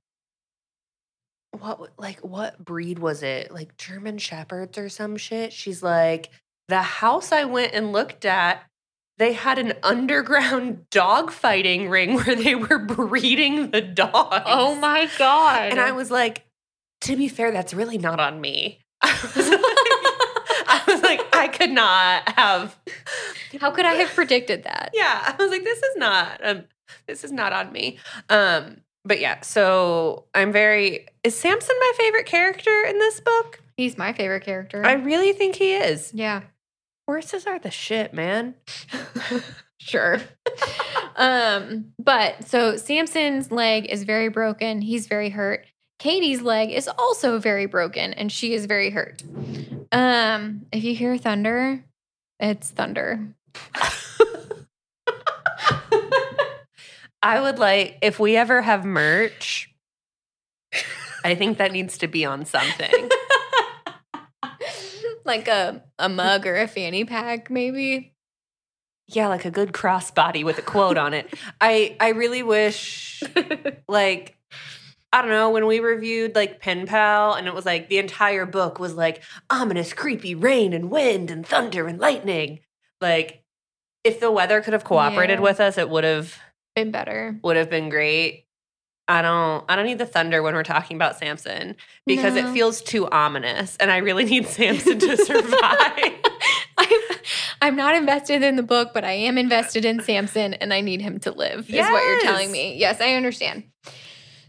[1.58, 6.32] what like what breed was it like german shepherds or some shit she's like
[6.68, 8.64] the house i went and looked at
[9.18, 15.10] they had an underground dog fighting ring where they were breeding the dogs Oh my
[15.18, 15.72] god.
[15.72, 16.46] and i was like
[17.02, 21.48] to be fair that's really not on me I was like, I was like i
[21.48, 22.76] could not have
[23.61, 24.91] How could I have predicted that?
[24.94, 26.64] yeah i was like this is not um
[27.07, 27.98] this is not on me
[28.30, 33.98] um but yeah so i'm very is samson my favorite character in this book He's
[33.98, 34.86] my favorite character.
[34.86, 36.41] i really think he is yeah.
[37.07, 38.56] horses are the shit man
[39.77, 40.19] sure.
[41.15, 44.82] um, but so Samson's leg is very broken.
[44.82, 45.65] He's very hurt.
[45.99, 49.23] Katie's leg is also very broken and she is very hurt.
[49.91, 51.84] Um, if you hear thunder,
[52.39, 53.27] it's thunder.
[57.26, 59.73] i would like if we ever have merch
[61.23, 62.91] i think that needs to be on something
[65.26, 68.13] like a, a mug or a fanny pack, maybe.
[69.07, 73.23] yeah like a good crossbody with a quote on it i i really wish
[73.88, 74.38] like
[75.16, 78.46] I don't know, when we reviewed like Pen Pal and it was like the entire
[78.46, 82.60] book was like ominous, creepy rain and wind and thunder and lightning.
[83.00, 83.42] Like
[84.04, 85.44] if the weather could have cooperated Yeah.
[85.44, 86.38] with us, it would have
[86.76, 87.40] Been better.
[87.44, 88.46] would have been great.
[89.08, 92.50] I don't I don't need the thunder when we're talking about Samson because No.
[92.50, 96.14] it feels too ominous and I really need Samson to survive.
[96.78, 97.00] I'm,
[97.62, 101.02] I'm not invested in the book, but I am invested in Samson and I need
[101.02, 102.76] him to live, is what you're telling me.
[102.78, 103.64] Yes, I understand.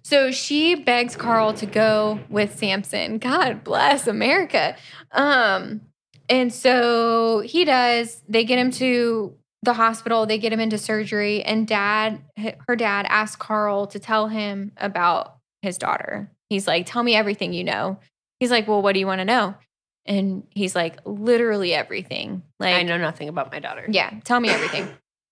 [0.06, 3.18] So she begs Carl to go with Samson.
[3.18, 4.76] God bless America.
[5.10, 5.80] Um,
[6.28, 8.22] and so he does.
[8.28, 9.34] They get him to
[9.64, 12.20] the hospital, they get him into surgery, and dad,
[12.68, 16.30] her dad asks Carl to tell him about his daughter.
[16.50, 17.98] He's like, Tell me everything you know.
[18.38, 19.56] He's like, Well, what do you want to know?
[20.04, 22.44] And he's like, literally everything.
[22.60, 23.84] Like I know nothing about my daughter.
[23.90, 24.88] Yeah, tell me everything.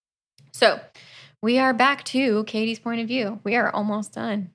[0.52, 0.80] so
[1.44, 3.38] we are back to Katie's point of view.
[3.44, 4.50] We are almost done.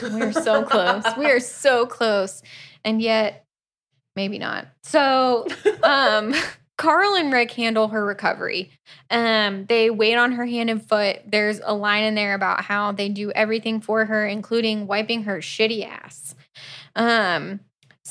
[0.00, 1.04] We're so close.
[1.16, 2.42] We are so close.
[2.84, 3.44] And yet,
[4.16, 4.68] maybe not.
[4.82, 5.46] So
[5.82, 6.34] um
[6.82, 8.70] Carl and Rick handle her recovery.
[9.08, 11.20] Um, they wait on her hand and foot.
[11.24, 15.38] There's a line in there about how they do everything for her, including wiping her
[15.38, 16.34] shitty ass.
[16.96, 17.60] Um,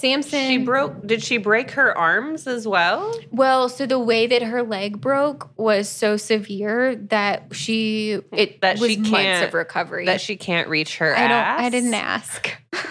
[0.02, 0.48] Samson.
[0.50, 3.18] She broke did she break her arms as well?
[3.32, 8.80] Well, so the way that her leg broke was so severe that she it That
[8.80, 10.06] was she months can't- of recovery.
[10.08, 11.32] That she can't reach her I don't.
[11.32, 12.52] I didn't ask.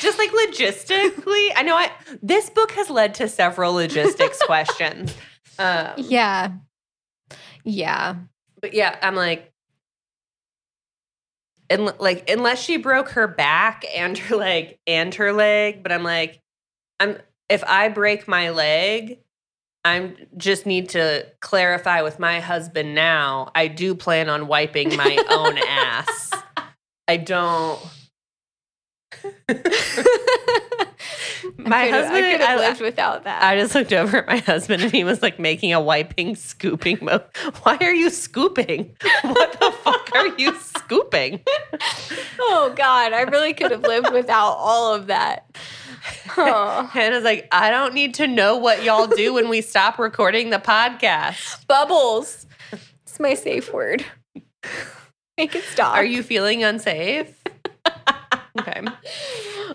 [0.00, 1.90] Just like logistically, I know I
[2.22, 5.14] this book has led to several logistics questions.
[5.58, 6.52] Um, yeah,
[7.64, 8.16] yeah.
[8.60, 9.51] but yeah, I'm like,
[11.72, 16.02] and like unless she broke her back and her leg and her leg, but I'm
[16.02, 16.40] like,
[17.00, 17.18] I'm
[17.48, 19.18] if I break my leg,
[19.84, 23.50] I'm just need to clarify with my husband now.
[23.54, 26.30] I do plan on wiping my own ass.
[27.08, 27.80] I don't.
[31.66, 33.42] My I husband- I could have lived without that.
[33.42, 36.98] I just looked over at my husband and he was like making a wiping, scooping
[37.02, 37.20] mo.
[37.62, 38.96] Why are you scooping?
[39.22, 41.40] What the fuck are you scooping?
[42.40, 45.56] oh God, I really could have lived without all of that.
[46.36, 46.88] Oh.
[46.92, 50.58] Hannah's like, I don't need to know what y'all do when we stop recording the
[50.58, 51.66] podcast.
[51.66, 52.46] Bubbles.
[53.02, 54.04] It's my safe word.
[55.38, 55.94] Make it stop.
[55.96, 57.32] Are you feeling unsafe?
[58.58, 58.82] Okay.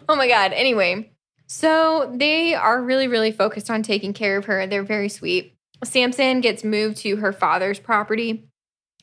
[0.09, 0.53] oh my god.
[0.53, 1.11] Anyway,
[1.47, 4.67] so they are really, really focused on taking care of her.
[4.67, 5.55] They're very sweet.
[5.83, 8.43] Samson gets moved to her father's property.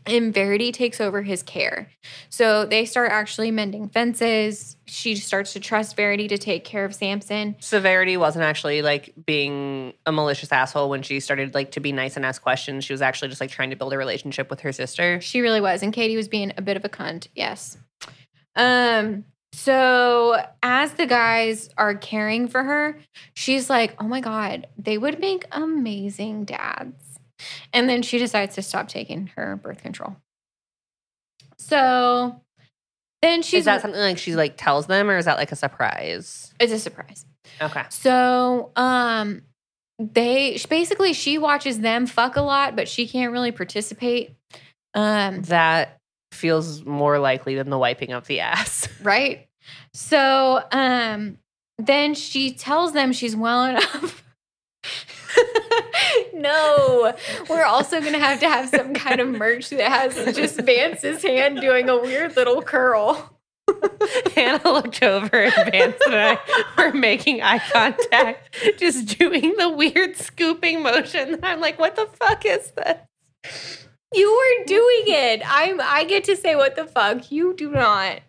[0.07, 1.89] And Verity takes over his care.
[2.29, 4.77] So they start actually mending fences.
[4.85, 7.57] She starts to trust Verity to take care of Samson.
[7.61, 11.91] So Verity wasn't actually like being a malicious asshole when she started like to be
[11.91, 12.85] nice and ask questions.
[12.85, 15.23] She was actually just like trying to build a relationship with her sister.
[15.23, 15.83] She really was.
[15.83, 17.29] And Katie was being a bit of a cunt.
[17.35, 17.79] Yes.
[18.57, 22.99] Um, so as the guys are caring for her,
[23.35, 27.21] she's like, oh my God, they would make amazing dads.
[27.73, 30.17] And then she decides to stop taking her birth control.
[31.57, 32.41] So
[33.23, 35.57] then she's is that something like she like tells them, or is that like a
[35.57, 36.53] surprise?
[36.59, 37.25] it's a surprise.
[37.63, 37.85] Okay.
[37.91, 39.43] So um
[40.01, 44.35] they basically she watches them fuck a lot, but she can't really participate.
[44.95, 46.01] Um That
[46.35, 48.89] feels more likely than the wiping of the ass.
[49.03, 49.49] right?
[49.93, 51.39] So um
[51.79, 54.23] then she tells them she's well enough.
[56.35, 57.15] no,
[57.49, 61.61] we're also gonna have to have some kind of merch that has just Vance's hand
[61.61, 63.31] doing a weird little curl.
[64.35, 66.39] Hannah looked over and Vance and I
[66.77, 71.39] were making eye contact, just doing the weird scooping motion.
[71.43, 73.89] I'm like, what the fuck is this?
[74.13, 75.43] You were doing it.
[75.47, 75.81] I'm.
[75.81, 77.31] I get to say what the fuck.
[77.33, 78.21] You do not.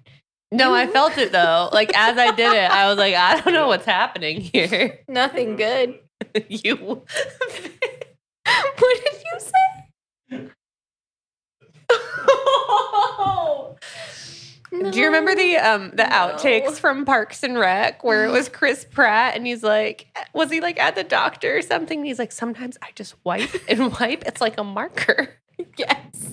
[0.52, 1.70] No, I felt it though.
[1.74, 5.00] Like as I did it, I was like, I don't know what's happening here.
[5.08, 6.00] Nothing good.
[6.50, 7.08] you what
[8.80, 10.50] did you say?
[14.92, 16.10] Do you remember the um the No.
[16.10, 20.60] outtakes from Parks and Rec where it was Chris Pratt and he's like was he
[20.60, 22.04] like at the doctor or something?
[22.04, 24.24] He's like, sometimes I just wipe and wipe.
[24.26, 25.30] It's like a marker.
[25.80, 26.32] Yes.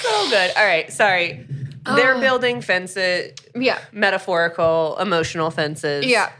[0.00, 0.52] So good.
[0.56, 1.46] All right, sorry.
[1.96, 2.20] They're Oh.
[2.20, 3.78] building fences, Yeah.
[3.92, 6.06] metaphorical, emotional fences.
[6.06, 6.30] Yeah.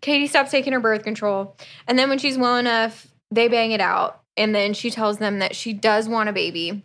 [0.00, 1.56] Katie stops taking her birth control.
[1.88, 4.22] And then when she's well enough, they bang it out.
[4.36, 6.82] And then she tells them that she does want a baby.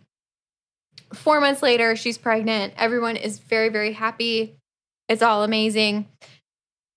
[1.14, 2.74] Four months later, she's pregnant.
[2.76, 4.56] Everyone is very, very happy.
[5.08, 6.06] It's all amazing.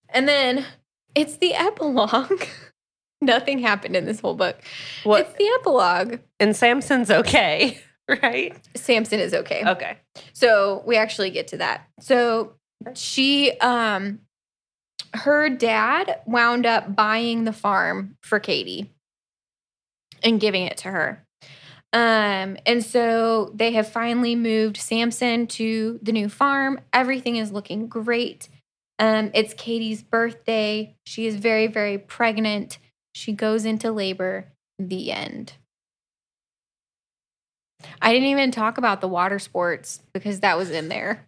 [0.10, 0.66] And then
[1.16, 2.44] it's the epilogue.
[3.26, 4.58] Nothing happened in this whole book.
[5.04, 6.20] What It's the epilogue.
[6.40, 7.80] and Samson's okay,
[8.22, 8.56] right?
[8.76, 9.64] Samson is okay.
[9.66, 9.98] Okay.
[10.34, 11.88] So we actually get to that.
[12.00, 12.54] So
[12.94, 14.20] she um
[15.14, 18.92] her dad wound up buying the farm for Katie
[20.24, 21.26] and giving it to her.
[21.94, 26.80] Um and so they have finally moved Samson to the new farm.
[26.92, 28.50] Everything is looking great.
[29.00, 30.96] Um it's Katie's birthday.
[31.06, 32.80] She is very very pregnant.
[33.14, 34.48] She goes into labor.
[34.80, 35.54] The end.
[38.02, 41.28] I didn't even talk about the water sports because that was in there.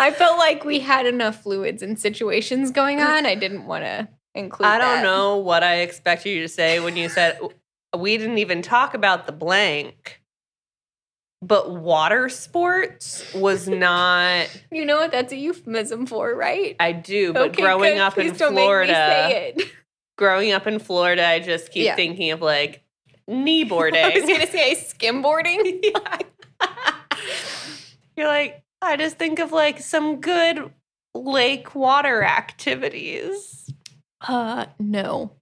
[0.00, 3.26] I felt like we had enough fluids and situations going on.
[3.26, 4.66] I didn't want to include.
[4.66, 5.02] I don't that.
[5.02, 7.38] know what I expected you to say when you said
[7.96, 10.19] we didn't even talk about the blank.
[11.42, 16.76] But water sports was not You know what that's a euphemism for, right?
[16.78, 18.00] I do, but Okay, growing good.
[18.00, 19.62] up in Please don't make me Florida, say it.
[20.18, 21.96] growing up in Florida, I just keep Yeah.
[21.96, 22.82] thinking of like
[23.26, 24.26] knee I was boarding.
[24.28, 25.82] gonna say skimboarding.
[28.16, 30.70] You're like, I just think of like some good
[31.14, 33.72] lake water activities.
[34.26, 35.32] Uh, no,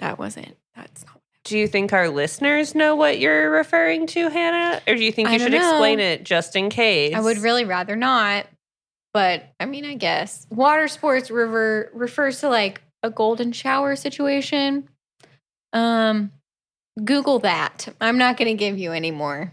[0.00, 0.56] that wasn't.
[0.74, 1.17] That's not.
[1.48, 4.82] Do you think our listeners know what you're referring to, Hannah?
[4.86, 7.14] Or do you think you should explain it just in case?
[7.14, 8.46] I would really rather not,
[9.14, 14.90] but I mean, I guess water sports river refers to like a golden shower situation.
[15.72, 16.32] Um,
[17.02, 17.88] Google that.
[17.98, 19.50] I'm not going to give you any more.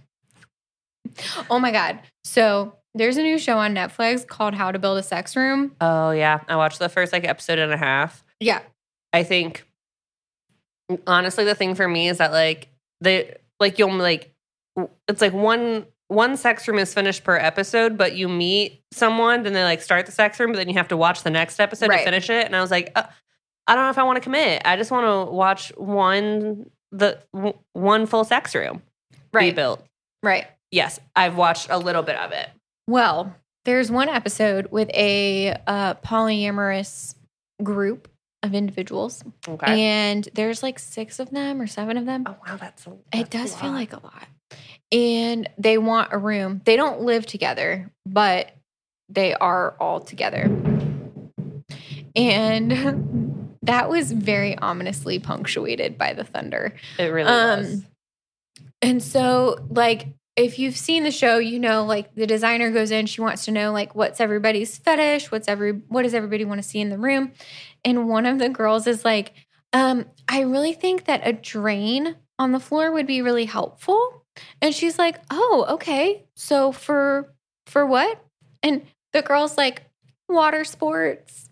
[1.50, 2.02] Oh my god!
[2.26, 5.74] So there's a new show on Netflix called How to Build a Sex Room.
[5.80, 8.26] Oh yeah, I watched the first like episode and a half.
[8.42, 8.60] Yeah,
[9.14, 9.66] I think
[11.08, 12.68] honestly the thing for me is that like
[13.02, 14.32] they like you'll like
[15.08, 19.54] it's like one one sex room is finished per episode, but you meet someone, then
[19.54, 21.90] they like start the sex room, but then you have to watch the next episode
[21.90, 22.00] Right.
[22.00, 22.46] to finish it.
[22.46, 23.04] And I was like, uh,
[23.66, 24.62] I don't know if I want to commit.
[24.66, 28.84] I just want to watch one the w- one full sex room
[29.34, 29.84] right, built.
[30.22, 30.46] right.
[30.72, 32.50] Yes, I've watched a little bit of it.
[32.88, 33.34] Well,
[33.66, 37.16] there's one episode with a uh, polyamorous
[37.64, 38.08] group
[38.46, 39.82] of individuals, Okay.
[39.82, 42.24] and there's like six of them or seven of them.
[42.28, 44.28] oh wow, that's a, It that's a does feel like a lot.
[44.92, 46.62] And they want a room.
[46.64, 48.52] They don't live together, but
[49.10, 50.44] they are all together.
[52.16, 56.74] And that was very ominously punctuated by the thunder.
[56.98, 57.84] it really Um, was.
[58.82, 63.06] And so, like, if you've seen the show, you know, like the designer goes in,
[63.06, 66.68] she wants to know like what's everybody's fetish, what's every what does everybody want to
[66.68, 67.32] see in the room?
[67.86, 69.34] And one of the girls is like,
[69.72, 74.24] um, I really think that a drain on the floor would be really helpful.
[74.62, 76.26] And she's like, Oh, okay.
[76.36, 77.34] So for
[77.68, 78.22] for what?
[78.62, 79.84] And the girl's like,
[80.28, 81.50] water sports.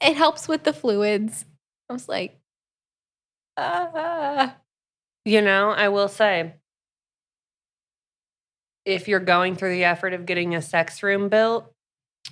[0.00, 1.44] it helps with the fluids.
[1.90, 2.38] I was like,
[3.56, 4.56] ah.
[5.24, 6.54] You know, I will say,
[8.84, 11.72] if you're going through the effort of getting a sex room built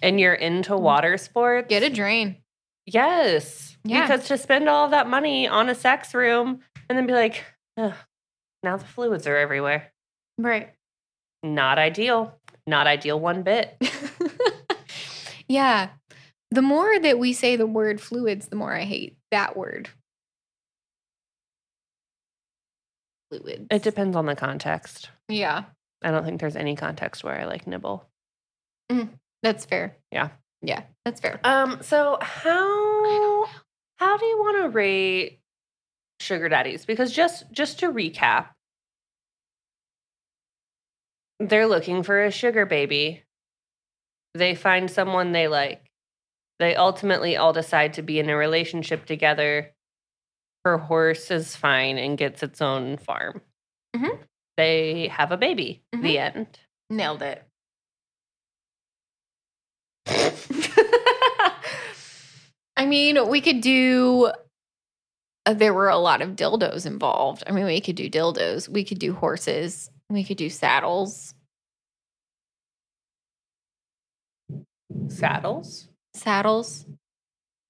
[0.03, 0.81] and you're into mm.
[0.81, 2.37] water sports, Get a drain.
[2.87, 3.77] Yes.
[3.85, 4.03] Yeah.
[4.03, 7.45] Because to spend all of that money on a sex room and then be like,
[7.77, 7.95] Ugh,
[8.63, 9.93] now the fluids are everywhere.
[10.39, 10.71] Right.
[11.43, 12.39] Not ideal.
[12.67, 13.77] Not ideal one bit.
[15.49, 15.91] yeah.
[16.51, 19.89] The more that we say the word fluids, the more I hate that word.
[23.31, 23.67] Fluids.
[23.71, 25.11] It depends on the context.
[25.29, 25.65] Yeah,
[26.03, 28.07] I don't think there's any context where I like nibble.
[29.43, 29.97] that's fair.
[30.11, 30.31] Yeah.
[30.63, 31.41] Yeah, that's fair.
[31.45, 33.47] Um, so how
[33.97, 35.41] how do you want to rate
[36.21, 36.85] sugar daddies?
[36.85, 38.49] Because just just to recap,
[41.39, 43.23] they're looking for a sugar baby.
[44.35, 45.87] They find someone they like.
[46.59, 49.73] They ultimately all decide to be in a relationship together.
[50.65, 53.41] Her horse is fine and gets its own farm.
[53.97, 54.19] Mhm.
[54.57, 55.83] They have a baby.
[55.93, 56.59] The end.
[56.91, 57.45] Nailed it.
[62.77, 64.33] I mean, we could do.
[65.47, 67.43] Uh, there were a lot of dildos involved.
[67.47, 68.69] I mean, we could do dildos.
[68.69, 69.91] We could do horses.
[70.11, 71.35] We could do saddles.
[75.09, 75.89] Saddles.
[76.15, 76.87] Saddles.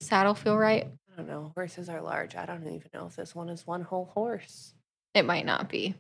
[0.01, 0.89] Saddle feel right?
[1.21, 1.53] I don't know.
[1.55, 2.35] Horses are large.
[2.35, 4.73] I don't even know if this one is one whole horse.
[5.15, 5.95] It might not be.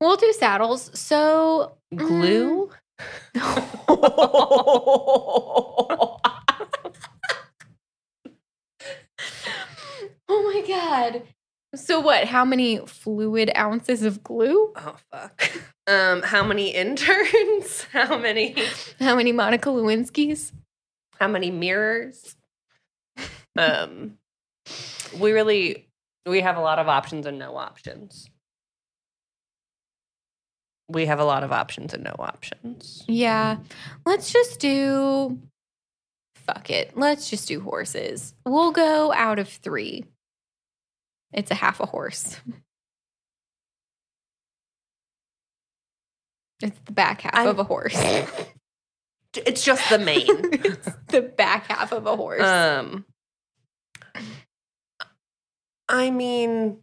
[0.00, 0.96] We'll do saddles.
[0.98, 2.70] So Glue?
[10.32, 11.22] Oh my god.
[11.74, 12.28] So what?
[12.28, 14.72] How many fluid ounces of glue?
[14.76, 15.50] oh fuck.
[15.88, 17.82] Um, how many interns?
[17.92, 18.54] How many
[19.00, 20.52] How many Monica Lewinsky's?
[21.18, 22.36] how many mirrors?
[23.60, 24.18] Um
[25.18, 25.88] we really
[26.26, 28.28] we have a lot of options and no options.
[30.88, 33.04] We have a lot of options and no options.
[33.06, 33.58] Yeah.
[34.04, 35.38] Let's just do
[36.34, 36.96] fuck it.
[36.96, 38.34] Let's just do horses.
[38.44, 40.04] We'll go out of 3.
[41.32, 42.40] It's a half a horse.
[46.60, 47.96] It's the back half I'm- of a horse.
[49.36, 50.24] It's just the mane.
[50.26, 52.42] it's the back half of a horse.
[52.42, 53.04] Um,
[55.88, 56.78] I mean,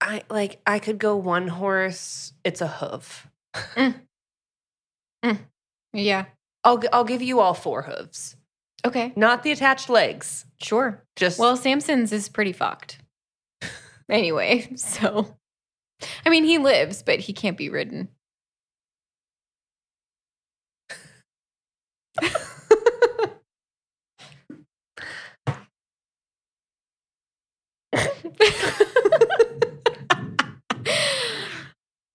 [0.00, 2.32] I like I could go one horse.
[2.44, 3.26] It's a hoof.
[3.74, 3.94] Mm.
[5.24, 5.38] Mm.
[5.92, 6.26] yeah.
[6.64, 8.36] I'll I'll give you all four hooves,
[8.84, 9.12] Okay.
[9.16, 10.44] not the attached legs.
[10.60, 11.04] Sure.
[11.16, 12.98] Just Well, Samson's is pretty fucked.
[14.08, 15.36] Anyway, so
[16.24, 18.08] I mean, he lives, but he can't be ridden.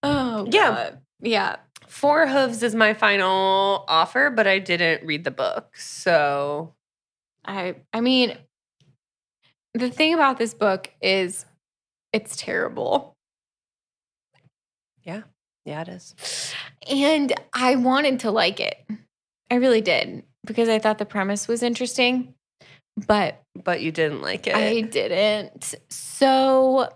[0.03, 0.69] oh, Yeah.
[0.69, 0.97] God.
[1.21, 1.55] Yeah.
[1.87, 6.73] four hooves is my final offer, but I didn't read the book, so
[7.45, 8.37] I I mean
[9.73, 11.45] the thing about this book is
[12.13, 13.15] it's terrible.
[15.03, 15.21] yeah,
[15.65, 16.15] Yeah, it is.
[16.89, 18.75] And I wanted to like it.
[19.49, 22.33] I really did because I thought the premise was interesting,
[22.97, 24.55] but But you didn't like it.
[24.55, 25.75] I didn't.
[25.89, 26.89] So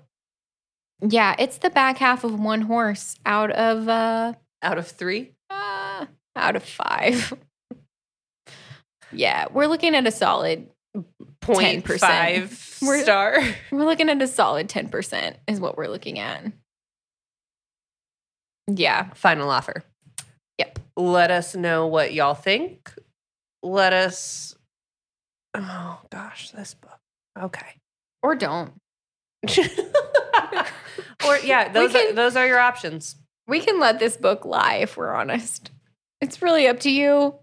[1.02, 6.06] yeah, it's the back half of one horse out of uh, Out of three, uh
[6.38, 7.34] out of 5.
[9.12, 10.70] yeah, we're looking at a solid
[11.42, 12.00] point 10%.
[12.00, 13.38] five We're- star.
[13.72, 16.44] we're looking at a solid 10% is what we're looking at.
[18.68, 19.10] Yeah.
[19.14, 19.84] Final offer.
[20.58, 20.80] Yep.
[20.98, 22.92] Let us know what y'all think.
[23.62, 24.55] Let us.
[25.64, 27.00] Oh gosh, this book.
[27.40, 27.80] Okay.
[28.22, 28.74] Or don't.
[31.28, 33.16] or yeah, those are, those are your options.
[33.48, 35.72] We can let this book lie if we're honest.
[36.22, 37.36] It's really up to you.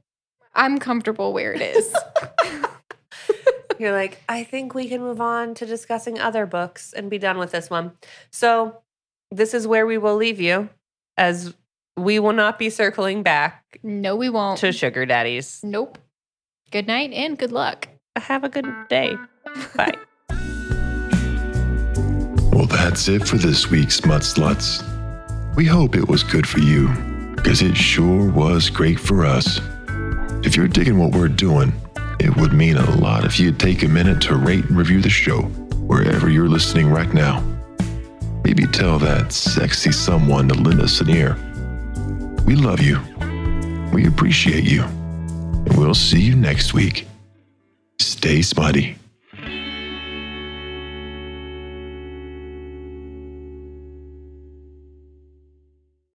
[0.55, 1.95] I'm comfortable where it is.
[3.79, 7.39] You're like, I think we can move on to discussing other books and be done
[7.39, 7.93] with this one.
[8.31, 8.83] So,
[9.31, 10.69] this is where we will leave you,
[11.17, 11.55] as
[11.97, 14.59] we will not be circling back no, we won't.
[14.59, 15.61] to sugar daddies.
[15.63, 15.99] nope.
[16.71, 17.89] Good night and good luck.
[18.17, 19.17] Have a good day.
[19.77, 19.97] Bye.
[22.53, 24.85] Well, that's it for this week's Smut Sluts.
[25.57, 26.89] We hope it was good for you,
[27.35, 29.59] because it sure was great for us.
[30.45, 31.73] If you're digging what we're doing,
[32.21, 35.09] it would mean a lot if you'd take a minute to rate and review the
[35.09, 35.43] show
[35.89, 37.43] wherever you're listening right now.
[38.45, 41.37] Maybe tell that sexy someone to lend us an ear.
[42.45, 43.01] We love you.
[43.95, 44.83] We appreciate you.
[44.83, 47.07] And we'll see you next week.
[48.03, 49.02] Stay smutty.